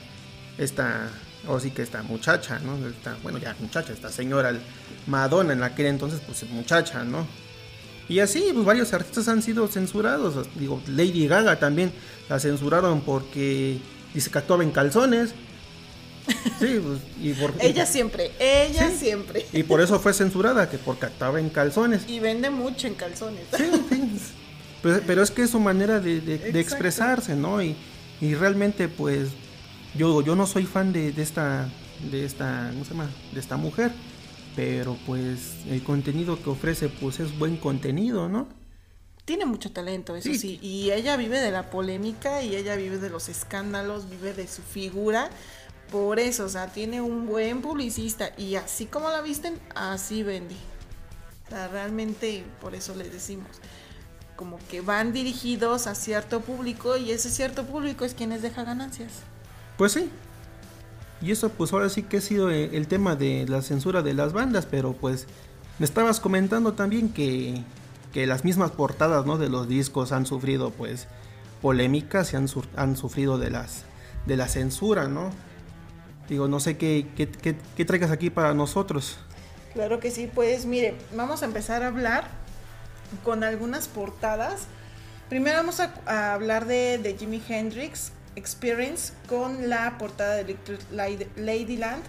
esta, 0.59 1.09
o 1.47 1.61
sí 1.61 1.71
que 1.71 1.83
esta 1.83 2.03
muchacha, 2.03 2.59
¿no? 2.59 2.77
bueno, 3.23 3.39
ya 3.39 3.55
muchacha, 3.61 3.93
esta 3.93 4.09
señora 4.09 4.53
Madonna 5.07 5.53
en 5.53 5.63
aquel 5.63 5.87
entonces, 5.87 6.21
pues 6.27 6.43
muchacha, 6.51 7.05
¿no? 7.05 7.25
Y 8.09 8.19
así, 8.19 8.51
pues 8.53 8.67
varios 8.67 8.93
artistas 8.93 9.29
han 9.29 9.41
sido 9.41 9.69
censurados. 9.69 10.49
Digo, 10.57 10.83
Lady 10.89 11.29
Gaga 11.29 11.61
también 11.61 11.93
la 12.29 12.41
censuraron 12.41 13.03
porque 13.03 13.79
dice 14.13 14.29
que 14.29 14.39
actuaba 14.39 14.65
en 14.65 14.73
calzones. 14.73 15.35
Sí, 16.59 16.81
pues, 16.83 17.01
y 17.21 17.33
por, 17.35 17.55
ella 17.61 17.87
siempre, 17.87 18.31
ella 18.39 18.91
siempre. 18.91 19.47
Y 19.53 19.63
por 19.63 19.81
eso 19.81 19.99
fue 20.01 20.15
censurada, 20.15 20.71
que 20.71 20.79
porque 20.79 21.07
actuaba 21.07 21.41
en 21.41 21.51
calzones. 21.51 22.09
Y 22.09 22.21
vende 22.21 22.51
mucho 22.51 22.87
en 22.87 22.95
calzones. 22.95 23.45
Sí, 23.57 23.65
sí. 23.89 24.33
Pero, 24.83 25.23
es 25.23 25.31
que 25.31 25.43
es 25.43 25.51
su 25.51 25.61
manera 25.61 25.99
de, 25.99 26.61
expresarse, 26.61 27.35
¿no? 27.35 27.63
Y, 27.63 27.77
realmente, 28.21 28.89
pues, 28.89 29.31
yo, 29.95 30.23
yo 30.23 30.37
no 30.37 30.47
soy 30.47 30.65
fan 30.65 30.93
de, 30.93 31.15
esta, 31.17 31.69
de 32.11 32.25
esta, 32.25 32.69
¿cómo 32.73 32.85
se 32.85 32.91
llama? 32.91 33.11
De 33.33 33.41
esta 33.41 33.57
mujer. 33.57 33.93
Pero 34.57 34.97
pues 35.05 35.57
el 35.69 35.83
contenido 35.83 36.41
que 36.41 36.49
ofrece, 36.51 36.89
pues 36.89 37.19
es 37.19 37.37
buen 37.37 37.57
contenido, 37.57 38.29
¿no? 38.29 38.47
Tiene 39.25 39.47
mucho 39.47 39.73
talento, 39.73 40.15
eso 40.15 40.33
sí. 40.35 40.59
Y 40.63 40.91
ella 40.91 41.17
vive 41.17 41.41
de 41.41 41.51
la 41.51 41.71
polémica 41.71 42.43
y 42.43 42.55
ella 42.55 42.77
vive 42.77 42.99
de 42.99 43.09
los 43.09 43.29
escándalos, 43.29 44.09
vive 44.09 44.35
de 44.35 44.47
su 44.47 44.63
figura. 44.63 45.31
Por 45.91 46.19
eso, 46.19 46.45
o 46.45 46.49
sea, 46.49 46.69
tiene 46.69 47.01
un 47.01 47.27
buen 47.27 47.63
publicista 47.63 48.31
y 48.37 48.57
así 48.57 48.87
como 48.87 49.11
la 49.11 49.21
visten, 49.21 49.61
así 49.75 50.23
vende. 50.23 50.57
O 51.47 51.51
sea, 51.51 51.69
realmente 51.69 52.45
por 52.61 52.75
eso 52.75 52.95
le 52.95 53.09
decimos 53.09 53.61
como 54.37 54.59
que 54.69 54.81
van 54.81 55.13
dirigidos 55.13 55.87
a 55.87 55.95
cierto 55.95 56.41
público 56.41 56.97
y 56.97 57.13
ese 57.13 57.31
cierto 57.31 57.65
público 57.65 58.05
es 58.05 58.15
quien 58.15 58.31
les 58.31 58.43
deja 58.43 58.65
ganancias. 58.65 59.13
Pues 59.77 59.93
sí. 59.93 60.11
Y 61.23 61.31
eso 61.31 61.49
pues 61.51 61.73
ahora 61.73 61.89
sí 61.89 62.03
que 62.03 62.19
ha 62.19 62.21
sido 62.21 62.51
eh, 62.51 62.71
el 62.73 62.89
tema 62.89 63.17
de 63.17 63.47
la 63.49 63.63
censura 63.63 64.03
de 64.03 64.15
las 64.15 64.33
bandas, 64.33 64.67
pero 64.67 64.93
pues 64.93 65.27
me 65.79 65.87
estabas 65.87 66.21
comentando 66.21 66.73
también 66.73 67.11
que, 67.11 67.63
que 68.13 68.27
las 68.27 68.45
mismas 68.45 68.73
portadas 68.73 69.25
¿no? 69.25 69.39
de 69.39 69.49
los 69.49 69.69
discos 69.69 70.13
han 70.13 70.27
sufrido 70.27 70.71
pues 70.71 71.07
polémicas 71.63 72.33
y 72.33 72.37
han, 72.37 72.49
han 72.77 72.97
sufrido 72.97 73.39
de 73.39 73.51
las 73.51 73.85
de 74.27 74.37
la 74.37 74.49
censura, 74.49 75.07
¿no? 75.07 75.31
Digo, 76.29 76.49
no 76.49 76.59
sé 76.61 76.77
qué, 76.77 77.07
qué, 77.17 77.85
traigas 77.85 78.11
aquí 78.11 78.31
para 78.31 78.55
nosotros. 78.55 79.19
Claro 79.75 80.01
que 80.01 80.11
sí, 80.11 80.31
pues 80.33 80.65
mire, 80.65 80.95
vamos 81.15 81.43
a 81.43 81.45
empezar 81.45 81.83
a 81.83 81.89
hablar 81.89 82.29
con 83.23 83.45
algunas 83.45 83.89
portadas. 83.89 84.67
Primero 85.29 85.59
vamos 85.59 85.81
a, 85.81 86.35
hablar 86.35 86.67
de, 86.67 86.99
de, 86.99 87.17
Jimi 87.17 87.43
Hendrix 87.47 88.13
Experience 88.37 89.13
con 89.29 89.69
la 89.69 89.99
portada 89.99 90.35
de 90.37 90.43
Electric 90.43 90.81
Ladyland. 91.37 92.03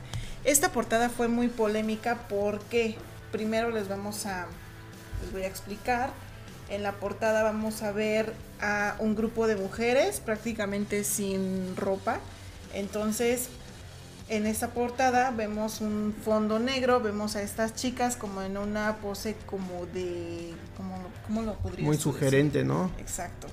Esta 0.44 0.72
portada 0.72 1.10
fue 1.10 1.28
muy 1.28 1.48
polémica 1.48 2.28
porque 2.30 2.96
primero 3.32 3.72
les 3.72 3.88
vamos 3.88 4.26
a 4.26 4.48
les 5.22 5.32
voy 5.32 5.44
a 5.44 5.48
explicar. 5.48 6.12
En 6.70 6.84
la 6.84 6.94
portada 6.94 7.44
vamos 7.44 7.84
a 7.84 7.92
ver 7.92 8.34
a 8.62 8.96
un 9.00 9.16
grupo 9.16 9.48
de 9.48 9.56
mujeres 9.56 10.20
prácticamente 10.20 11.04
sin 11.04 11.76
ropa. 11.76 12.20
Entonces 12.74 13.50
en 14.28 14.48
esta 14.48 14.70
portada 14.70 15.32
vemos 15.32 15.82
un 15.82 16.16
fondo 16.24 16.58
negro, 16.58 17.00
vemos 17.00 17.36
a 17.36 17.42
estas 17.42 17.76
chicas 17.76 18.16
como 18.16 18.42
en 18.42 18.58
una 18.58 18.98
pose 18.98 19.36
como 19.46 19.86
de... 19.88 20.54
Como, 20.76 20.96
¿Cómo 21.28 21.44
lo 21.44 21.54
podría 21.56 21.86
Muy 21.86 21.98
sugerente, 21.98 22.64
¿no? 22.64 22.92
Exacto. 22.98 23.48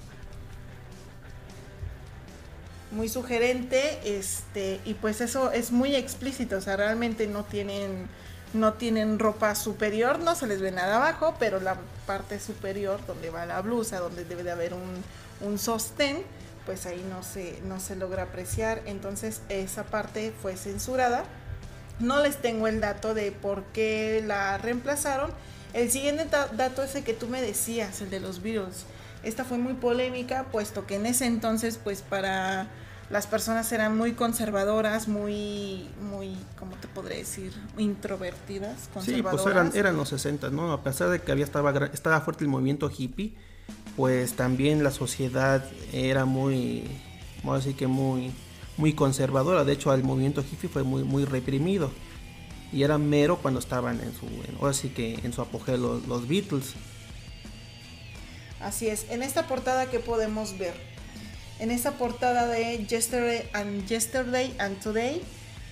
Muy 2.90 3.08
sugerente, 3.08 4.00
este, 4.04 4.80
y 4.84 4.94
pues 4.94 5.20
eso 5.20 5.50
es 5.50 5.72
muy 5.72 5.94
explícito, 5.94 6.58
o 6.58 6.60
sea, 6.60 6.76
realmente 6.76 7.26
no 7.26 7.42
tienen, 7.44 8.06
no 8.52 8.74
tienen 8.74 9.18
ropa 9.18 9.54
superior, 9.54 10.18
no 10.18 10.34
se 10.34 10.46
les 10.46 10.60
ve 10.60 10.72
nada 10.72 10.96
abajo, 10.96 11.34
pero 11.38 11.58
la 11.58 11.78
parte 12.06 12.38
superior, 12.38 13.00
donde 13.06 13.30
va 13.30 13.46
la 13.46 13.62
blusa, 13.62 13.98
donde 13.98 14.26
debe 14.26 14.42
de 14.42 14.50
haber 14.50 14.74
un, 14.74 15.02
un 15.40 15.58
sostén, 15.58 16.22
pues 16.66 16.86
ahí 16.86 17.04
no 17.10 17.22
se, 17.22 17.60
no 17.64 17.80
se 17.80 17.96
logra 17.96 18.24
apreciar. 18.24 18.82
Entonces 18.86 19.42
esa 19.48 19.84
parte 19.84 20.32
fue 20.40 20.56
censurada. 20.56 21.24
No 22.00 22.22
les 22.22 22.36
tengo 22.36 22.68
el 22.68 22.80
dato 22.80 23.14
de 23.14 23.32
por 23.32 23.64
qué 23.72 24.22
la 24.26 24.58
reemplazaron. 24.58 25.30
El 25.72 25.90
siguiente 25.90 26.26
dato 26.26 26.82
es 26.82 26.94
el 26.94 27.04
que 27.04 27.14
tú 27.14 27.28
me 27.28 27.40
decías, 27.40 28.00
el 28.00 28.10
de 28.10 28.20
los 28.20 28.42
Beatles. 28.42 28.84
Esta 29.22 29.44
fue 29.44 29.56
muy 29.58 29.74
polémica, 29.74 30.46
puesto 30.50 30.86
que 30.86 30.96
en 30.96 31.06
ese 31.06 31.26
entonces, 31.26 31.78
pues 31.82 32.02
para 32.02 32.68
las 33.08 33.26
personas 33.26 33.70
eran 33.72 33.96
muy 33.96 34.12
conservadoras, 34.12 35.06
muy, 35.06 35.88
muy, 36.00 36.36
¿cómo 36.58 36.76
te 36.76 36.88
podré 36.88 37.18
decir? 37.18 37.52
Introvertidas, 37.78 38.88
conservadoras. 38.92 39.40
Sí, 39.40 39.44
pues 39.44 39.54
eran, 39.54 39.70
eran 39.74 39.96
los 39.96 40.08
60, 40.08 40.50
¿no? 40.50 40.72
A 40.72 40.82
pesar 40.82 41.10
de 41.10 41.20
que 41.20 41.30
había 41.30 41.44
estaba, 41.44 41.72
estaba 41.92 42.20
fuerte 42.22 42.44
el 42.44 42.48
movimiento 42.48 42.90
hippie, 42.90 43.34
pues 43.96 44.34
también 44.34 44.82
la 44.82 44.90
sociedad 44.90 45.64
era 45.92 46.24
muy, 46.24 46.84
vamos 47.42 47.66
que 47.76 47.86
muy, 47.86 48.32
muy 48.76 48.94
conservadora. 48.94 49.64
De 49.64 49.72
hecho, 49.72 49.92
el 49.92 50.02
movimiento 50.02 50.40
hippie 50.42 50.68
fue 50.68 50.82
muy, 50.82 51.04
muy 51.04 51.24
reprimido. 51.24 51.90
Y 52.72 52.84
era 52.84 52.96
mero 52.96 53.36
cuando 53.36 53.60
estaban 53.60 54.00
en 54.00 54.14
su, 54.14 54.26
ahora 54.58 54.72
sí 54.72 54.88
que 54.88 55.14
en 55.22 55.32
su 55.32 55.42
apogeo 55.42 55.76
los, 55.76 56.26
Beatles. 56.26 56.72
Así 58.60 58.88
es. 58.88 59.06
En 59.10 59.22
esta 59.22 59.46
portada 59.46 59.90
que 59.90 59.98
podemos 59.98 60.56
ver, 60.56 60.72
en 61.58 61.70
esta 61.70 61.92
portada 61.92 62.46
de 62.46 62.86
Yesterday 62.86 63.50
and 63.52 63.86
Yesterday 63.86 64.54
and 64.58 64.80
Today, 64.80 65.20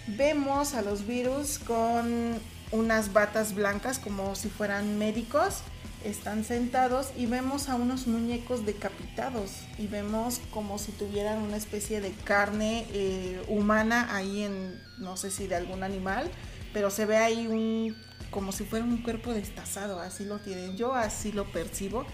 vemos 0.08 0.74
a 0.74 0.82
los 0.82 1.06
Beatles 1.06 1.58
con 1.58 2.38
unas 2.72 3.12
batas 3.14 3.54
blancas 3.54 3.98
como 3.98 4.34
si 4.34 4.48
fueran 4.48 4.98
médicos 4.98 5.62
están 6.04 6.44
sentados 6.44 7.08
y 7.16 7.26
vemos 7.26 7.68
a 7.68 7.74
unos 7.74 8.06
muñecos 8.06 8.64
decapitados 8.64 9.50
y 9.78 9.86
vemos 9.86 10.40
como 10.50 10.78
si 10.78 10.92
tuvieran 10.92 11.38
una 11.38 11.56
especie 11.56 12.00
de 12.00 12.12
carne 12.24 12.86
eh, 12.92 13.42
humana 13.48 14.14
ahí 14.14 14.42
en, 14.42 14.80
no 14.98 15.16
sé 15.16 15.30
si 15.30 15.46
de 15.46 15.56
algún 15.56 15.82
animal, 15.82 16.30
pero 16.72 16.90
se 16.90 17.06
ve 17.06 17.16
ahí 17.16 17.46
un, 17.46 17.96
como 18.30 18.52
si 18.52 18.64
fuera 18.64 18.84
un 18.84 19.02
cuerpo 19.02 19.32
destazado, 19.32 20.00
así 20.00 20.24
lo 20.24 20.38
tienen, 20.38 20.76
yo 20.76 20.94
así 20.94 21.32
lo 21.32 21.50
percibo. 21.50 22.06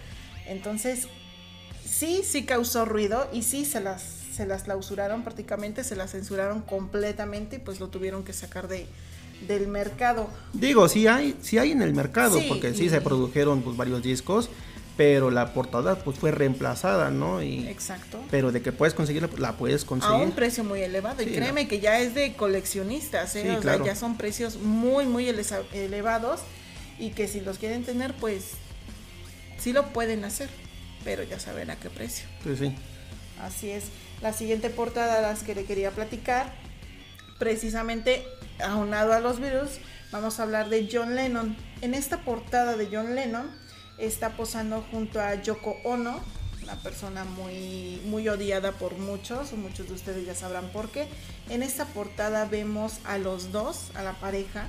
Entonces, 0.46 1.08
sí, 1.84 2.22
sí 2.24 2.44
causó 2.44 2.84
ruido 2.84 3.28
y 3.32 3.42
sí 3.42 3.64
se 3.64 3.80
las, 3.80 4.02
se 4.02 4.46
las 4.46 4.64
clausuraron 4.64 5.22
prácticamente, 5.22 5.84
se 5.84 5.96
las 5.96 6.12
censuraron 6.12 6.62
completamente 6.62 7.56
y 7.56 7.58
pues 7.60 7.80
lo 7.80 7.88
tuvieron 7.88 8.24
que 8.24 8.32
sacar 8.32 8.68
de, 8.68 8.86
del 9.46 9.68
mercado. 9.68 10.28
Digo, 10.52 10.88
sí 10.88 11.06
hay, 11.06 11.36
sí 11.42 11.58
hay 11.58 11.72
en 11.72 11.82
el 11.82 11.94
mercado, 11.94 12.38
Sí, 12.38 12.46
porque 12.48 12.74
sí 12.74 12.84
y- 12.86 12.88
se 12.90 13.00
produjeron 13.00 13.62
pues, 13.62 13.76
varios 13.76 14.02
discos, 14.02 14.48
pero 14.96 15.30
la 15.30 15.52
portada 15.52 15.96
pues 15.98 16.18
fue 16.18 16.30
reemplazada, 16.30 17.10
¿no? 17.10 17.42
Y, 17.42 17.68
Exacto. 17.68 18.18
pero 18.30 18.50
de 18.50 18.62
que 18.62 18.72
puedes 18.72 18.94
conseguirla, 18.94 19.28
la 19.36 19.52
puedes 19.52 19.84
A 19.84 19.86
conseguir. 19.86 20.16
un 20.24 20.32
precio 20.32 20.64
muy 20.64 20.80
elevado. 20.80 21.22
y 21.22 21.26
créeme 21.26 21.68
que 21.68 21.80
ya 21.80 22.00
es 22.00 22.14
de 22.14 22.34
coleccionistas, 22.34 23.36
¿eh? 23.36 23.42
Sí, 23.42 23.48
O 23.56 23.62
sea, 23.62 23.84
ya 23.84 23.94
son 23.94 24.16
precios 24.16 24.56
muy, 24.56 25.04
muy 25.04 25.28
elevados. 25.28 26.40
Y 26.98 27.10
que 27.10 27.28
si 27.28 27.42
los 27.42 27.58
quieren 27.58 27.84
tener, 27.84 28.14
pues 28.14 28.52
sí 29.58 29.74
lo 29.74 29.88
pueden 29.92 30.24
hacer. 30.24 30.48
Pero 31.04 31.22
ya 31.24 31.38
saben 31.38 31.68
a 31.70 31.76
qué 31.76 31.90
precio. 31.90 32.26
Sí, 32.42 32.56
sí. 32.56 32.74
Así 33.42 33.68
es. 33.70 33.84
La 34.22 34.32
siguiente 34.32 34.70
portada, 34.70 35.20
las 35.20 35.42
que 35.42 35.54
le 35.54 35.64
quería 35.64 35.90
platicar, 35.90 36.54
precisamente 37.38 38.24
aunado 38.60 39.12
a 39.12 39.20
los 39.20 39.40
virus, 39.40 39.78
vamos 40.12 40.38
a 40.38 40.44
hablar 40.44 40.68
de 40.68 40.88
John 40.90 41.14
Lennon. 41.14 41.56
En 41.80 41.94
esta 41.94 42.24
portada 42.24 42.76
de 42.76 42.88
John 42.90 43.14
Lennon 43.14 43.50
está 43.98 44.30
posando 44.36 44.84
junto 44.90 45.20
a 45.20 45.34
Yoko 45.34 45.76
Ono, 45.84 46.20
una 46.62 46.74
persona 46.82 47.24
muy, 47.24 48.00
muy 48.06 48.28
odiada 48.28 48.72
por 48.72 48.98
muchos, 48.98 49.52
muchos 49.52 49.88
de 49.88 49.94
ustedes 49.94 50.26
ya 50.26 50.34
sabrán 50.34 50.68
por 50.68 50.90
qué. 50.90 51.08
En 51.48 51.62
esta 51.62 51.84
portada 51.84 52.44
vemos 52.46 52.94
a 53.04 53.18
los 53.18 53.52
dos, 53.52 53.90
a 53.94 54.02
la 54.02 54.14
pareja, 54.14 54.68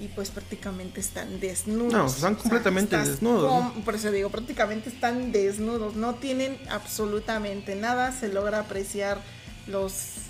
y 0.00 0.08
pues 0.08 0.30
prácticamente 0.30 1.00
están 1.00 1.40
desnudos. 1.40 1.92
No, 1.92 2.06
están 2.06 2.34
completamente 2.34 2.96
desnudos, 2.96 3.72
por 3.84 3.94
eso 3.94 4.10
digo, 4.10 4.28
prácticamente 4.28 4.88
están 4.88 5.32
desnudos, 5.32 5.94
no 5.94 6.14
tienen 6.16 6.58
absolutamente 6.68 7.74
nada, 7.76 8.12
se 8.12 8.28
logra 8.28 8.60
apreciar 8.60 9.18
los 9.66 10.23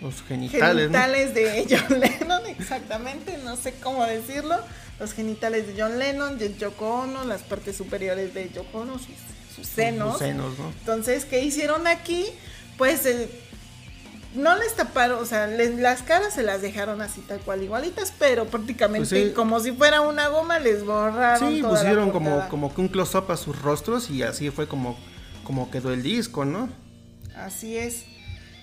Los 0.00 0.22
genitales, 0.22 0.90
¿no? 0.90 0.98
genitales 0.98 1.34
de 1.34 1.66
John 1.88 1.98
Lennon, 2.00 2.46
exactamente, 2.46 3.38
no 3.44 3.56
sé 3.56 3.74
cómo 3.82 4.04
decirlo, 4.04 4.56
los 5.00 5.12
genitales 5.12 5.66
de 5.66 5.80
John 5.80 5.98
Lennon, 5.98 6.38
de 6.38 6.54
Yoko 6.56 7.00
Ono, 7.00 7.24
las 7.24 7.42
partes 7.42 7.76
superiores 7.76 8.32
de 8.34 8.48
Yoko 8.50 8.78
Ono, 8.80 8.98
sus, 8.98 9.08
sus 9.56 9.66
senos. 9.66 10.12
Sus 10.12 10.18
senos, 10.20 10.58
¿no? 10.58 10.70
Entonces, 10.80 11.24
¿qué 11.24 11.42
hicieron 11.44 11.86
aquí? 11.88 12.26
Pues 12.76 13.06
eh, 13.06 13.28
no 14.34 14.56
les 14.56 14.74
taparon, 14.76 15.18
o 15.20 15.24
sea, 15.24 15.46
les- 15.48 15.74
las 15.80 16.02
caras 16.02 16.34
se 16.34 16.42
las 16.44 16.62
dejaron 16.62 17.00
así 17.02 17.20
tal 17.22 17.40
cual 17.40 17.62
igualitas, 17.64 18.12
pero 18.18 18.46
prácticamente 18.46 19.08
Pues 19.08 19.28
sí. 19.28 19.32
como 19.34 19.58
si 19.58 19.72
fuera 19.72 20.00
una 20.02 20.28
goma 20.28 20.58
les 20.60 20.84
borraron. 20.84 21.54
Sí, 21.54 21.60
toda 21.60 21.72
la 21.72 21.78
pusieron 21.80 22.10
como, 22.12 22.48
como 22.48 22.72
que 22.72 22.80
un 22.82 22.88
close-up 22.88 23.32
a 23.32 23.36
sus 23.36 23.60
rostros 23.62 24.10
y 24.10 24.22
así 24.22 24.50
fue 24.50 24.68
como, 24.68 24.96
como 25.44 25.70
quedó 25.72 25.92
el 25.92 26.02
disco, 26.04 26.44
¿no? 26.44 26.68
Así 27.34 27.76
es. 27.76 28.04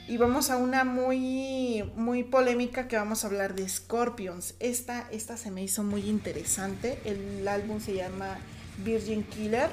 Y 0.07 0.17
vamos 0.17 0.51
a 0.51 0.57
una 0.57 0.83
muy, 0.83 1.83
muy 1.95 2.23
polémica 2.23 2.87
que 2.87 2.95
vamos 2.95 3.23
a 3.23 3.27
hablar 3.27 3.55
de 3.55 3.67
Scorpions. 3.67 4.53
Esta, 4.59 5.07
esta 5.11 5.35
se 5.35 5.49
me 5.49 5.63
hizo 5.63 5.83
muy 5.83 6.07
interesante. 6.07 6.99
El 7.05 7.47
álbum 7.47 7.79
se 7.81 7.95
llama 7.95 8.37
Virgin 8.83 9.23
Killer. 9.23 9.69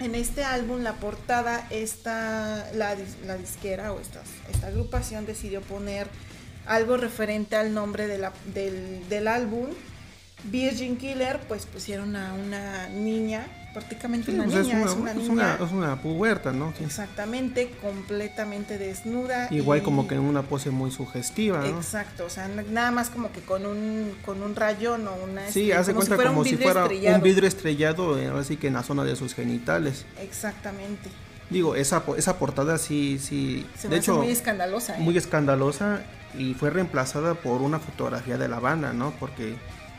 En 0.00 0.16
este 0.16 0.42
álbum, 0.42 0.80
la 0.82 0.94
portada, 0.94 1.68
esta, 1.70 2.68
la, 2.74 2.96
la 3.26 3.36
disquera 3.36 3.92
o 3.92 4.00
esta, 4.00 4.22
esta 4.52 4.66
agrupación 4.66 5.24
decidió 5.24 5.60
poner 5.60 6.08
algo 6.66 6.96
referente 6.96 7.54
al 7.54 7.72
nombre 7.74 8.08
de 8.08 8.18
la- 8.18 8.32
del, 8.52 9.08
del 9.08 9.28
álbum. 9.28 9.68
Virgin 10.50 10.96
Killer, 10.96 11.38
pues 11.46 11.64
pusieron 11.66 12.16
a 12.16 12.34
una 12.34 12.88
niña, 12.88 13.46
prácticamente 13.74 14.30
Sí, 14.30 14.38
una 14.38 14.44
pues 14.44 14.56
niña, 14.66 14.80
es, 14.80 14.90
es 14.92 14.96
una, 14.96 15.10
es, 15.10 15.16
niña. 15.18 15.32
una, 15.32 15.54
es 15.66 15.72
una 15.72 16.00
puberta, 16.00 16.52
¿no? 16.52 16.72
Sí. 16.78 16.84
Exactamente, 16.84 17.70
completamente 17.82 18.78
desnuda. 18.78 19.48
Igual 19.50 19.80
y- 19.80 19.82
como 19.82 20.08
que 20.08 20.14
en 20.14 20.22
una 20.22 20.42
pose 20.42 20.70
muy 20.70 20.90
sugestiva, 20.90 21.58
¿no? 21.58 21.66
Exacto, 21.66 22.24
o 22.24 22.30
sea, 22.30 22.48
nada 22.48 22.90
más 22.90 23.10
como 23.10 23.30
que 23.32 23.40
con 23.40 23.66
un, 23.66 24.12
con 24.24 24.42
un 24.42 24.54
rayón 24.56 25.06
o 25.08 25.14
una... 25.24 25.46
Sí, 25.50 25.64
este, 25.70 25.74
hace 25.74 25.92
como 25.92 26.06
cuenta 26.06 26.24
como 26.28 26.44
si 26.44 26.56
fuera 26.56 26.82
estrellado. 26.84 27.16
un 27.16 27.22
vidrio 27.22 27.48
estrellado, 27.48 28.18
eh, 28.18 28.28
así 28.38 28.56
que 28.56 28.68
en 28.68 28.74
la 28.74 28.82
zona 28.82 29.04
de 29.04 29.16
sus 29.16 29.34
genitales. 29.34 30.06
Exactamente. 30.22 31.10
Digo, 31.50 31.74
esa, 31.76 32.02
esa 32.16 32.38
portada 32.38 32.78
sí, 32.78 33.18
sí, 33.20 33.66
Se 33.76 33.88
de 33.88 33.96
me 33.96 33.98
hace 33.98 34.10
hecho, 34.12 34.16
muy 34.18 34.30
escandalosa. 34.30 34.96
¿eh? 34.96 35.00
muy 35.00 35.16
escandalosa 35.18 36.00
y 36.38 36.54
fue 36.54 36.70
reemplazada 36.70 37.34
por 37.34 37.60
una 37.60 37.78
fotografía 37.78 38.38
de 38.38 38.48
la 38.48 38.60
banda, 38.60 38.92
¿no? 38.92 39.12
Porque 39.20 39.56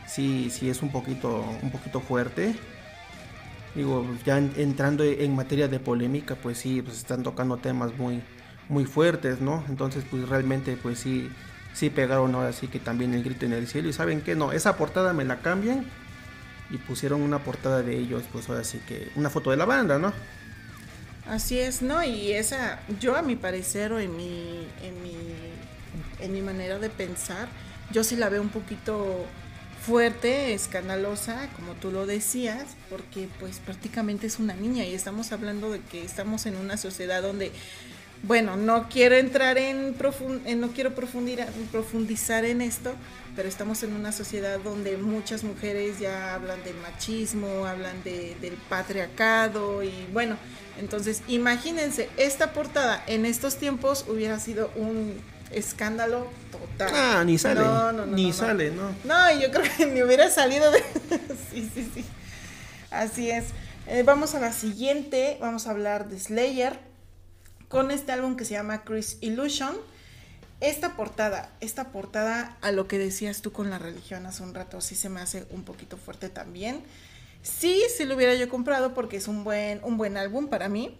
sí, 0.07 0.49
sí 0.51 0.69
es 0.69 0.82
un 0.82 0.91
poquito, 0.91 1.45
un 1.61 1.69
poquito 1.71 1.99
fuerte. 1.99 2.55
Digo, 3.76 4.05
ya 4.26 4.38
en- 4.39 4.53
entrando 4.57 5.03
en 5.03 5.36
materia 5.36 5.67
de 5.69 5.80
polémica, 5.82 6.36
pues 6.38 6.59
sí, 6.59 6.82
pues 6.82 6.97
están 6.97 7.23
tocando 7.23 7.57
temas 7.59 7.95
muy, 7.97 8.23
muy 8.69 8.86
fuertes, 8.86 9.41
¿no? 9.41 9.65
Entonces, 9.69 10.05
pues 10.09 10.30
realmente, 10.30 10.78
pues 10.78 10.99
sí, 10.99 11.38
sí 11.73 11.89
pegaron 11.91 12.36
ahora 12.36 12.53
sí 12.53 12.69
que 12.69 12.82
también 12.82 13.13
el 13.13 13.23
grito 13.23 13.45
en 13.45 13.53
el 13.53 13.67
cielo. 13.67 13.89
Y 13.89 13.93
saben 13.93 14.23
que 14.23 14.36
no, 14.36 14.53
esa 14.53 14.78
portada 14.78 15.13
me 15.13 15.26
la 15.26 15.41
cambian 15.41 15.93
y 16.69 16.80
pusieron 16.80 17.21
una 17.23 17.43
portada 17.43 17.84
de 17.84 17.97
ellos, 17.97 18.28
pues 18.32 18.49
ahora 18.49 18.63
sí 18.65 18.82
que 18.88 19.11
una 19.15 19.30
foto 19.32 19.51
de 19.51 19.57
la 19.57 19.65
banda, 19.65 19.99
¿no? 19.99 20.13
Así 21.26 21.59
es, 21.59 21.82
¿no? 21.82 22.03
Y 22.03 22.34
esa, 22.34 22.84
yo 22.99 23.15
a 23.15 23.21
mi 23.23 23.36
parecer 23.36 23.91
o 23.93 23.99
en 23.99 24.15
mi, 24.15 24.76
en 24.82 25.01
mi, 25.01 25.15
en 26.19 26.32
mi 26.34 26.41
manera 26.41 26.78
de 26.80 26.89
pensar, 26.89 27.49
yo 27.89 28.03
sí 28.03 28.15
la 28.15 28.30
veo 28.30 28.41
un 28.41 28.49
poquito 28.49 29.36
fuerte, 29.86 30.53
escandalosa, 30.53 31.49
como 31.55 31.73
tú 31.73 31.91
lo 31.91 32.05
decías, 32.05 32.63
porque 32.89 33.27
pues 33.39 33.59
prácticamente 33.59 34.27
es 34.27 34.39
una 34.39 34.53
niña 34.55 34.83
y 34.86 34.93
estamos 34.93 35.31
hablando 35.31 35.71
de 35.71 35.79
que 35.81 36.03
estamos 36.03 36.45
en 36.45 36.55
una 36.57 36.77
sociedad 36.77 37.21
donde, 37.21 37.51
bueno, 38.23 38.57
no 38.57 38.89
quiero 38.89 39.15
entrar 39.15 39.57
en, 39.57 39.95
profun- 39.97 40.41
en- 40.45 40.59
no 40.61 40.69
quiero 40.71 40.93
profundizar 40.95 42.45
en 42.45 42.61
esto, 42.61 42.93
pero 43.36 43.47
estamos 43.47 43.83
en 43.83 43.93
una 43.93 44.11
sociedad 44.11 44.59
donde 44.63 44.97
muchas 44.97 45.43
mujeres 45.43 45.99
ya 45.99 46.33
hablan 46.33 46.63
del 46.63 46.75
machismo, 46.77 47.65
hablan 47.65 48.01
de- 48.03 48.36
del 48.41 48.53
patriarcado 48.69 49.83
y 49.83 49.91
bueno, 50.13 50.38
entonces 50.79 51.21
imagínense, 51.27 52.09
esta 52.17 52.53
portada 52.53 53.03
en 53.07 53.25
estos 53.25 53.57
tiempos 53.57 54.05
hubiera 54.07 54.39
sido 54.39 54.71
un 54.75 55.13
escándalo 55.51 56.27
total. 56.51 56.89
Ah, 56.93 57.23
ni 57.25 57.37
sale, 57.37 57.61
No, 57.61 57.91
no, 57.91 58.05
no, 58.05 58.15
ni 58.15 58.23
no, 58.23 58.27
no. 58.29 58.33
sale, 58.33 58.71
¿no? 58.71 58.95
No, 59.03 59.39
yo 59.39 59.51
creo 59.51 59.63
que 59.77 59.85
ni 59.93 60.01
hubiera 60.01 60.29
salido 60.29 60.71
de... 60.71 60.79
sí, 61.51 61.69
sí, 61.73 61.91
sí. 61.93 62.05
Así 62.91 63.29
es. 63.31 63.45
Eh, 63.87 64.03
vamos 64.03 64.35
a 64.35 64.39
la 64.39 64.51
siguiente. 64.53 65.37
Vamos 65.41 65.67
a 65.67 65.71
hablar 65.71 66.09
de 66.09 66.19
Slayer. 66.19 66.79
Con 67.69 67.91
este 67.91 68.11
álbum 68.11 68.35
que 68.35 68.45
se 68.45 68.53
llama 68.53 68.83
Chris 68.83 69.17
Illusion. 69.21 69.75
Esta 70.61 70.95
portada, 70.95 71.51
esta 71.59 71.91
portada 71.91 72.57
a 72.61 72.71
lo 72.71 72.87
que 72.87 72.97
decías 72.97 73.41
tú 73.41 73.51
con 73.51 73.69
la 73.69 73.77
religión 73.77 74.25
hace 74.25 74.41
un 74.41 74.53
rato, 74.53 74.79
sí 74.79 74.95
se 74.95 75.09
me 75.09 75.19
hace 75.19 75.45
un 75.49 75.63
poquito 75.63 75.97
fuerte 75.97 76.29
también. 76.29 76.81
Sí, 77.43 77.83
sí 77.95 78.05
lo 78.05 78.15
hubiera 78.15 78.33
yo 78.35 78.47
comprado 78.49 78.93
porque 78.93 79.17
es 79.17 79.27
un 79.27 79.43
buen, 79.43 79.83
un 79.83 79.97
buen 79.97 80.15
álbum 80.17 80.47
para 80.47 80.69
mí. 80.69 80.97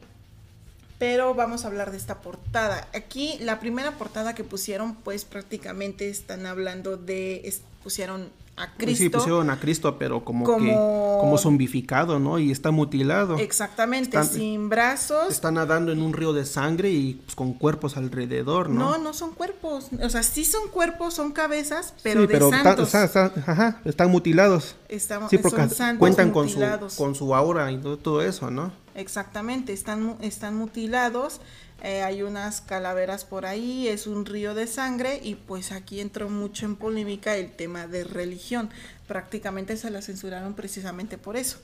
Pero 0.98 1.34
vamos 1.36 1.66
a 1.66 1.68
hablar 1.68 1.92
de 1.92 1.98
esta 1.98 2.22
portada. 2.22 2.88
Aquí 2.94 3.38
la 3.42 3.60
primera 3.60 3.92
portada 3.92 4.34
que 4.34 4.44
pusieron, 4.44 4.96
pues 4.96 5.26
prácticamente 5.26 6.10
están 6.10 6.46
hablando 6.46 6.96
de, 6.98 7.42
es- 7.46 7.62
pusieron 7.84 8.30
a 8.58 8.68
Pues 8.68 8.78
Cristo. 8.78 9.04
Sí, 9.04 9.10
pusieron 9.10 9.50
a 9.50 9.60
Cristo, 9.60 9.98
pero 10.00 10.24
como, 10.24 10.46
Como- 10.46 10.66
que 10.66 10.72
como 11.20 11.38
zombificado, 11.38 12.20
¿no? 12.20 12.40
Y 12.40 12.52
está 12.52 12.72
mutilado. 12.72 13.38
Exactamente, 13.38 14.18
Están- 14.18 14.30
sin 14.34 14.70
brazos. 14.70 15.30
Está 15.30 15.52
nadando 15.52 15.92
en 15.92 16.02
un 16.02 16.14
río 16.14 16.32
de 16.32 16.46
sangre 16.46 16.90
y 16.90 17.16
pues, 17.16 17.36
con 17.36 17.52
cuerpos 17.52 17.98
alrededor, 17.98 18.70
¿no? 18.70 18.92
No, 18.92 18.98
no 18.98 19.14
son 19.14 19.32
cuerpos. 19.32 19.88
O 20.02 20.10
sea, 20.10 20.24
sí 20.24 20.46
son 20.46 20.70
cuerpos, 20.70 21.14
son 21.14 21.34
cabezas, 21.34 21.94
pero 22.02 22.22
sí, 22.22 22.28
de 22.28 22.34
pero 22.34 22.50
santos. 22.50 22.94
está- 22.94 23.04
está- 23.04 23.34
ajá, 23.52 23.82
están 23.84 24.10
mutilados. 24.10 24.78
Estamos- 24.88 25.30
Sí, 25.30 25.38
porque 25.38 25.58
son 25.60 25.70
santos 25.72 26.00
cuentan 26.00 26.32
con 26.32 26.48
su, 26.48 26.62
con 26.96 27.14
su 27.16 27.36
aura 27.36 27.70
y 27.74 27.78
todo 28.02 28.22
eso, 28.22 28.50
¿no? 28.50 28.72
Exactamente, 28.96 29.74
están, 29.74 30.16
están 30.22 30.56
mutilados, 30.56 31.42
eh, 31.84 32.02
hay 32.02 32.22
unas 32.22 32.62
calaveras 32.62 33.26
por 33.26 33.46
ahí, 33.46 33.90
es 33.90 34.08
un 34.08 34.26
río 34.26 34.56
de 34.56 34.68
sangre 34.68 35.20
y 35.22 35.36
pues 35.36 35.74
aquí 35.74 36.00
entró 36.00 36.30
mucho 36.30 36.66
en 36.66 36.78
polémica 36.78 37.36
el 37.36 37.52
tema 37.52 37.88
de 37.88 38.06
religión. 38.06 38.70
Prácticamente 39.06 39.76
se 39.76 39.90
la 39.90 40.02
censuraron 40.02 40.54
precisamente 40.54 41.18
por 41.18 41.36
eso, 41.36 41.58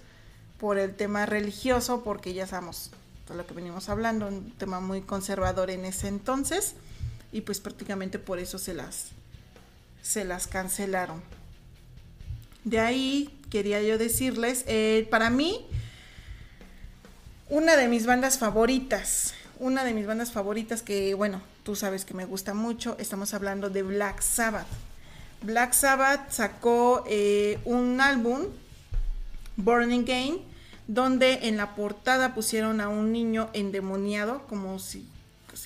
por 0.60 0.78
el 0.78 0.94
tema 0.94 1.26
religioso, 1.26 2.04
porque 2.04 2.34
ya 2.34 2.48
sabemos 2.48 2.92
de 3.30 3.36
lo 3.36 3.48
que 3.48 3.54
venimos 3.54 3.88
hablando, 3.88 4.28
un 4.28 4.52
tema 4.52 4.82
muy 4.82 5.02
conservador 5.02 5.72
en 5.72 5.86
ese 5.86 6.10
entonces 6.10 6.74
y 7.32 7.42
pues 7.42 7.62
prácticamente 7.62 8.20
por 8.20 8.40
eso 8.40 8.58
se 8.58 8.74
las, 8.74 9.12
se 10.02 10.26
las 10.26 10.48
cancelaron. 10.48 11.22
De 12.66 12.80
ahí 12.80 13.40
quería 13.50 13.82
yo 13.82 13.98
decirles, 13.98 14.66
eh, 14.68 15.08
para 15.10 15.30
mí, 15.30 15.66
una 17.52 17.76
de 17.76 17.90
mis 17.90 18.06
bandas 18.06 18.38
favoritas, 18.38 19.34
una 19.60 19.84
de 19.84 19.94
mis 19.94 20.08
bandas 20.08 20.32
favoritas 20.32 20.82
que, 20.82 21.14
bueno, 21.14 21.42
tú 21.64 21.76
sabes 21.76 22.06
que 22.06 22.14
me 22.14 22.24
gusta 22.24 22.54
mucho, 22.54 22.96
estamos 22.98 23.34
hablando 23.34 23.70
de 23.70 23.84
Black 23.84 24.22
Sabbath. 24.22 24.68
Black 25.42 25.74
Sabbath 25.74 26.32
sacó 26.32 27.04
eh, 27.10 27.60
un 27.66 28.00
álbum, 28.00 28.44
Burning 29.58 30.06
Game, 30.06 30.40
donde 30.88 31.50
en 31.50 31.58
la 31.58 31.76
portada 31.76 32.34
pusieron 32.34 32.80
a 32.80 32.88
un 32.88 33.12
niño 33.12 33.50
endemoniado, 33.52 34.48
como 34.48 34.80
si 34.80 35.06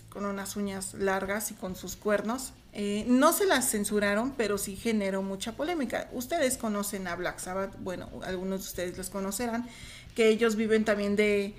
con 0.10 0.26
unas 0.26 0.56
uñas 0.56 0.96
largas 0.96 1.52
y 1.52 1.54
con 1.54 1.76
sus 1.76 1.96
cuernos. 1.96 2.54
Eh, 2.74 3.06
no 3.08 3.32
se 3.32 3.46
las 3.46 3.70
censuraron, 3.70 4.32
pero 4.32 4.58
sí 4.58 4.76
generó 4.76 5.22
mucha 5.22 5.52
polémica. 5.52 6.10
Ustedes 6.14 6.58
conocen 6.58 7.08
a 7.08 7.16
Black 7.16 7.38
Sabbath, 7.38 7.76
bueno, 7.80 8.10
algunos 8.24 8.62
de 8.62 8.66
ustedes 8.66 8.98
los 8.98 9.12
conocerán, 9.12 9.70
que 10.16 10.30
ellos 10.30 10.56
viven 10.56 10.84
también 10.84 11.16
de, 11.16 11.54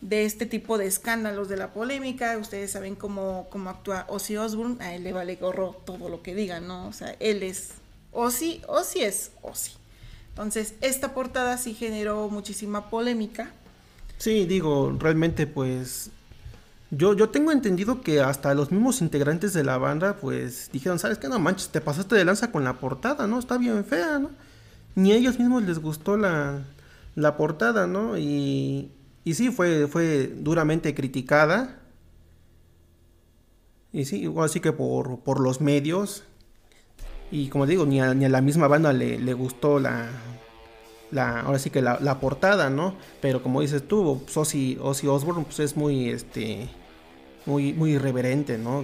de 0.00 0.24
este 0.24 0.46
tipo 0.46 0.78
de 0.78 0.86
escándalos, 0.86 1.48
de 1.48 1.56
la 1.56 1.72
polémica. 1.72 2.36
Ustedes 2.38 2.70
saben 2.70 2.94
cómo, 2.94 3.46
cómo 3.50 3.70
actúa 3.70 4.06
Ozzy 4.08 4.36
Osbourne, 4.36 4.82
a 4.82 4.94
él 4.94 5.04
le 5.04 5.12
vale 5.12 5.36
gorro 5.36 5.80
todo 5.84 6.08
lo 6.08 6.22
que 6.22 6.34
digan, 6.34 6.66
¿no? 6.66 6.88
O 6.88 6.92
sea, 6.92 7.16
él 7.20 7.42
es 7.42 7.70
Ozzy, 8.12 8.62
Ozzy 8.68 9.00
es 9.00 9.32
Ozzy. 9.42 9.72
Entonces, 10.30 10.74
esta 10.80 11.14
portada 11.14 11.58
sí 11.58 11.74
generó 11.74 12.28
muchísima 12.28 12.90
polémica. 12.90 13.50
Sí, 14.18 14.46
digo, 14.46 14.96
realmente 14.98 15.46
pues 15.46 16.10
yo, 16.90 17.14
yo 17.14 17.28
tengo 17.28 17.52
entendido 17.52 18.00
que 18.00 18.20
hasta 18.20 18.54
los 18.54 18.70
mismos 18.70 19.02
integrantes 19.02 19.52
de 19.52 19.62
la 19.62 19.76
banda, 19.78 20.16
pues 20.16 20.70
dijeron, 20.72 20.98
¿sabes 20.98 21.18
qué? 21.18 21.28
No 21.28 21.38
manches, 21.38 21.68
te 21.68 21.80
pasaste 21.80 22.14
de 22.14 22.24
lanza 22.24 22.50
con 22.50 22.64
la 22.64 22.74
portada, 22.74 23.26
¿no? 23.26 23.38
Está 23.38 23.58
bien 23.58 23.84
fea, 23.84 24.18
¿no? 24.18 24.30
Ni 24.94 25.12
a 25.12 25.16
ellos 25.16 25.38
mismos 25.38 25.64
les 25.64 25.80
gustó 25.80 26.16
la, 26.16 26.62
la 27.14 27.36
portada, 27.36 27.86
¿no? 27.86 28.16
Y, 28.16 28.90
y 29.28 29.34
sí, 29.34 29.50
fue, 29.50 29.88
fue 29.88 30.26
duramente 30.26 30.94
criticada. 30.94 31.80
Y 33.92 34.06
sí, 34.06 34.26
así 34.38 34.60
que 34.60 34.72
por, 34.72 35.20
por 35.20 35.38
los 35.40 35.60
medios. 35.60 36.24
Y 37.30 37.50
como 37.50 37.66
digo, 37.66 37.84
ni 37.84 38.00
a, 38.00 38.14
ni 38.14 38.24
a 38.24 38.30
la 38.30 38.40
misma 38.40 38.68
banda 38.68 38.94
le, 38.94 39.18
le 39.18 39.34
gustó 39.34 39.80
la, 39.80 40.08
la, 41.10 41.40
ahora 41.40 41.58
sí 41.58 41.68
que 41.68 41.82
la, 41.82 41.98
la, 42.00 42.20
portada, 42.20 42.70
¿no? 42.70 42.94
Pero 43.20 43.42
como 43.42 43.60
dices 43.60 43.86
tú, 43.86 44.22
Ozzy, 44.34 44.78
Ozzy 44.80 45.06
Osbourne 45.08 45.44
pues 45.44 45.60
es 45.60 45.76
muy, 45.76 46.08
este, 46.08 46.66
muy, 47.44 47.74
muy 47.74 47.90
irreverente, 47.96 48.56
¿no? 48.56 48.82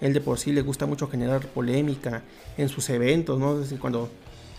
Él 0.00 0.12
de 0.12 0.20
por 0.20 0.38
sí 0.38 0.52
le 0.52 0.62
gusta 0.62 0.86
mucho 0.86 1.08
generar 1.08 1.48
polémica 1.48 2.22
en 2.56 2.68
sus 2.68 2.88
eventos, 2.90 3.40
¿no? 3.40 3.54
Es 3.54 3.62
decir, 3.62 3.80
cuando 3.80 4.08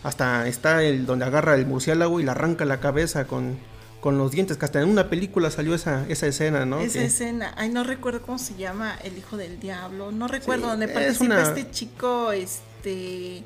hasta 0.03 0.45
está 0.49 0.83
el 0.83 1.05
donde 1.05 1.23
agarra 1.23 1.55
el 1.55 1.65
murciélago 1.65 2.19
y 2.19 2.23
le 2.23 2.31
arranca 2.31 2.65
la 2.65 2.81
cabeza 2.81 3.27
con, 3.27 3.70
con 4.01 4.17
los 4.17 4.31
dientes, 4.31 4.57
que 4.57 4.65
hasta 4.65 4.81
en 4.81 4.89
una 4.89 5.09
película 5.09 5.51
salió 5.51 5.75
esa, 5.75 6.05
esa 6.09 6.25
escena, 6.27 6.65
¿no? 6.65 6.81
Esa 6.81 6.99
que, 6.99 7.05
escena, 7.05 7.53
ay, 7.55 7.69
no 7.69 7.83
recuerdo 7.83 8.23
cómo 8.23 8.39
se 8.39 8.55
llama, 8.55 8.97
El 9.03 9.17
Hijo 9.17 9.37
del 9.37 9.59
Diablo, 9.59 10.11
no 10.11 10.27
recuerdo 10.27 10.65
sí, 10.65 10.69
dónde 10.71 10.87
participa 10.87 11.25
una... 11.25 11.41
este 11.43 11.69
chico, 11.69 12.31
este, 12.31 13.43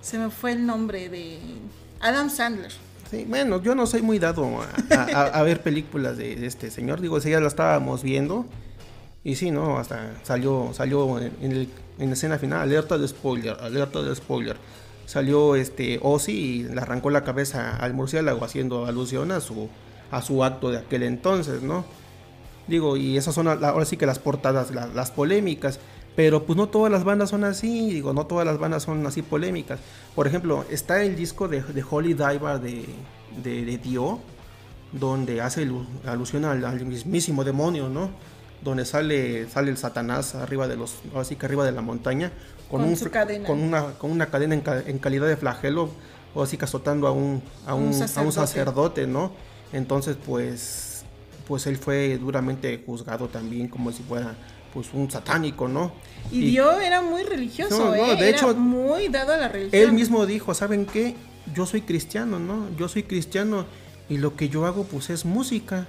se 0.00 0.18
me 0.18 0.30
fue 0.30 0.52
el 0.52 0.66
nombre 0.66 1.10
de 1.10 1.38
Adam 2.00 2.30
Sandler. 2.30 2.72
Sí, 3.10 3.26
bueno, 3.28 3.62
yo 3.62 3.74
no 3.74 3.86
soy 3.86 4.00
muy 4.00 4.18
dado 4.18 4.62
a, 4.62 4.94
a, 4.94 5.26
a 5.26 5.42
ver 5.42 5.62
películas 5.62 6.16
de, 6.16 6.36
de, 6.36 6.46
este 6.46 6.70
señor, 6.70 7.02
digo, 7.02 7.20
si 7.20 7.28
ya 7.30 7.40
la 7.40 7.48
estábamos 7.48 8.02
viendo, 8.02 8.46
y 9.22 9.36
sí, 9.36 9.50
¿no? 9.50 9.78
Hasta 9.78 10.14
salió, 10.24 10.70
salió 10.72 11.18
en, 11.18 11.32
en, 11.42 11.52
el, 11.52 11.68
en 11.98 12.06
la 12.08 12.14
escena 12.14 12.38
final, 12.38 12.60
alerta 12.62 12.96
de 12.96 13.06
spoiler, 13.06 13.58
alerta 13.60 14.02
de 14.02 14.16
spoiler. 14.16 14.56
Salió 15.06 15.56
este 15.56 15.98
Ozzy 16.02 16.32
y 16.32 16.62
le 16.62 16.80
arrancó 16.80 17.10
la 17.10 17.24
cabeza 17.24 17.76
al 17.76 17.94
murciélago 17.94 18.44
haciendo 18.44 18.86
alusión 18.86 19.32
a 19.32 19.40
su, 19.40 19.68
a 20.10 20.22
su 20.22 20.44
acto 20.44 20.70
de 20.70 20.78
aquel 20.78 21.02
entonces, 21.02 21.62
¿no? 21.62 21.84
Digo, 22.66 22.96
y 22.96 23.16
esas 23.16 23.34
son 23.34 23.48
ahora 23.48 23.84
sí 23.84 23.96
que 23.96 24.06
las 24.06 24.18
portadas, 24.18 24.70
las, 24.70 25.10
polémicas. 25.10 25.80
Pero 26.14 26.44
pues 26.44 26.56
no 26.58 26.68
todas 26.68 26.92
las 26.92 27.04
bandas 27.04 27.30
son 27.30 27.42
así, 27.42 27.90
digo, 27.90 28.12
no 28.12 28.26
todas 28.26 28.46
las 28.46 28.58
bandas 28.58 28.82
son 28.82 29.04
así 29.06 29.22
polémicas. 29.22 29.80
Por 30.14 30.26
ejemplo, 30.26 30.64
está 30.70 31.02
el 31.02 31.16
disco 31.16 31.48
de, 31.48 31.62
de 31.62 31.84
Holy 31.88 32.12
Diver 32.12 32.60
de, 32.60 32.84
de, 33.42 33.64
de, 33.64 33.78
Dio, 33.78 34.20
donde 34.92 35.40
hace 35.40 35.66
alusión 36.04 36.44
al, 36.44 36.64
al, 36.66 36.84
mismísimo 36.84 37.44
demonio, 37.44 37.88
¿no? 37.88 38.10
Donde 38.62 38.84
sale, 38.84 39.48
sale 39.48 39.70
el 39.70 39.78
Satanás 39.78 40.34
arriba 40.34 40.68
de 40.68 40.76
los, 40.76 40.96
así 41.16 41.36
que 41.36 41.46
arriba 41.46 41.64
de 41.64 41.72
la 41.72 41.80
montaña, 41.80 42.30
con, 42.72 42.80
con 42.80 42.88
un, 42.88 42.96
su 42.96 43.10
cadena. 43.10 43.46
con 43.46 43.60
una, 43.60 43.92
con 43.98 44.10
una 44.10 44.26
cadena 44.30 44.54
en, 44.54 44.62
en, 44.86 44.98
calidad 44.98 45.28
de 45.28 45.36
flagelo, 45.36 45.90
o 46.34 46.42
así 46.42 46.56
que 46.56 46.64
azotando 46.64 47.06
a 47.06 47.12
un, 47.12 47.42
a 47.66 47.74
un, 47.74 47.88
un 47.88 47.92
sacerdote. 47.92 48.20
a 48.20 48.22
un 48.22 48.32
sacerdote, 48.32 49.06
¿no? 49.06 49.32
Entonces, 49.74 50.16
pues, 50.24 51.04
pues 51.46 51.66
él 51.66 51.76
fue 51.76 52.16
duramente 52.16 52.82
juzgado 52.86 53.28
también 53.28 53.68
como 53.68 53.92
si 53.92 54.02
fuera 54.02 54.34
pues 54.72 54.88
un 54.94 55.10
satánico, 55.10 55.68
¿no? 55.68 55.92
Y, 56.30 56.38
y 56.38 56.50
Dios 56.52 56.82
era 56.82 57.02
muy 57.02 57.24
religioso, 57.24 57.78
no, 57.78 57.84
no, 57.90 57.94
¿eh? 57.94 58.16
de 58.16 58.28
era 58.30 58.38
hecho, 58.38 58.54
muy 58.54 59.08
dado 59.08 59.34
a 59.34 59.36
la 59.36 59.48
religión. 59.48 59.82
Él 59.82 59.92
mismo 59.92 60.24
dijo, 60.24 60.54
¿saben 60.54 60.86
qué? 60.86 61.14
Yo 61.54 61.66
soy 61.66 61.82
cristiano, 61.82 62.38
¿no? 62.38 62.74
Yo 62.78 62.88
soy 62.88 63.02
cristiano 63.02 63.66
y 64.08 64.16
lo 64.16 64.34
que 64.34 64.48
yo 64.48 64.64
hago 64.64 64.84
pues 64.84 65.10
es 65.10 65.26
música. 65.26 65.88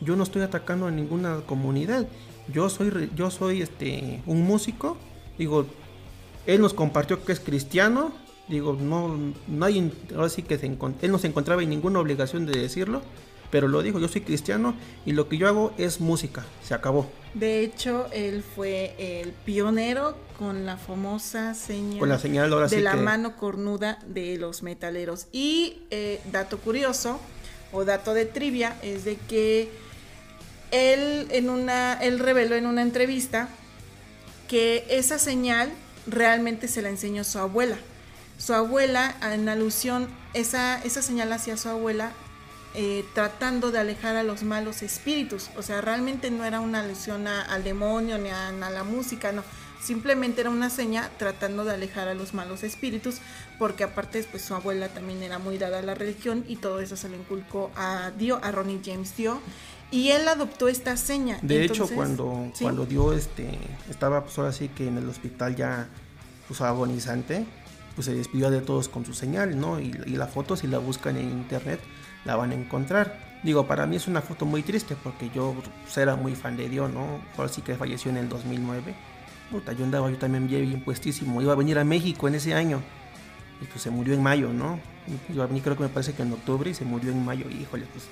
Yo 0.00 0.14
no 0.14 0.22
estoy 0.22 0.42
atacando 0.42 0.86
a 0.86 0.92
ninguna 0.92 1.40
comunidad. 1.46 2.06
Yo 2.46 2.68
soy 2.68 3.10
yo 3.16 3.28
soy 3.32 3.60
este 3.60 4.22
un 4.26 4.42
músico. 4.44 4.96
Digo, 5.36 5.66
él 6.46 6.60
nos 6.60 6.74
compartió 6.74 7.24
que 7.24 7.32
es 7.32 7.40
cristiano. 7.40 8.12
Digo, 8.48 8.76
no 8.78 9.16
no 9.46 9.64
hay 9.64 9.92
ahora 10.14 10.28
sí 10.28 10.42
que 10.42 10.58
se 10.58 10.66
él 10.66 11.10
no 11.12 11.18
se 11.18 11.26
encontraba 11.26 11.62
en 11.62 11.70
ninguna 11.70 12.00
obligación 12.00 12.44
de 12.46 12.58
decirlo 12.58 13.02
pero 13.52 13.68
lo 13.68 13.82
dijo, 13.82 13.98
yo 13.98 14.08
soy 14.08 14.22
cristiano 14.22 14.74
y 15.04 15.12
lo 15.12 15.28
que 15.28 15.36
yo 15.36 15.46
hago 15.46 15.74
es 15.76 16.00
música, 16.00 16.46
se 16.64 16.72
acabó. 16.72 17.06
De 17.34 17.60
hecho, 17.62 18.06
él 18.10 18.42
fue 18.42 18.94
el 18.98 19.32
pionero 19.32 20.16
con 20.38 20.64
la 20.64 20.78
famosa 20.78 21.52
señal, 21.52 21.98
con 21.98 22.08
la 22.08 22.18
señal 22.18 22.50
ahora 22.50 22.66
de 22.66 22.76
sí 22.76 22.82
la 22.82 22.92
que... 22.92 23.02
mano 23.02 23.36
cornuda 23.36 23.98
de 24.06 24.38
los 24.38 24.62
metaleros. 24.62 25.26
Y 25.32 25.82
eh, 25.90 26.22
dato 26.32 26.56
curioso 26.56 27.20
o 27.72 27.84
dato 27.84 28.14
de 28.14 28.24
trivia 28.24 28.74
es 28.80 29.04
de 29.04 29.16
que 29.16 29.68
él 30.70 31.28
en 31.30 31.50
una 31.50 31.92
él 32.02 32.20
reveló 32.20 32.54
en 32.56 32.64
una 32.64 32.80
entrevista 32.80 33.50
que 34.48 34.86
esa 34.88 35.18
señal 35.18 35.70
realmente 36.06 36.68
se 36.68 36.82
la 36.82 36.88
enseñó 36.88 37.24
su 37.24 37.38
abuela. 37.38 37.76
Su 38.38 38.54
abuela, 38.54 39.14
en 39.22 39.48
alusión, 39.48 40.08
esa, 40.34 40.82
esa 40.82 41.02
señal 41.02 41.32
hacia 41.32 41.56
su 41.56 41.68
abuela 41.68 42.12
eh, 42.74 43.04
tratando 43.12 43.70
de 43.70 43.78
alejar 43.78 44.16
a 44.16 44.22
los 44.22 44.42
malos 44.44 44.82
espíritus. 44.82 45.50
O 45.56 45.62
sea, 45.62 45.82
realmente 45.82 46.30
no 46.30 46.44
era 46.44 46.60
una 46.60 46.80
alusión 46.80 47.26
a, 47.26 47.42
al 47.42 47.64
demonio 47.64 48.16
ni 48.16 48.30
a, 48.30 48.50
la 48.50 48.82
música, 48.82 49.30
no. 49.30 49.44
Simplemente 49.82 50.40
era 50.40 50.48
una 50.48 50.70
seña 50.70 51.10
tratando 51.18 51.64
de 51.64 51.74
alejar 51.74 52.08
a 52.08 52.14
los 52.14 52.32
malos 52.32 52.62
espíritus, 52.62 53.16
porque 53.58 53.84
aparte 53.84 54.22
pues 54.22 54.42
su 54.42 54.54
abuela 54.54 54.88
también 54.88 55.22
era 55.22 55.38
muy 55.38 55.58
dada 55.58 55.80
a 55.80 55.82
la 55.82 55.94
religión 55.94 56.44
y 56.48 56.56
todo 56.56 56.80
eso 56.80 56.96
se 56.96 57.10
le 57.10 57.16
inculcó 57.18 57.70
a 57.76 58.10
Dio, 58.16 58.42
a 58.42 58.52
Ronnie 58.52 58.80
James 58.82 59.14
Dio, 59.16 59.40
y 59.92 60.10
él 60.10 60.26
adoptó 60.26 60.68
esta 60.68 60.96
seña. 60.96 61.38
De 61.42 61.62
Entonces, 61.62 61.86
hecho, 61.86 61.94
cuando, 61.94 62.50
¿sí? 62.54 62.64
cuando 62.64 62.86
Dio 62.86 63.12
este, 63.12 63.58
estaba 63.88 64.24
pues 64.24 64.36
ahora 64.38 64.52
sí 64.52 64.68
que 64.68 64.88
en 64.88 64.98
el 64.98 65.08
hospital 65.08 65.54
ya 65.54 65.88
pues 66.48 66.60
agonizante, 66.60 67.46
pues 67.94 68.06
se 68.06 68.14
despidió 68.14 68.50
de 68.50 68.60
todos 68.60 68.88
con 68.88 69.06
su 69.06 69.14
señal, 69.14 69.60
¿no? 69.60 69.78
Y, 69.78 69.96
y 70.06 70.16
la 70.16 70.26
foto 70.26 70.56
si 70.56 70.66
la 70.66 70.78
buscan 70.78 71.16
en 71.16 71.30
internet 71.30 71.78
la 72.24 72.36
van 72.36 72.52
a 72.52 72.54
encontrar. 72.54 73.32
Digo, 73.42 73.66
para 73.66 73.86
mí 73.86 73.96
es 73.96 74.06
una 74.06 74.22
foto 74.22 74.46
muy 74.46 74.62
triste 74.62 74.96
porque 75.02 75.30
yo 75.34 75.54
pues, 75.82 75.96
era 75.96 76.14
muy 76.16 76.34
fan 76.34 76.56
de 76.56 76.68
Dios, 76.68 76.92
¿no? 76.92 77.20
Por 77.36 77.48
sí 77.48 77.62
que 77.62 77.74
falleció 77.74 78.10
en 78.10 78.18
el 78.18 78.28
2009. 78.28 78.94
Puta, 79.50 79.72
yo 79.72 79.84
andaba 79.84 80.10
yo 80.10 80.16
también 80.16 80.46
bien 80.46 80.82
puestísimo. 80.84 81.42
Iba 81.42 81.52
a 81.52 81.56
venir 81.56 81.78
a 81.78 81.84
México 81.84 82.28
en 82.28 82.36
ese 82.36 82.54
año. 82.54 82.80
Y 83.60 83.66
pues 83.66 83.82
se 83.82 83.90
murió 83.90 84.14
en 84.14 84.22
mayo, 84.22 84.52
¿no? 84.52 84.78
Iba 85.32 85.44
a 85.44 85.46
venir 85.46 85.62
creo 85.62 85.76
que 85.76 85.82
me 85.82 85.88
parece 85.88 86.14
que 86.14 86.22
en 86.22 86.32
octubre 86.32 86.70
y 86.70 86.74
se 86.74 86.84
murió 86.84 87.10
en 87.10 87.24
mayo. 87.24 87.46
Y 87.50 87.62
híjole, 87.62 87.86
pues... 87.92 88.04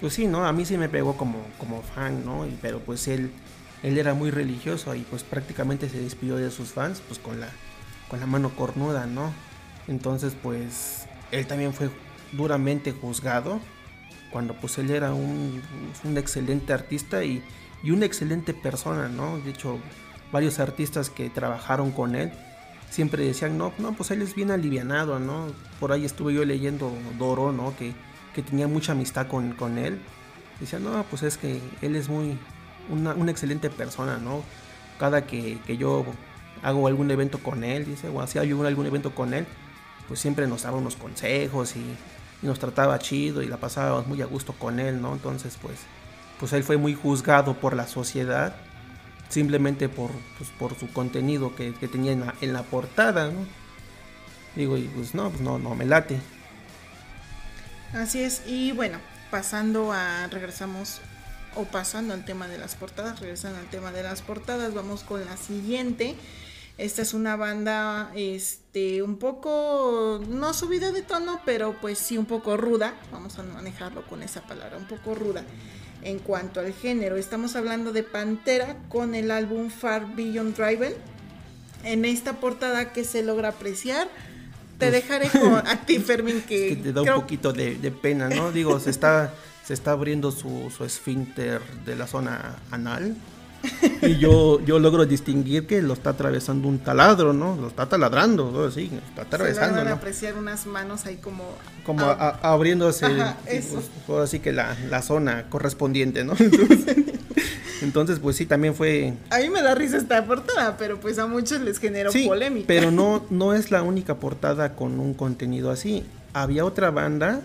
Pues 0.00 0.12
sí, 0.12 0.26
¿no? 0.26 0.44
A 0.44 0.52
mí 0.52 0.64
sí 0.64 0.76
me 0.76 0.88
pegó 0.88 1.16
como, 1.16 1.38
como 1.58 1.82
fan, 1.82 2.24
¿no? 2.24 2.46
Pero 2.60 2.80
pues 2.80 3.08
él, 3.08 3.30
él 3.82 3.98
era 3.98 4.14
muy 4.14 4.30
religioso 4.30 4.94
y 4.94 5.00
pues 5.02 5.22
prácticamente 5.22 5.88
se 5.88 6.00
despidió 6.00 6.36
de 6.36 6.50
sus 6.50 6.70
fans 6.70 7.02
pues 7.06 7.18
con 7.18 7.40
la, 7.40 7.48
con 8.08 8.20
la 8.20 8.26
mano 8.26 8.50
cornuda, 8.50 9.06
¿no? 9.06 9.32
Entonces 9.88 10.34
pues 10.42 11.06
él 11.30 11.46
también 11.46 11.72
fue 11.72 11.90
duramente 12.32 12.92
juzgado 12.92 13.60
cuando 14.30 14.54
pues 14.54 14.76
él 14.78 14.90
era 14.90 15.14
un, 15.14 15.62
un 16.04 16.18
excelente 16.18 16.72
artista 16.72 17.24
y, 17.24 17.42
y, 17.82 17.90
una 17.90 18.04
excelente 18.04 18.52
persona, 18.52 19.08
¿no? 19.08 19.38
De 19.38 19.50
hecho, 19.50 19.78
varios 20.30 20.58
artistas 20.58 21.08
que 21.08 21.30
trabajaron 21.30 21.90
con 21.90 22.14
él 22.14 22.32
siempre 22.90 23.24
decían, 23.24 23.56
no, 23.56 23.72
no, 23.78 23.92
pues 23.92 24.10
él 24.10 24.20
es 24.20 24.34
bien 24.34 24.50
alivianado, 24.50 25.18
¿no? 25.20 25.46
Por 25.80 25.92
ahí 25.92 26.04
estuve 26.04 26.34
yo 26.34 26.44
leyendo 26.44 26.92
Doro, 27.18 27.52
¿no? 27.52 27.74
Que, 27.76 27.94
que 28.36 28.42
tenía 28.42 28.68
mucha 28.68 28.92
amistad 28.92 29.28
con, 29.28 29.52
con 29.52 29.78
él. 29.78 29.98
Decía, 30.60 30.78
no, 30.78 31.02
pues 31.04 31.22
es 31.22 31.38
que 31.38 31.58
él 31.80 31.96
es 31.96 32.10
muy, 32.10 32.36
una, 32.90 33.14
una 33.14 33.30
excelente 33.30 33.70
persona, 33.70 34.18
¿no? 34.18 34.42
Cada 35.00 35.26
que, 35.26 35.58
que, 35.66 35.78
yo 35.78 36.04
hago 36.62 36.86
algún 36.86 37.10
evento 37.10 37.38
con 37.38 37.64
él, 37.64 37.86
dice, 37.86 38.10
o 38.10 38.20
hacía 38.20 38.44
yo 38.44 38.62
algún 38.66 38.84
evento 38.84 39.14
con 39.14 39.32
él, 39.32 39.46
pues 40.06 40.20
siempre 40.20 40.46
nos 40.46 40.64
daba 40.64 40.76
unos 40.76 40.96
consejos 40.96 41.74
y, 41.76 41.96
nos 42.42 42.58
trataba 42.58 42.98
chido 42.98 43.42
y 43.42 43.48
la 43.48 43.56
pasábamos 43.56 44.06
muy 44.06 44.20
a 44.20 44.26
gusto 44.26 44.52
con 44.52 44.78
él, 44.78 45.00
¿no? 45.00 45.14
Entonces, 45.14 45.58
pues, 45.60 45.78
pues 46.38 46.52
él 46.52 46.62
fue 46.62 46.76
muy 46.76 46.94
juzgado 46.94 47.54
por 47.54 47.74
la 47.74 47.88
sociedad 47.88 48.54
simplemente 49.30 49.88
por, 49.88 50.10
pues, 50.36 50.50
por 50.50 50.78
su 50.78 50.92
contenido 50.92 51.56
que, 51.56 51.72
que 51.72 51.88
tenía 51.88 52.12
en 52.12 52.20
la, 52.20 52.34
en 52.42 52.52
la, 52.52 52.62
portada, 52.62 53.30
¿no? 53.30 53.40
Digo, 54.54 54.76
y 54.76 54.82
pues 54.82 55.14
no, 55.14 55.30
pues 55.30 55.40
no, 55.40 55.58
no 55.58 55.74
me 55.74 55.86
late. 55.86 56.20
Así 57.92 58.22
es, 58.22 58.42
y 58.46 58.72
bueno, 58.72 58.98
pasando 59.30 59.92
a, 59.92 60.26
regresamos 60.28 61.00
o 61.54 61.64
pasando 61.64 62.14
al 62.14 62.24
tema 62.24 62.48
de 62.48 62.58
las 62.58 62.74
portadas, 62.74 63.20
regresando 63.20 63.58
al 63.58 63.70
tema 63.70 63.92
de 63.92 64.02
las 64.02 64.22
portadas, 64.22 64.74
vamos 64.74 65.02
con 65.02 65.24
la 65.24 65.36
siguiente. 65.36 66.16
Esta 66.78 67.00
es 67.00 67.14
una 67.14 67.36
banda, 67.36 68.12
este, 68.14 69.02
un 69.02 69.16
poco, 69.16 70.20
no 70.28 70.52
subida 70.52 70.92
de 70.92 71.00
tono, 71.00 71.40
pero 71.46 71.74
pues 71.80 71.98
sí 71.98 72.18
un 72.18 72.26
poco 72.26 72.58
ruda. 72.58 72.94
Vamos 73.10 73.38
a 73.38 73.42
manejarlo 73.44 74.06
con 74.06 74.22
esa 74.22 74.42
palabra, 74.42 74.76
un 74.76 74.86
poco 74.86 75.14
ruda. 75.14 75.42
En 76.02 76.18
cuanto 76.18 76.60
al 76.60 76.74
género, 76.74 77.16
estamos 77.16 77.56
hablando 77.56 77.92
de 77.92 78.02
Pantera 78.02 78.76
con 78.90 79.14
el 79.14 79.30
álbum 79.30 79.70
Far 79.70 80.14
Beyond 80.14 80.54
Driven. 80.54 80.94
En 81.82 82.04
esta 82.04 82.34
portada 82.34 82.92
que 82.92 83.04
se 83.04 83.22
logra 83.22 83.50
apreciar, 83.50 84.08
te 84.78 84.90
dejaré 84.90 85.28
con 85.30 85.54
a 85.66 85.84
ti, 85.86 85.98
Fermín, 86.06 86.42
que, 86.46 86.72
Es 86.72 86.76
que 86.78 86.82
te 86.84 86.92
da 86.92 87.02
un 87.02 87.20
poquito 87.20 87.52
de, 87.52 87.76
de 87.76 87.90
pena, 87.90 88.28
¿no? 88.28 88.52
Digo, 88.52 88.78
se 88.80 88.90
está, 88.90 89.32
se 89.64 89.74
está 89.74 89.92
abriendo 89.92 90.30
su, 90.30 90.72
su 90.76 90.84
esfínter 90.84 91.60
de 91.84 91.96
la 91.96 92.06
zona 92.06 92.56
anal. 92.70 93.16
Y 94.02 94.18
yo, 94.18 94.60
yo 94.64 94.78
logro 94.78 95.06
distinguir 95.06 95.66
que 95.66 95.82
lo 95.82 95.94
está 95.94 96.10
atravesando 96.10 96.68
un 96.68 96.78
taladro, 96.78 97.32
¿no? 97.32 97.56
Lo 97.56 97.66
está 97.66 97.88
taladrando, 97.88 98.50
¿no? 98.52 98.70
Sí, 98.70 98.90
lo 98.92 98.98
está 98.98 99.14
se 99.14 99.20
atravesando, 99.22 99.68
logran 99.76 99.88
¿no? 99.88 99.94
apreciar 99.96 100.36
unas 100.36 100.66
manos 100.66 101.04
ahí 101.06 101.16
como... 101.16 101.42
Como 101.84 102.04
a- 102.04 102.38
abriéndose, 102.42 103.06
Ajá, 103.06 103.36
sí, 103.48 103.56
eso. 103.56 103.74
pues, 103.74 103.86
ahora 104.08 104.26
sí 104.28 104.38
que 104.38 104.52
la, 104.52 104.76
la 104.88 105.02
zona 105.02 105.46
correspondiente, 105.48 106.22
¿no? 106.22 106.34
Entonces, 106.38 106.96
entonces, 107.86 108.18
pues 108.18 108.36
sí, 108.36 108.46
también 108.46 108.74
fue... 108.74 109.14
A 109.30 109.38
mí 109.38 109.48
me 109.48 109.62
da 109.62 109.74
risa 109.74 109.96
esta 109.96 110.24
portada, 110.26 110.76
pero 110.76 110.98
pues 111.00 111.18
a 111.18 111.26
muchos 111.26 111.60
les 111.60 111.78
generó 111.78 112.10
Sí, 112.12 112.26
polémica. 112.26 112.66
pero 112.66 112.90
no, 112.90 113.24
no 113.30 113.54
es 113.54 113.70
la 113.70 113.82
única 113.82 114.16
portada 114.16 114.74
con 114.74 114.98
un 115.00 115.14
contenido 115.14 115.70
así. 115.70 116.04
Había 116.32 116.64
otra 116.64 116.90
banda 116.90 117.40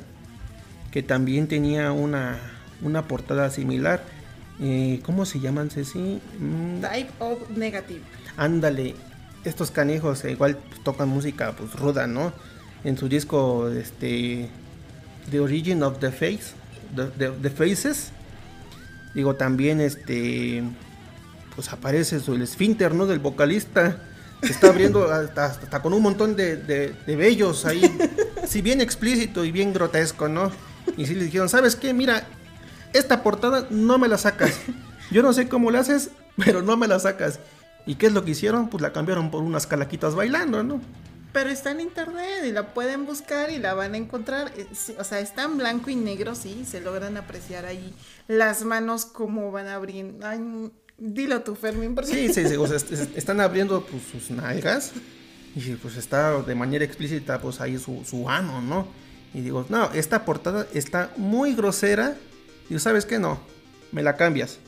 que 0.92 1.04
también 1.04 1.48
tenía 1.48 1.92
una, 1.92 2.38
una 2.82 3.08
portada 3.08 3.50
similar. 3.50 4.04
Eh, 4.60 5.00
¿Cómo 5.06 5.26
se 5.26 5.40
llaman, 5.40 5.70
Ceci? 5.70 6.20
Mm, 6.40 6.82
Type 6.82 7.12
of 7.20 7.50
Negative. 7.56 8.02
ándale, 8.38 8.96
estos 9.46 9.72
canijos 9.72 10.24
eh, 10.26 10.32
igual 10.32 10.58
pues, 10.70 10.84
tocan 10.84 11.08
música 11.10 11.54
pues 11.58 11.74
ruda, 11.74 12.06
¿no? 12.08 12.34
En 12.84 12.98
su 12.98 13.08
disco, 13.08 13.70
este, 13.70 14.50
The 15.32 15.40
Origin 15.40 15.82
of 15.84 16.00
the 16.00 16.12
Face, 16.12 16.54
The, 16.96 17.06
The- 17.18 17.32
The 17.42 17.50
Faces, 17.50 18.12
digo 19.14 19.36
también, 19.36 19.82
este, 19.82 20.64
pues 21.56 21.72
aparece 21.72 22.18
el 22.28 22.42
esfínter, 22.42 22.94
¿no? 22.94 23.06
Del 23.06 23.20
vocalista, 23.20 23.98
se 24.42 24.52
está 24.52 24.70
abriendo 24.70 25.06
hasta, 25.12 25.46
hasta 25.46 25.82
con 25.82 25.94
un 25.94 26.02
montón 26.02 26.36
de, 26.36 26.58
de, 26.58 26.94
de 27.06 27.16
vellos 27.16 27.66
ahí, 27.66 27.84
sí, 28.48 28.62
bien 28.62 28.82
explícito 28.82 29.46
y 29.46 29.52
bien 29.52 29.74
grotesco, 29.74 30.28
¿no? 30.28 30.52
Y 30.98 31.06
sí 31.06 31.16
le 31.16 31.26
dijeron, 31.26 31.50
¿sabes 31.50 31.76
qué? 31.76 31.94
Mira, 31.94 32.26
esta 32.94 33.24
portada 33.24 33.68
no 33.70 33.98
me 33.98 34.08
la 34.08 34.18
sacas. 34.18 34.60
Yo 35.12 35.22
no 35.22 35.34
sé 35.34 35.48
cómo 35.48 35.72
la 35.72 35.80
haces, 35.80 36.12
pero 36.38 36.62
no 36.62 36.78
me 36.78 36.88
la 36.88 37.00
sacas. 37.00 37.40
¿Y 37.86 37.96
qué 37.96 38.08
es 38.08 38.14
lo 38.14 38.24
que 38.24 38.32
hicieron? 38.32 38.70
Pues 38.70 38.82
la 38.82 38.94
cambiaron 38.94 39.32
por 39.32 39.44
unas 39.44 39.68
calaquitas 39.68 40.16
bailando, 40.16 40.64
¿no? 40.64 40.82
Pero 41.34 41.50
está 41.50 41.72
en 41.72 41.80
internet 41.82 42.44
y 42.46 42.52
la 42.52 42.74
pueden 42.74 43.06
buscar 43.06 43.52
y 43.52 43.58
la 43.58 43.74
van 43.74 43.94
a 43.94 43.98
encontrar. 43.98 44.52
Eh, 44.58 44.68
O 44.98 45.04
sea, 45.04 45.20
está 45.20 45.44
en 45.44 45.58
blanco 45.58 45.90
y 45.90 45.96
negro, 45.96 46.36
sí, 46.36 46.66
se 46.70 46.82
logran 46.82 47.16
apreciar 47.18 47.66
ahí 47.66 47.94
las 48.28 48.64
manos 48.64 49.06
como 49.06 49.52
van 49.52 49.68
abriendo. 49.68 50.26
Ay, 50.28 50.40
mm, 50.40 50.72
dilo 50.98 51.42
tú, 51.42 51.56
Fermín, 51.56 51.96
porque 51.96 52.12
Sí, 52.12 52.34
sí, 52.34 52.48
sí, 52.48 52.56
o 52.56 52.68
sea, 52.68 52.76
est- 52.78 52.92
est- 52.92 53.18
están 53.18 53.40
abriendo 53.40 53.86
pues, 53.86 54.04
sus 54.12 54.30
nalgas 54.32 54.92
y 55.56 55.72
pues 55.76 55.96
está 55.98 56.42
de 56.42 56.56
manera 56.56 56.84
explícita 56.86 57.40
pues 57.42 57.62
ahí 57.62 57.78
su, 57.78 58.04
su 58.06 58.30
ano, 58.30 58.62
¿no? 58.62 58.88
Y 59.34 59.40
digo, 59.42 59.66
no, 59.70 59.90
esta 59.94 60.26
portada 60.26 60.68
está 60.74 61.12
muy 61.16 61.56
grosera. 61.56 62.16
Y 62.70 62.78
¿sabes 62.80 63.06
qué? 63.06 63.20
No, 63.20 63.40
me 63.94 64.04
la 64.04 64.18
cambias. 64.18 64.60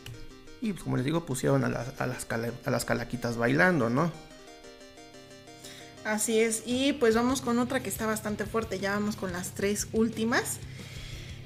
Y 0.61 0.71
pues 0.71 0.83
como 0.83 0.95
les 0.95 1.03
digo, 1.05 1.25
pusieron 1.25 1.65
a 1.65 1.69
las, 1.69 1.99
a 1.99 2.07
las, 2.07 2.23
cala- 2.25 2.53
a 2.63 2.71
las 2.71 2.85
calaquitas 2.85 3.35
bailando, 3.35 3.89
¿no? 3.89 4.11
Así 6.05 6.39
es, 6.39 6.63
y 6.65 6.93
pues 6.93 7.15
vamos 7.15 7.41
con 7.41 7.59
otra 7.59 7.81
que 7.81 7.89
está 7.89 8.05
bastante 8.05 8.45
fuerte, 8.45 8.79
ya 8.79 8.91
vamos 8.91 9.15
con 9.15 9.31
las 9.31 9.51
tres 9.51 9.87
últimas. 9.93 10.57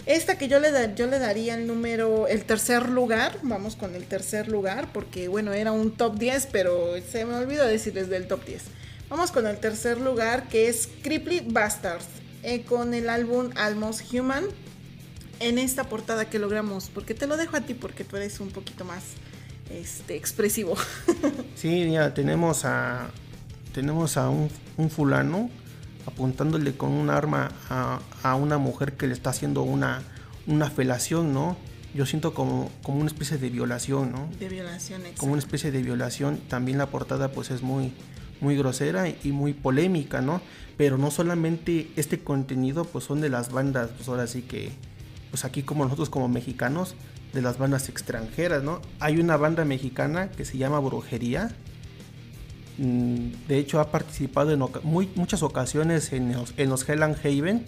Esta 0.08 0.38
que 0.38 0.48
yo 0.48 0.60
le, 0.60 0.72
yo 0.96 1.06
le 1.06 1.20
daría 1.20 1.56
el 1.56 1.68
número, 1.68 2.28
el 2.28 2.46
tercer 2.46 2.90
lugar, 2.90 3.38
vamos 3.44 3.76
con 3.76 3.94
el 3.94 4.06
tercer 4.06 4.48
lugar, 4.48 4.88
porque 4.94 5.28
bueno, 5.28 5.54
era 5.54 5.74
un 5.74 5.92
top 5.92 6.18
10, 6.18 6.48
pero 6.52 6.94
se 7.12 7.26
me 7.26 7.36
olvidó 7.36 7.68
decirles 7.68 8.10
del 8.10 8.26
top 8.26 8.46
10. 8.46 8.64
Vamos 9.10 9.32
con 9.32 9.46
el 9.46 9.58
tercer 9.60 10.00
lugar, 10.00 10.48
que 10.48 10.70
es 10.70 10.90
Cripply 11.04 11.42
Bastards, 11.50 12.06
eh, 12.44 12.64
con 12.64 12.94
el 12.94 13.10
álbum 13.10 13.52
Almost 13.56 14.14
Human. 14.14 14.46
En 15.40 15.60
esta 15.60 15.84
portada 15.84 16.30
que 16.30 16.40
logramos, 16.40 16.90
porque 16.92 17.14
te 17.14 17.28
lo 17.28 17.38
dejo 17.38 17.58
a 17.58 17.62
ti, 17.62 17.74
porque 17.74 18.04
tú 18.04 18.16
eres 18.16 18.40
un 18.40 18.50
poquito 18.50 18.86
más 18.86 19.04
este, 19.70 20.16
expresivo. 20.16 20.76
Sí, 21.56 21.92
ya 21.92 22.14
tenemos 22.14 22.66
a 22.66 23.10
tenemos 23.78 24.18
a 24.18 24.32
un, 24.32 24.50
un 24.78 24.90
fulano 24.90 25.52
apuntándole 26.08 26.76
con 26.76 26.90
un 26.90 27.12
arma 27.12 27.52
a, 27.70 28.00
a 28.24 28.34
una 28.34 28.58
mujer 28.58 28.94
que 28.94 29.06
le 29.06 29.14
está 29.14 29.30
haciendo 29.30 29.62
una, 29.62 30.02
una 30.48 30.72
felación, 30.72 31.32
¿no? 31.32 31.56
Yo 31.94 32.08
siento 32.08 32.34
como, 32.34 32.72
como 32.82 32.98
una 32.98 33.06
especie 33.06 33.38
de 33.38 33.52
violación, 33.52 34.12
¿no? 34.12 34.30
De 34.40 34.50
violación, 34.50 35.04
Como 35.18 35.34
una 35.34 35.40
especie 35.40 35.70
de 35.70 35.84
violación. 35.84 36.40
También 36.50 36.80
la 36.80 36.88
portada 36.88 37.32
pues 37.32 37.52
es 37.52 37.62
muy, 37.62 37.94
muy 38.42 38.58
grosera 38.58 39.10
y 39.10 39.32
muy 39.32 39.54
polémica, 39.54 40.22
¿no? 40.22 40.42
Pero 40.76 40.98
no 40.98 41.12
solamente 41.12 41.92
este 41.98 42.24
contenido 42.24 42.84
pues 42.84 43.06
son 43.06 43.22
de 43.22 43.30
las 43.30 43.52
bandas, 43.52 43.92
pues 43.96 44.10
ahora 44.10 44.26
sí 44.26 44.42
que, 44.42 44.72
pues 45.30 45.46
aquí 45.46 45.62
como 45.62 45.84
nosotros 45.84 46.10
como 46.10 46.28
mexicanos, 46.28 46.96
de 47.32 47.44
las 47.44 47.60
bandas 47.60 47.90
extranjeras, 47.90 48.64
¿no? 48.64 48.82
Hay 49.00 49.20
una 49.20 49.38
banda 49.38 49.66
mexicana 49.66 50.32
que 50.32 50.46
se 50.46 50.58
llama 50.58 50.80
Brujería. 50.80 51.52
Mm, 52.78 53.48
De 53.48 53.58
hecho 53.58 53.80
ha 53.80 53.92
participado 53.92 54.52
en 54.52 54.60
muchas 55.16 55.44
ocasiones 55.44 56.14
en 56.14 56.34
los, 56.34 56.54
en 56.58 56.72
Haven. 57.04 57.66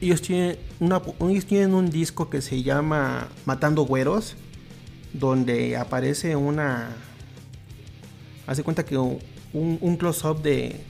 Ellos 0.00 0.22
tienen, 0.22 0.58
una, 0.80 1.00
ellos 1.30 1.46
tienen 1.46 1.74
un 1.74 1.90
disco 1.90 2.28
que 2.28 2.42
se 2.42 2.62
llama 2.62 3.28
Matando 3.46 3.82
Güeros, 3.82 4.36
donde 5.12 5.76
aparece 5.76 6.36
una... 6.36 6.90
Hace 8.46 8.62
cuenta 8.62 8.84
que 8.84 8.98
un, 8.98 9.96
close-up 9.98 10.42
de, 10.42 10.84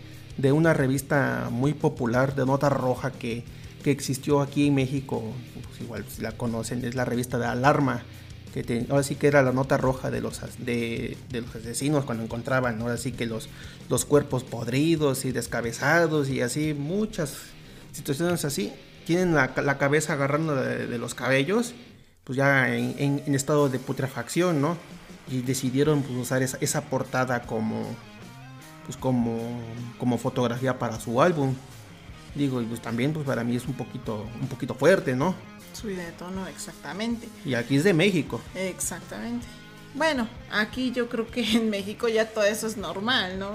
una 0.53 0.75
revista 0.75 1.49
muy 1.51 1.75
popular 1.75 2.35
de 2.35 2.45
nota 2.45 2.69
roja 2.69 3.13
que, 3.13 3.45
existió 3.85 4.41
aquí 4.41 4.69
en 4.69 4.75
México, 4.75 5.23
pues 5.63 5.81
igual 5.83 6.07
si 6.09 6.23
la 6.23 6.33
conocen, 6.33 6.83
es 6.87 6.95
la 6.95 7.05
revista 7.05 7.39
de 7.39 7.45
Alarma, 7.45 8.03
ahora 8.91 9.03
sí 9.03 9.17
que 9.17 9.27
era 9.27 9.43
la 9.43 9.53
nota 9.53 9.77
roja 9.77 10.11
de 10.11 10.21
los, 10.21 10.41
de, 10.59 11.17
los 11.33 11.55
asesinos 11.57 12.05
cuando 12.05 12.23
encontraban, 12.25 12.81
ahora 12.81 12.97
sí 12.97 13.13
que 13.13 13.27
los, 13.27 13.49
los 13.89 14.05
cuerpos 14.05 14.45
podridos 14.45 15.25
y 15.25 15.33
descabezados 15.33 16.29
y 16.29 16.41
así, 16.41 16.75
muchas 16.75 17.35
situaciones 17.93 18.45
así, 18.45 18.73
tienen 19.07 19.35
la, 19.35 19.53
la 19.63 19.79
cabeza 19.79 20.13
agarrando 20.13 20.55
de, 20.55 20.87
de 20.87 20.99
los 20.99 21.15
cabellos, 21.15 21.75
pues 22.25 22.37
ya 22.37 22.75
en, 22.75 22.95
en- 22.99 23.23
en 23.27 23.35
estado 23.35 23.69
de 23.69 23.79
putrefacción, 23.79 24.61
¿no? 24.61 24.77
Y 25.31 25.43
decidieron 25.43 26.03
pues, 26.03 26.17
usar 26.19 26.43
esa, 26.43 26.59
esa 26.61 26.83
portada 26.83 27.43
como, 27.43 27.85
pues 28.85 28.97
como, 28.97 29.39
como 29.99 30.17
fotografía 30.19 30.79
para 30.79 31.01
su 31.01 31.21
álbum. 31.21 31.55
Digo, 32.35 32.61
y 32.61 32.65
pues 32.65 32.81
también 32.83 33.13
pues 33.13 33.25
para 33.27 33.45
mí 33.45 33.55
es 33.57 33.67
un 33.67 33.75
poquito, 33.75 34.27
un 34.41 34.49
poquito 34.49 34.75
fuerte, 34.75 35.15
¿no? 35.15 35.35
Subida 35.75 36.05
de 36.05 36.13
tono, 36.13 36.47
exactamente. 36.47 37.29
Y 37.45 37.55
aquí 37.55 37.77
es 37.77 37.85
de 37.85 37.93
México. 37.93 38.41
Exactamente. 38.55 39.47
Bueno, 39.95 40.29
aquí 40.51 40.91
yo 40.91 41.09
creo 41.09 41.31
que 41.31 41.57
en 41.57 41.71
México 41.71 42.09
ya 42.09 42.29
todo 42.29 42.45
eso 42.45 42.67
es 42.67 42.77
normal, 42.77 43.39
¿no? 43.39 43.53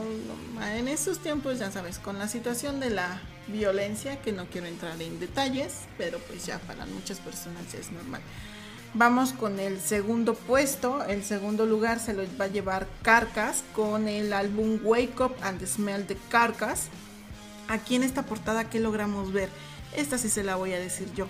En 0.74 0.88
estos 0.88 1.20
tiempos, 1.20 1.60
ya 1.60 1.72
sabes, 1.72 2.00
con 2.00 2.18
la 2.18 2.28
situación 2.28 2.80
de 2.80 2.92
la 2.92 3.22
violencia, 3.48 4.22
que 4.22 4.32
no 4.32 4.46
quiero 4.46 4.68
entrar 4.68 5.02
en 5.02 5.20
detalles, 5.20 5.88
pero 5.98 6.18
pues 6.20 6.46
ya 6.46 6.60
para 6.60 6.86
muchas 6.86 7.20
personas 7.20 7.72
ya 7.74 7.80
es 7.80 7.92
normal. 7.92 8.22
Vamos 8.94 9.34
con 9.34 9.60
el 9.60 9.80
segundo 9.82 10.34
puesto. 10.34 11.04
El 11.04 11.24
segundo 11.24 11.66
lugar 11.66 12.00
se 12.00 12.14
lo 12.14 12.24
va 12.40 12.46
a 12.46 12.48
llevar 12.48 12.88
Carcass 13.04 13.64
con 13.76 14.08
el 14.08 14.34
álbum 14.34 14.80
Wake 14.84 15.20
Up 15.20 15.36
and 15.42 15.66
Smell 15.66 16.06
the 16.08 16.18
Carcass. 16.30 16.88
Aquí 17.68 17.96
en 17.96 18.04
esta 18.04 18.24
portada, 18.24 18.70
¿qué 18.70 18.80
logramos 18.80 19.32
ver? 19.32 19.50
Esta 19.96 20.18
sí 20.18 20.30
se 20.30 20.44
la 20.44 20.56
voy 20.56 20.74
a 20.74 20.80
decir 20.80 21.08
yo. 21.14 21.28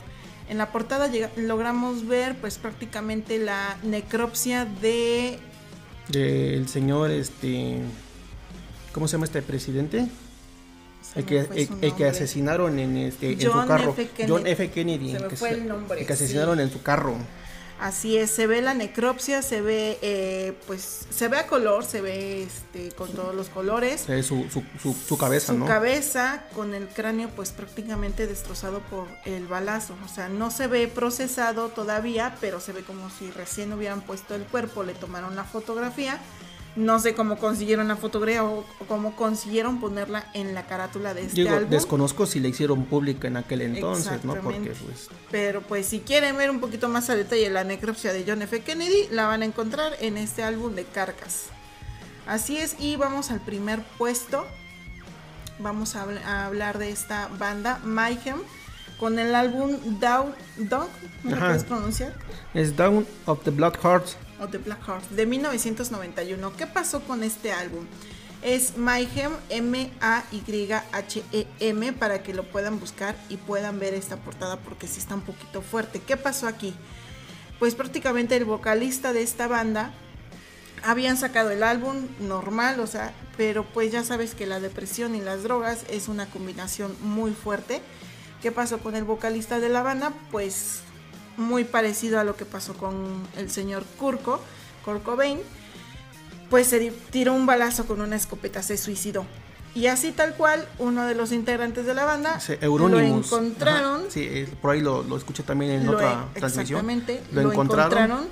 En 0.49 0.57
la 0.57 0.71
portada 0.71 1.07
llega- 1.07 1.29
logramos 1.37 2.07
ver 2.07 2.35
pues 2.35 2.57
prácticamente 2.57 3.37
la 3.39 3.77
necropsia 3.83 4.65
de... 4.65 5.37
Del 6.09 6.67
señor, 6.67 7.11
este. 7.11 7.77
¿Cómo 8.93 9.07
se 9.07 9.11
llama 9.13 9.25
este 9.25 9.43
presidente? 9.43 10.07
se 11.13 11.19
El 11.19 11.25
que, 11.25 11.39
el, 11.81 11.95
que 11.95 12.05
asesinaron 12.05 12.79
en, 12.79 12.97
este, 12.97 13.31
en 13.33 13.39
su 13.41 13.51
carro. 13.51 13.91
F. 13.91 14.07
Kennedy. 14.15 14.27
John 14.31 14.47
F. 14.47 14.69
Kennedy. 14.71 15.11
Se 15.11 15.19
me 15.19 15.27
que 15.27 15.35
fue 15.35 15.49
se- 15.49 15.55
el 15.55 15.67
nombre, 15.67 16.01
El 16.01 16.07
que 16.07 16.15
sí. 16.15 16.23
asesinaron 16.23 16.59
en 16.59 16.71
su 16.71 16.81
carro. 16.81 17.15
Así 17.79 18.17
es, 18.17 18.29
se 18.31 18.45
ve 18.45 18.61
la 18.61 18.73
necropsia, 18.73 19.41
se 19.41 19.61
ve, 19.61 19.97
eh, 20.01 20.53
pues, 20.67 21.07
se 21.09 21.29
ve 21.29 21.37
a 21.37 21.47
color, 21.47 21.85
se 21.85 22.01
ve 22.01 22.43
este, 22.43 22.91
con 22.91 23.09
todos 23.13 23.33
los 23.33 23.47
colores. 23.47 24.01
Se 24.01 24.15
ve 24.15 24.23
su, 24.23 24.49
su, 24.49 24.63
su, 24.81 24.93
su 24.93 25.17
cabeza, 25.17 25.53
su 25.53 25.59
¿no? 25.59 25.65
cabeza 25.65 26.43
con 26.53 26.73
el 26.73 26.89
cráneo 26.89 27.29
pues 27.29 27.51
prácticamente 27.51 28.27
destrozado 28.27 28.81
por 28.81 29.07
el 29.25 29.47
balazo. 29.47 29.95
O 30.03 30.09
sea, 30.09 30.27
no 30.27 30.51
se 30.51 30.67
ve 30.67 30.89
procesado 30.89 31.69
todavía, 31.69 32.35
pero 32.41 32.59
se 32.59 32.73
ve 32.73 32.83
como 32.83 33.09
si 33.09 33.31
recién 33.31 33.71
hubieran 33.71 34.01
puesto 34.01 34.35
el 34.35 34.43
cuerpo, 34.43 34.83
le 34.83 34.93
tomaron 34.93 35.37
la 35.37 35.45
fotografía. 35.45 36.19
No 36.79 36.97
sé 36.99 37.13
cómo 37.13 37.37
consiguieron 37.37 37.89
la 37.89 37.97
fotografía 37.97 38.43
o, 38.43 38.59
o 38.59 38.85
cómo 38.87 39.13
consiguieron 39.15 39.81
ponerla 39.81 40.29
en 40.33 40.53
la 40.55 40.65
carátula 40.65 41.13
de 41.13 41.23
este 41.25 41.41
Digo, 41.41 41.53
álbum. 41.55 41.69
desconozco 41.71 42.25
si 42.25 42.39
la 42.39 42.47
hicieron 42.47 42.85
pública 42.85 43.27
en 43.27 43.35
aquel 43.35 43.61
entonces, 43.63 44.23
¿no? 44.23 44.35
Porque 44.35 44.71
pues 44.85 45.09
Pero 45.29 45.61
pues 45.61 45.87
si 45.87 45.99
quieren 45.99 46.37
ver 46.37 46.49
un 46.49 46.61
poquito 46.61 46.87
más 46.87 47.09
a 47.09 47.15
detalle 47.15 47.49
la 47.49 47.65
necropsia 47.65 48.13
de 48.13 48.23
John 48.25 48.41
F. 48.43 48.61
Kennedy, 48.61 49.07
la 49.11 49.27
van 49.27 49.41
a 49.41 49.45
encontrar 49.45 49.93
en 49.99 50.17
este 50.17 50.41
álbum 50.41 50.73
de 50.73 50.85
Carcas. 50.85 51.47
Así 52.25 52.57
es, 52.57 52.75
y 52.79 52.95
vamos 52.95 53.29
al 53.31 53.41
primer 53.41 53.83
puesto. 53.97 54.45
Vamos 55.59 55.97
a, 55.97 56.05
habl- 56.05 56.23
a 56.23 56.45
hablar 56.45 56.77
de 56.77 56.91
esta 56.91 57.27
banda, 57.37 57.81
Mayhem, 57.83 58.37
con 58.99 59.19
el 59.19 59.35
álbum 59.35 59.75
Down, 59.99 60.33
Dog, 60.57 60.87
¿me 61.23 61.31
lo 61.31 61.39
puedes 61.39 61.63
pronunciar? 61.65 62.13
es 62.53 62.77
Down 62.77 63.05
of 63.25 63.43
the 63.43 63.51
Black 63.51 63.77
Hearts. 63.83 64.15
O 64.39 64.47
The 64.47 64.57
Black 64.59 64.85
Heart, 64.85 65.09
de 65.09 65.25
1991. 65.25 66.55
¿Qué 66.55 66.67
pasó 66.67 67.01
con 67.01 67.23
este 67.23 67.51
álbum? 67.51 67.85
Es 68.41 68.77
Mayhem, 68.77 69.33
M-A-Y-H-E-M, 69.49 69.97
E 71.87 71.93
para 71.93 72.23
que 72.23 72.33
lo 72.33 72.43
puedan 72.43 72.79
buscar 72.79 73.15
y 73.27 73.37
puedan 73.37 73.79
ver 73.79 73.93
esta 73.93 74.15
portada 74.17 74.57
porque 74.57 74.87
sí 74.87 74.99
está 74.99 75.15
un 75.15 75.21
poquito 75.21 75.61
fuerte. 75.61 75.99
¿Qué 75.99 76.15
pasó 76.15 76.47
aquí? 76.47 76.73
Pues 77.59 77.75
prácticamente 77.75 78.37
el 78.37 78.45
vocalista 78.45 79.11
de 79.11 79.21
esta 79.23 79.47
banda 79.47 79.91
habían 80.83 81.17
sacado 81.17 81.51
el 81.51 81.63
álbum 81.63 82.07
normal, 82.19 82.79
o 82.79 82.87
sea, 82.87 83.13
pero 83.35 83.65
pues 83.65 83.91
ya 83.91 84.03
sabes 84.03 84.35
que 84.35 84.45
la 84.45 84.61
depresión 84.61 85.15
y 85.15 85.21
las 85.21 85.43
drogas 85.43 85.83
es 85.89 86.07
una 86.07 86.25
combinación 86.27 86.95
muy 87.01 87.31
fuerte. 87.31 87.81
¿Qué 88.41 88.53
pasó 88.53 88.79
con 88.79 88.95
el 88.95 89.03
vocalista 89.03 89.59
de 89.59 89.67
la 89.67 89.81
banda? 89.81 90.13
Pues 90.31 90.81
muy 91.39 91.63
parecido 91.63 92.19
a 92.19 92.23
lo 92.23 92.35
que 92.35 92.45
pasó 92.45 92.73
con 92.75 93.27
el 93.37 93.49
señor 93.49 93.83
Kurko, 93.97 94.39
Kurt 94.85 95.03
Cobain, 95.03 95.39
pues 96.49 96.67
se 96.67 96.91
tiró 97.11 97.33
un 97.33 97.45
balazo 97.45 97.85
con 97.87 98.01
una 98.01 98.15
escopeta, 98.15 98.61
se 98.61 98.77
suicidó. 98.77 99.25
Y 99.75 99.85
así 99.87 100.11
tal 100.11 100.33
cual, 100.33 100.67
uno 100.79 101.05
de 101.05 101.13
los 101.15 101.31
integrantes 101.31 101.85
de 101.85 101.93
la 101.93 102.03
banda 102.03 102.37
Ese 102.37 102.57
lo 102.61 102.99
encontraron, 102.99 104.01
Ajá, 104.01 104.09
Sí, 104.11 104.45
por 104.61 104.71
ahí 104.71 104.81
lo, 104.81 105.03
lo 105.03 105.15
escuché 105.15 105.43
también 105.43 105.71
en 105.71 105.85
lo- 105.85 105.93
otra 105.93 106.25
transmisión. 106.33 106.79
exactamente, 106.79 107.21
Lo, 107.31 107.51
encontraron. 107.51 108.27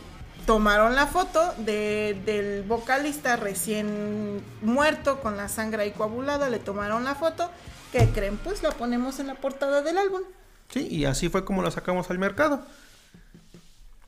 tomaron 0.47 0.95
la 0.95 1.05
foto 1.05 1.39
de- 1.59 2.19
del 2.25 2.63
vocalista 2.63 3.35
recién 3.35 4.41
muerto 4.63 5.19
con 5.19 5.37
la 5.37 5.47
sangre 5.47 5.83
ahí 5.83 5.91
coagulada, 5.91 6.49
le 6.49 6.57
tomaron 6.57 7.03
la 7.03 7.13
foto, 7.13 7.51
¿qué 7.91 8.09
creen? 8.09 8.37
Pues 8.43 8.63
la 8.63 8.71
ponemos 8.71 9.19
en 9.19 9.27
la 9.27 9.35
portada 9.35 9.81
del 9.83 9.99
álbum. 9.99 10.21
Sí, 10.69 10.87
y 10.89 11.05
así 11.05 11.29
fue 11.29 11.45
como 11.45 11.61
lo 11.61 11.69
sacamos 11.69 12.09
al 12.09 12.17
mercado. 12.17 12.61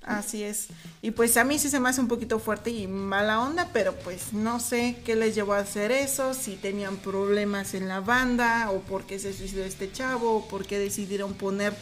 Así 0.04 0.43
es. 0.43 0.68
Y 1.02 1.12
pues 1.12 1.38
a 1.38 1.43
mí 1.43 1.60
sí 1.60 1.70
se 1.70 1.80
me 1.80 1.89
hace 1.89 2.02
un 2.02 2.08
poquito 2.08 2.39
fuerte 2.39 2.72
y 2.72 2.88
mala 2.88 3.41
onda, 3.41 3.70
pero 3.74 3.93
pues 3.95 4.34
no 4.34 4.60
sé 4.60 4.97
qué 5.06 5.16
les 5.16 5.36
llevó 5.36 5.54
a 5.54 5.60
hacer 5.60 5.91
eso, 5.91 6.34
si 6.34 6.56
tenían 6.56 6.97
problemas 6.97 7.74
en 7.74 7.88
la 7.88 8.00
banda 8.00 8.72
o 8.72 8.80
por 8.82 9.06
qué 9.06 9.20
se 9.20 9.34
suicidó 9.34 9.64
este 9.64 9.91
chavo 9.91 10.38
o 10.38 10.47
por 10.47 10.66
qué 10.66 10.80
decidieron 10.80 11.34
poner 11.34 11.74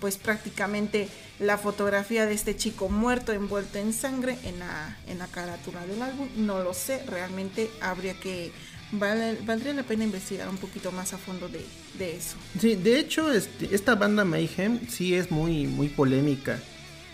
pues 0.00 0.16
prácticamente 0.16 1.08
la 1.38 1.58
fotografía 1.58 2.26
de 2.26 2.34
este 2.34 2.56
chico 2.56 2.88
muerto 2.88 3.32
envuelto 3.32 3.78
en 3.78 3.92
sangre 3.92 4.36
en 4.44 4.58
la, 4.58 4.96
en 5.06 5.18
la 5.18 5.26
carátula 5.26 5.84
del 5.86 6.02
álbum. 6.02 6.28
No 6.36 6.62
lo 6.62 6.74
sé, 6.74 7.02
realmente 7.06 7.70
habría 7.80 8.14
que... 8.14 8.52
vale- 8.92 9.38
valdría 9.44 9.72
la 9.74 9.82
pena 9.82 10.04
investigar 10.04 10.48
un 10.48 10.58
poquito 10.58 10.92
más 10.92 11.12
a 11.14 11.18
fondo 11.18 11.48
de, 11.48 11.64
de 11.98 12.16
eso. 12.16 12.36
Sí, 12.60 12.74
de 12.76 12.98
hecho, 12.98 13.32
este, 13.32 13.74
esta 13.74 13.94
banda 13.94 14.24
Mayhem 14.24 14.80
sí 14.88 15.14
es 15.14 15.30
muy, 15.30 15.66
muy 15.66 15.88
polémica. 15.88 16.60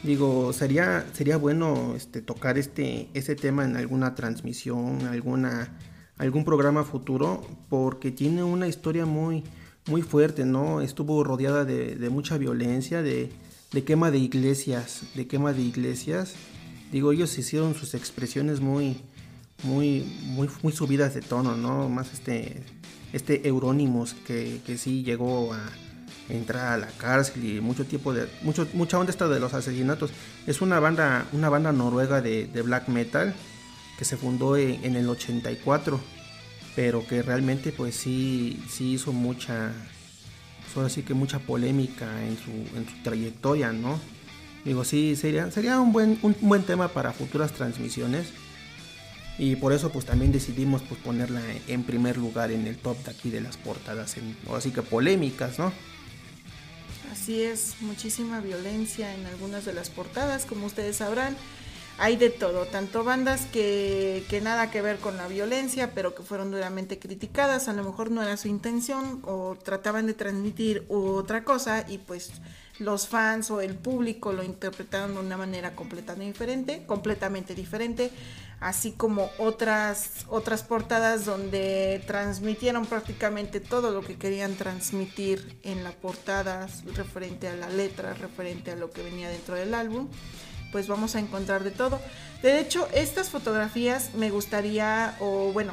Digo, 0.03 0.53
sería, 0.53 1.05
sería 1.13 1.37
bueno 1.37 1.95
este, 1.97 2.23
tocar 2.23 2.57
este, 2.57 3.09
ese 3.15 3.35
tema 3.35 3.65
en 3.65 3.77
alguna 3.77 4.15
transmisión, 4.15 5.07
alguna, 5.07 5.77
algún 6.17 6.45
programa 6.45 6.85
futuro, 6.85 7.45
porque 7.69 8.13
tiene 8.13 8.45
una 8.45 8.69
historia 8.69 9.07
muy, 9.07 9.43
muy 9.87 10.03
fuerte, 10.03 10.45
¿no? 10.45 10.81
Estuvo 10.83 11.25
rodeada 11.25 11.65
de, 11.65 12.11
mucha 12.11 12.39
violencia, 12.39 13.03
de, 13.03 13.33
de 13.73 13.85
quema 13.85 14.13
de 14.13 14.19
iglesias, 14.19 15.03
de 15.17 15.27
quema 15.27 15.53
de 15.53 15.63
iglesias. 15.63 16.35
Digo, 16.93 17.11
ellos 17.11 17.37
hicieron 17.37 17.75
sus 17.75 17.95
expresiones 17.95 18.61
muy, 18.61 18.99
muy, 19.65 20.07
muy, 20.63 20.73
subidas 20.73 21.15
de 21.15 21.23
tono, 21.23 21.57
¿no? 21.57 21.89
Más 21.89 22.13
este, 22.13 22.63
este 23.13 23.49
Euronymous 23.49 24.15
que, 24.15 24.61
que 24.65 24.79
sí 24.79 25.03
llegó 25.03 25.53
a 25.53 25.61
entrar 26.29 26.73
a 26.73 26.77
la 26.79 26.89
cárcel 26.89 27.45
y 27.45 27.61
mucho 27.61 27.85
tiempo 27.85 28.13
de, 28.13 28.29
mucho, 28.43 28.67
mucha 28.75 28.99
onda 28.99 29.11
esta 29.11 29.29
de 29.29 29.41
los 29.41 29.55
asesinatos. 29.55 30.11
Es 30.47 30.61
una 30.61 30.81
banda, 30.81 31.27
una 31.33 31.49
banda 31.49 31.73
noruega 31.73 32.21
de, 32.21 32.47
de 32.47 32.63
black 32.63 32.89
metal 32.89 33.35
que 33.99 34.05
se 34.05 34.17
fundó 34.17 34.57
en, 34.57 34.85
en 34.85 34.97
el 34.97 35.09
84, 35.09 36.01
pero 36.77 37.07
que 37.07 37.23
realmente 37.23 37.73
pues 37.73 37.97
sí, 37.97 38.63
sí 38.71 38.93
hizo 38.93 39.13
mucha, 39.13 39.73
pues 40.63 40.77
ahora 40.77 40.89
sí 40.89 41.03
que 41.03 41.15
mucha 41.15 41.39
polémica 41.41 42.07
en 42.25 42.37
su, 42.37 42.51
en 42.77 42.89
su 42.89 43.03
trayectoria, 43.03 43.73
¿no? 43.73 43.99
Digo, 44.65 44.85
sí, 44.85 45.17
sería, 45.17 45.51
sería 45.51 45.81
un 45.81 45.93
buen, 45.93 46.19
un 46.23 46.37
buen 46.41 46.63
tema 46.63 46.89
para 46.89 47.13
futuras 47.13 47.53
transmisiones. 47.53 48.27
Y 49.39 49.55
por 49.55 49.73
eso 49.73 49.91
pues 49.91 50.05
también 50.05 50.33
decidimos 50.33 50.83
pues 50.83 51.01
ponerla 51.01 51.41
en 51.69 51.85
primer 51.85 52.19
lugar 52.19 52.51
en 52.51 52.67
el 52.67 52.77
top 52.77 52.99
de 53.05 53.13
aquí 53.13 53.31
de 53.31 53.41
las 53.41 53.57
portadas, 53.57 54.17
en, 54.17 54.37
ahora 54.49 54.61
sí 54.61 54.73
que 54.73 54.83
polémicas, 54.83 55.61
¿no? 55.61 55.73
Así 57.13 57.43
es, 57.43 57.77
muchísima 57.81 58.41
violencia 58.41 59.15
en 59.15 59.27
algunas 59.27 59.65
de 59.65 59.73
las 59.73 59.91
portadas, 59.91 60.45
como 60.45 60.67
ustedes 60.67 60.97
sabrán. 60.97 61.37
Hay 62.01 62.17
de 62.17 62.31
todo, 62.31 62.67
tanto 62.67 63.03
bandas 63.03 63.47
que, 63.47 64.25
que 64.29 64.41
nada 64.41 64.71
que 64.71 64.83
ver 64.83 64.99
con 64.99 65.17
la 65.17 65.27
violencia, 65.27 65.95
pero 65.95 66.15
que 66.15 66.23
fueron 66.23 66.53
duramente 66.53 66.99
criticadas, 66.99 67.67
a 67.67 67.73
lo 67.73 67.83
mejor 67.83 68.13
no 68.13 68.23
era 68.23 68.37
su 68.37 68.47
intención 68.47 69.21
o 69.25 69.57
trataban 69.57 70.07
de 70.07 70.15
transmitir 70.15 70.85
otra 70.89 71.43
cosa 71.43 71.85
y 71.89 71.99
pues 71.99 72.31
los 72.79 73.09
fans 73.09 73.51
o 73.51 73.61
el 73.61 73.75
público 73.75 74.33
lo 74.33 74.45
interpretaron 74.45 75.15
de 75.15 75.21
una 75.21 75.37
manera 75.37 75.75
completamente 75.75 76.33
diferente, 76.33 76.85
completamente 76.87 77.55
diferente, 77.55 78.13
así 78.61 78.93
como 78.93 79.31
otras 79.39 80.25
otras 80.29 80.63
portadas 80.63 81.25
donde 81.25 82.03
transmitieron 82.07 82.87
prácticamente 82.87 83.61
todo 83.61 83.91
lo 83.93 84.01
que 84.03 84.17
querían 84.17 84.55
transmitir 84.57 85.59
en 85.63 85.85
la 85.85 85.93
portada 85.93 86.69
referente 86.95 87.49
a 87.49 87.55
la 87.55 87.69
letra, 87.69 88.15
referente 88.15 88.73
a 88.73 88.77
lo 88.77 88.91
que 88.91 89.03
venía 89.03 89.29
dentro 89.29 89.55
del 89.55 89.75
álbum 89.75 90.09
pues 90.73 90.87
vamos 90.87 91.15
a 91.15 91.19
encontrar 91.19 91.65
de 91.65 91.71
todo. 91.71 91.99
De 92.43 92.61
hecho, 92.61 92.87
estas 92.93 93.31
fotografías 93.31 94.13
me 94.15 94.29
gustaría, 94.31 95.17
o 95.19 95.51
bueno, 95.51 95.73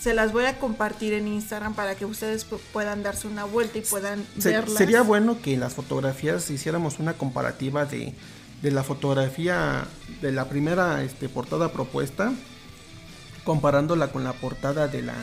se 0.00 0.12
las 0.12 0.32
voy 0.32 0.44
a 0.46 0.58
compartir 0.58 1.12
en 1.12 1.28
Instagram 1.28 1.74
para 1.74 1.94
que 1.94 2.04
ustedes 2.04 2.44
pu- 2.50 2.58
puedan 2.72 3.04
darse 3.04 3.28
una 3.28 3.44
vuelta 3.44 3.78
y 3.78 3.82
puedan 3.82 4.26
Se- 4.40 4.50
verlas. 4.50 4.76
sería 4.76 5.02
bueno 5.02 5.40
que 5.40 5.56
las 5.56 5.74
fotografías 5.74 6.50
hiciéramos 6.50 6.98
una 6.98 7.12
comparativa 7.12 7.84
de, 7.84 8.12
de 8.62 8.70
la 8.70 8.82
fotografía 8.82 9.86
de 10.20 10.32
la 10.32 10.48
primera 10.48 11.02
este, 11.02 11.28
portada 11.28 11.72
propuesta, 11.72 12.32
comparándola 13.44 14.08
con 14.08 14.24
la 14.24 14.32
portada 14.32 14.88
de 14.88 15.02
la... 15.02 15.14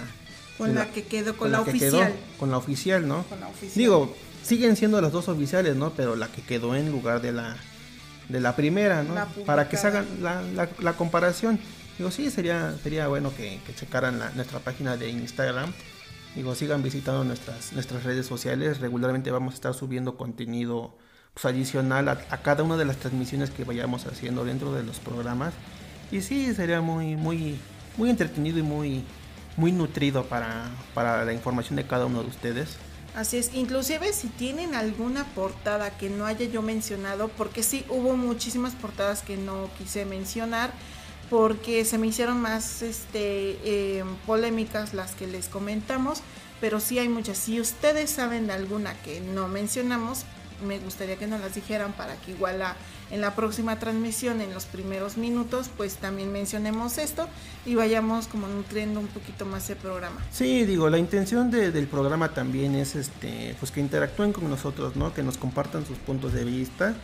Con 0.58 0.70
de 0.70 0.76
la 0.76 0.92
que 0.92 1.04
quedó, 1.04 1.36
con 1.36 1.52
la 1.52 1.64
quedó, 1.64 1.70
oficial. 1.72 2.14
con 2.40 2.52
la 2.52 2.58
oficial, 2.58 3.08
¿no? 3.08 3.24
Con 3.24 3.40
la 3.42 3.48
oficial. 3.48 3.74
Digo, 3.76 4.16
siguen 4.42 4.78
siendo 4.78 5.02
las 5.02 5.12
dos 5.12 5.28
oficiales, 5.28 5.76
¿no? 5.76 5.92
Pero 5.92 6.16
la 6.16 6.28
que 6.28 6.42
quedó 6.42 6.76
en 6.76 6.92
lugar 6.92 7.22
de 7.22 7.34
la 7.34 7.58
de 8.30 8.40
la 8.40 8.56
primera, 8.56 9.04
¿no? 9.04 9.16
Para 9.46 9.70
que 9.70 9.78
se 9.78 9.88
hagan 9.88 10.08
la, 10.22 10.94
comparación. 10.94 11.60
Digo, 11.98 12.12
sí, 12.12 12.30
sería, 12.32 12.76
sería 12.82 13.08
bueno 13.08 13.32
que, 13.36 13.60
que 13.66 13.76
checaran 13.76 14.20
la- 14.20 14.32
nuestra 14.32 14.60
página 14.60 14.98
de 14.98 15.10
Instagram. 15.10 15.72
Digo, 16.36 16.56
sigan 16.56 16.84
visitando 16.84 17.24
nuestras, 17.24 17.72
nuestras 17.74 18.04
redes 18.04 18.26
sociales. 18.26 18.80
Regularmente 18.80 19.32
vamos 19.32 19.54
a 19.54 19.56
estar 19.56 19.74
subiendo 19.74 20.18
contenido 20.18 20.98
pues, 21.36 21.46
adicional 21.46 22.10
a, 22.10 22.18
a 22.32 22.38
cada 22.38 22.64
una 22.64 22.78
de 22.78 22.86
las 22.86 22.98
transmisiones 22.98 23.52
que 23.52 23.64
vayamos 23.64 24.08
haciendo 24.08 24.44
dentro 24.44 24.74
de 24.74 24.84
los 24.84 25.00
programas. 25.00 25.54
Y 26.12 26.22
sí, 26.22 26.56
sería 26.56 26.82
muy, 26.82 27.16
muy, 27.16 27.60
muy 27.98 28.10
entretenido 28.10 28.58
y 28.58 28.64
muy, 28.64 29.04
muy 29.58 29.72
nutrido 29.72 30.26
para, 30.26 30.70
para 30.94 31.26
la 31.26 31.34
información 31.34 31.76
de 31.76 31.86
cada 31.86 32.06
uno 32.06 32.24
de 32.24 32.30
ustedes. 32.30 32.78
Así 33.16 33.38
es, 33.38 33.54
inclusive 33.54 34.12
si 34.12 34.28
tienen 34.28 34.76
alguna 34.76 35.24
portada 35.24 35.98
que 35.98 36.10
no 36.10 36.26
haya 36.26 36.46
yo 36.48 36.62
mencionado, 36.62 37.30
porque 37.30 37.64
sí 37.64 37.86
hubo 37.90 38.18
muchísimas 38.18 38.74
portadas 38.74 39.22
que 39.22 39.38
no 39.38 39.70
quise 39.78 40.06
mencionar, 40.06 40.72
porque 41.30 41.86
se 41.86 41.98
me 41.98 42.08
hicieron 42.08 42.42
más 42.42 42.82
este, 42.82 43.58
eh, 43.64 44.04
polémicas 44.26 44.94
las 44.94 45.16
que 45.16 45.28
les 45.28 45.48
comentamos, 45.48 46.22
pero 46.60 46.80
sí 46.80 47.00
hay 47.00 47.08
muchas. 47.08 47.38
Si 47.38 47.60
ustedes 47.60 48.10
saben 48.10 48.48
de 48.48 48.54
alguna 48.54 48.94
que 49.02 49.22
no 49.22 49.48
mencionamos, 49.48 50.26
me 50.66 50.80
gustaría 50.80 51.18
que 51.18 51.28
nos 51.28 51.42
las 51.42 51.56
dijeran 51.56 51.94
para 51.94 52.16
que 52.16 52.32
igual 52.32 52.62
en 53.12 53.22
la 53.22 53.36
próxima 53.36 53.80
transmisión, 53.80 54.42
en 54.42 54.54
los 54.54 54.66
primeros 54.66 55.18
minutos, 55.18 55.70
pues 55.76 55.96
también 55.96 56.32
mencionemos 56.32 56.98
esto 56.98 57.28
y 57.66 57.76
vayamos 57.76 58.28
como 58.28 58.48
nutriendo 58.48 59.00
un 59.00 59.08
poquito 59.08 59.46
más 59.46 59.70
el 59.70 59.78
programa. 59.78 60.22
Sí, 60.32 60.66
digo, 60.66 60.90
la 60.90 60.98
intención 60.98 61.52
del 61.52 61.88
programa 61.88 62.30
también 62.30 62.76
es 62.76 62.96
este, 62.96 63.56
pues 63.60 63.72
que 63.72 63.80
interactúen 63.80 64.34
con 64.34 64.50
nosotros, 64.50 64.96
¿no? 64.96 65.14
Que 65.14 65.24
nos 65.24 65.38
compartan 65.38 65.86
sus 65.86 65.98
puntos 65.98 66.34
de 66.34 66.44
vista, 66.46 66.96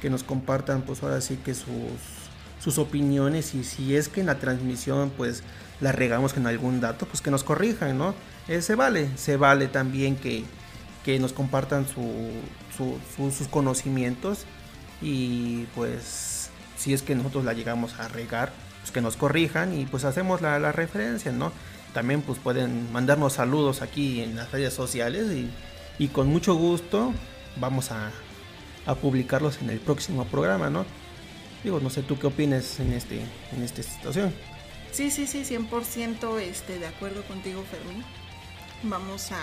que 0.00 0.10
nos 0.10 0.22
compartan 0.22 0.82
pues 0.82 1.02
ahora 1.02 1.20
sí 1.20 1.36
que 1.44 1.54
sus 1.54 2.26
sus 2.66 2.78
opiniones 2.78 3.54
y 3.54 3.64
si 3.64 3.96
es 3.96 4.08
que 4.08 4.20
en 4.20 4.26
la 4.26 4.38
transmisión 4.38 5.12
pues 5.16 5.42
la 5.80 5.92
regamos 5.92 6.32
con 6.32 6.46
algún 6.46 6.80
dato, 6.80 7.06
pues 7.06 7.20
que 7.20 7.30
nos 7.30 7.44
corrijan, 7.44 7.96
¿no? 7.98 8.14
Eh, 8.48 8.62
se 8.62 8.74
vale, 8.74 9.10
se 9.16 9.36
vale 9.36 9.68
también 9.68 10.16
que, 10.16 10.44
que 11.04 11.18
nos 11.18 11.32
compartan 11.32 11.86
sus 12.76 13.48
conocimientos 13.48 14.44
y 15.02 15.64
pues 15.74 16.50
si 16.76 16.92
es 16.92 17.02
que 17.02 17.14
nosotros 17.14 17.44
la 17.44 17.52
llegamos 17.52 17.94
a 17.98 18.08
regar, 18.08 18.52
pues 18.80 18.92
que 18.92 19.00
nos 19.00 19.16
corrijan 19.16 19.78
y 19.78 19.86
pues 19.86 20.04
hacemos 20.04 20.40
la, 20.40 20.58
la 20.58 20.72
referencia, 20.72 21.32
¿no? 21.32 21.52
También 21.92 22.22
pues 22.22 22.38
pueden 22.38 22.92
mandarnos 22.92 23.34
saludos 23.34 23.82
aquí 23.82 24.20
en 24.20 24.36
las 24.36 24.52
redes 24.52 24.74
sociales 24.74 25.32
y, 25.32 25.50
y 25.98 26.08
con 26.08 26.28
mucho 26.28 26.54
gusto 26.54 27.12
vamos 27.56 27.90
a, 27.90 28.10
a 28.86 28.94
publicarlos 28.94 29.60
en 29.60 29.70
el 29.70 29.80
próximo 29.80 30.24
programa, 30.26 30.70
¿no? 30.70 30.84
Digo, 31.64 31.80
no 31.80 31.90
sé 31.90 32.02
tú 32.02 32.18
qué 32.18 32.28
opinas 32.28 32.78
en, 32.80 32.92
este, 32.92 33.20
en 33.52 33.62
esta 33.62 33.82
situación. 33.82 34.32
Sí, 34.92 35.10
sí, 35.10 35.26
sí, 35.26 35.42
100% 35.42 36.38
este, 36.38 36.78
de 36.78 36.86
acuerdo 36.86 37.22
contigo, 37.24 37.64
Fermín. 37.70 38.04
Vamos 38.84 39.32
a. 39.32 39.40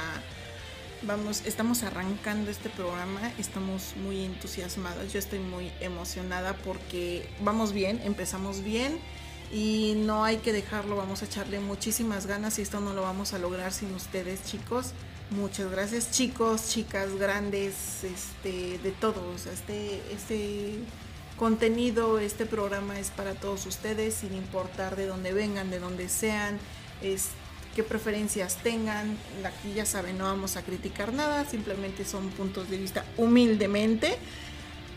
Vamos, 1.06 1.44
estamos 1.46 1.84
arrancando 1.84 2.50
este 2.50 2.70
programa, 2.70 3.20
estamos 3.38 3.94
muy 3.98 4.24
entusiasmados, 4.24 5.12
yo 5.12 5.20
estoy 5.20 5.40
muy 5.40 5.70
emocionada 5.82 6.56
porque 6.64 7.28
vamos 7.42 7.74
bien, 7.74 8.00
empezamos 8.06 8.64
bien 8.64 8.98
y 9.52 9.96
no 9.98 10.24
hay 10.24 10.38
que 10.38 10.54
dejarlo, 10.54 10.96
vamos 10.96 11.22
a 11.22 11.26
echarle 11.26 11.60
muchísimas 11.60 12.26
ganas 12.26 12.58
y 12.58 12.62
esto 12.62 12.80
no 12.80 12.94
lo 12.94 13.02
vamos 13.02 13.34
a 13.34 13.38
lograr 13.38 13.74
sin 13.74 13.94
ustedes 13.94 14.46
chicos. 14.46 14.94
Muchas 15.30 15.70
gracias 15.70 16.10
chicos, 16.12 16.70
chicas, 16.70 17.14
grandes, 17.18 18.06
este, 18.06 18.78
de 18.78 18.92
todos. 18.92 19.46
Este, 19.48 20.02
este 20.10 20.80
contenido, 21.38 22.18
este 22.20 22.46
programa 22.46 22.98
es 22.98 23.10
para 23.10 23.34
todos 23.34 23.66
ustedes, 23.66 24.14
sin 24.14 24.34
importar 24.36 24.96
de 24.96 25.08
dónde 25.08 25.34
vengan, 25.34 25.70
de 25.70 25.80
dónde 25.80 26.08
sean, 26.08 26.60
es, 27.02 27.32
qué 27.76 27.84
preferencias 27.84 28.58
tengan. 28.64 29.18
Aquí 29.46 29.74
ya 29.76 29.86
saben, 29.86 30.18
no 30.18 30.26
vamos 30.26 30.58
a 30.58 30.64
criticar 30.64 31.14
nada, 31.14 31.46
simplemente 31.46 32.06
son 32.06 32.30
puntos 32.30 32.70
de 32.70 32.78
vista 32.78 33.06
humildemente. 33.18 34.18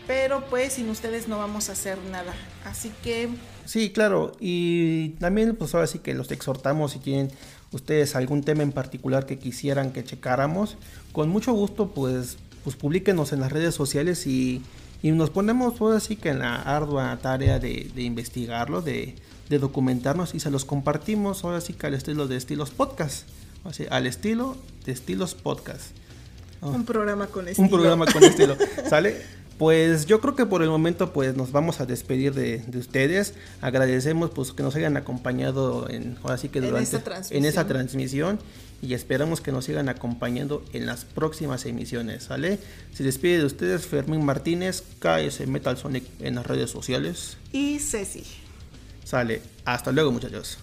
Pero 0.07 0.45
pues 0.49 0.73
sin 0.73 0.89
ustedes 0.89 1.27
no 1.27 1.37
vamos 1.37 1.69
a 1.69 1.73
hacer 1.73 1.97
nada. 2.11 2.33
Así 2.63 2.91
que... 3.03 3.29
Sí, 3.65 3.89
claro. 3.89 4.31
Y 4.39 5.09
también 5.19 5.55
pues 5.55 5.75
ahora 5.75 5.87
sí 5.87 5.99
que 5.99 6.13
los 6.13 6.31
exhortamos 6.31 6.93
si 6.93 6.99
tienen 6.99 7.29
ustedes 7.73 8.15
algún 8.15 8.41
tema 8.41 8.63
en 8.63 8.71
particular 8.71 9.25
que 9.25 9.37
quisieran 9.37 9.91
que 9.91 10.05
checáramos. 10.05 10.77
Con 11.11 11.27
mucho 11.27 11.51
gusto 11.51 11.89
pues, 11.89 12.37
pues 12.63 12.77
publíquenos 12.77 13.33
en 13.33 13.41
las 13.41 13.51
redes 13.51 13.75
sociales 13.75 14.25
y 14.27 14.61
y 15.01 15.11
nos 15.11 15.29
ponemos 15.29 15.75
pues 15.77 15.95
así 15.95 16.15
que 16.15 16.29
en 16.29 16.39
la 16.39 16.55
ardua 16.55 17.17
tarea 17.21 17.59
de, 17.59 17.91
investigarlo, 17.97 18.81
de, 18.81 19.15
documentarnos 19.49 20.35
y 20.35 20.39
se 20.39 20.51
los 20.51 20.65
compartimos 20.65 21.43
ahora 21.43 21.61
sí 21.61 21.73
que 21.73 21.87
al 21.87 21.93
estilo 21.93 22.27
de 22.27 22.35
estilos 22.35 22.71
podcast. 22.71 23.27
O 23.63 23.73
sea, 23.73 23.87
al 23.91 24.07
estilo 24.07 24.57
de 24.85 24.91
estilos 24.91 25.35
podcast. 25.35 25.91
Un 26.61 26.85
programa 26.85 27.27
con 27.27 27.47
estilo. 27.47 27.65
Un 27.65 27.71
programa 27.71 28.05
con 28.05 28.23
estilo. 28.23 28.57
¿Sale? 28.89 29.21
Pues 29.57 30.05
yo 30.05 30.21
creo 30.21 30.35
que 30.35 30.45
por 30.45 30.61
el 30.61 30.69
momento 30.69 31.13
pues 31.13 31.35
nos 31.35 31.51
vamos 31.51 31.79
a 31.79 31.85
despedir 31.85 32.33
de, 32.33 32.63
ustedes. 32.77 33.33
Agradecemos 33.61 34.29
pues 34.29 34.51
que 34.51 34.61
nos 34.61 34.75
hayan 34.75 34.97
acompañado 34.97 35.89
en 35.89 36.17
ahora 36.21 36.37
sí 36.37 36.49
que 36.49 36.61
durante 36.61 37.01
en 37.31 37.45
esa 37.45 37.65
transmisión 37.65 38.39
y 38.81 38.93
esperamos 38.93 39.41
que 39.41 39.51
nos 39.51 39.65
sigan 39.65 39.89
acompañando 39.89 40.63
en 40.73 40.85
las 40.85 41.05
próximas 41.05 41.65
emisiones, 41.65 42.25
¿sale? 42.25 42.59
Se 42.93 43.03
despide 43.03 43.39
de 43.39 43.45
ustedes 43.45 43.87
Fermín 43.87 44.23
Martínez, 44.23 44.83
KS 44.99 45.47
Metal 45.47 45.75
Sonic 45.75 46.03
en 46.19 46.35
las 46.35 46.45
redes 46.45 46.69
sociales. 46.69 47.37
Y 47.51 47.79
Ceci. 47.79 48.23
Sale, 49.07 49.41
hasta 49.63 49.93
luego 49.93 50.11
muchachos. 50.11 50.57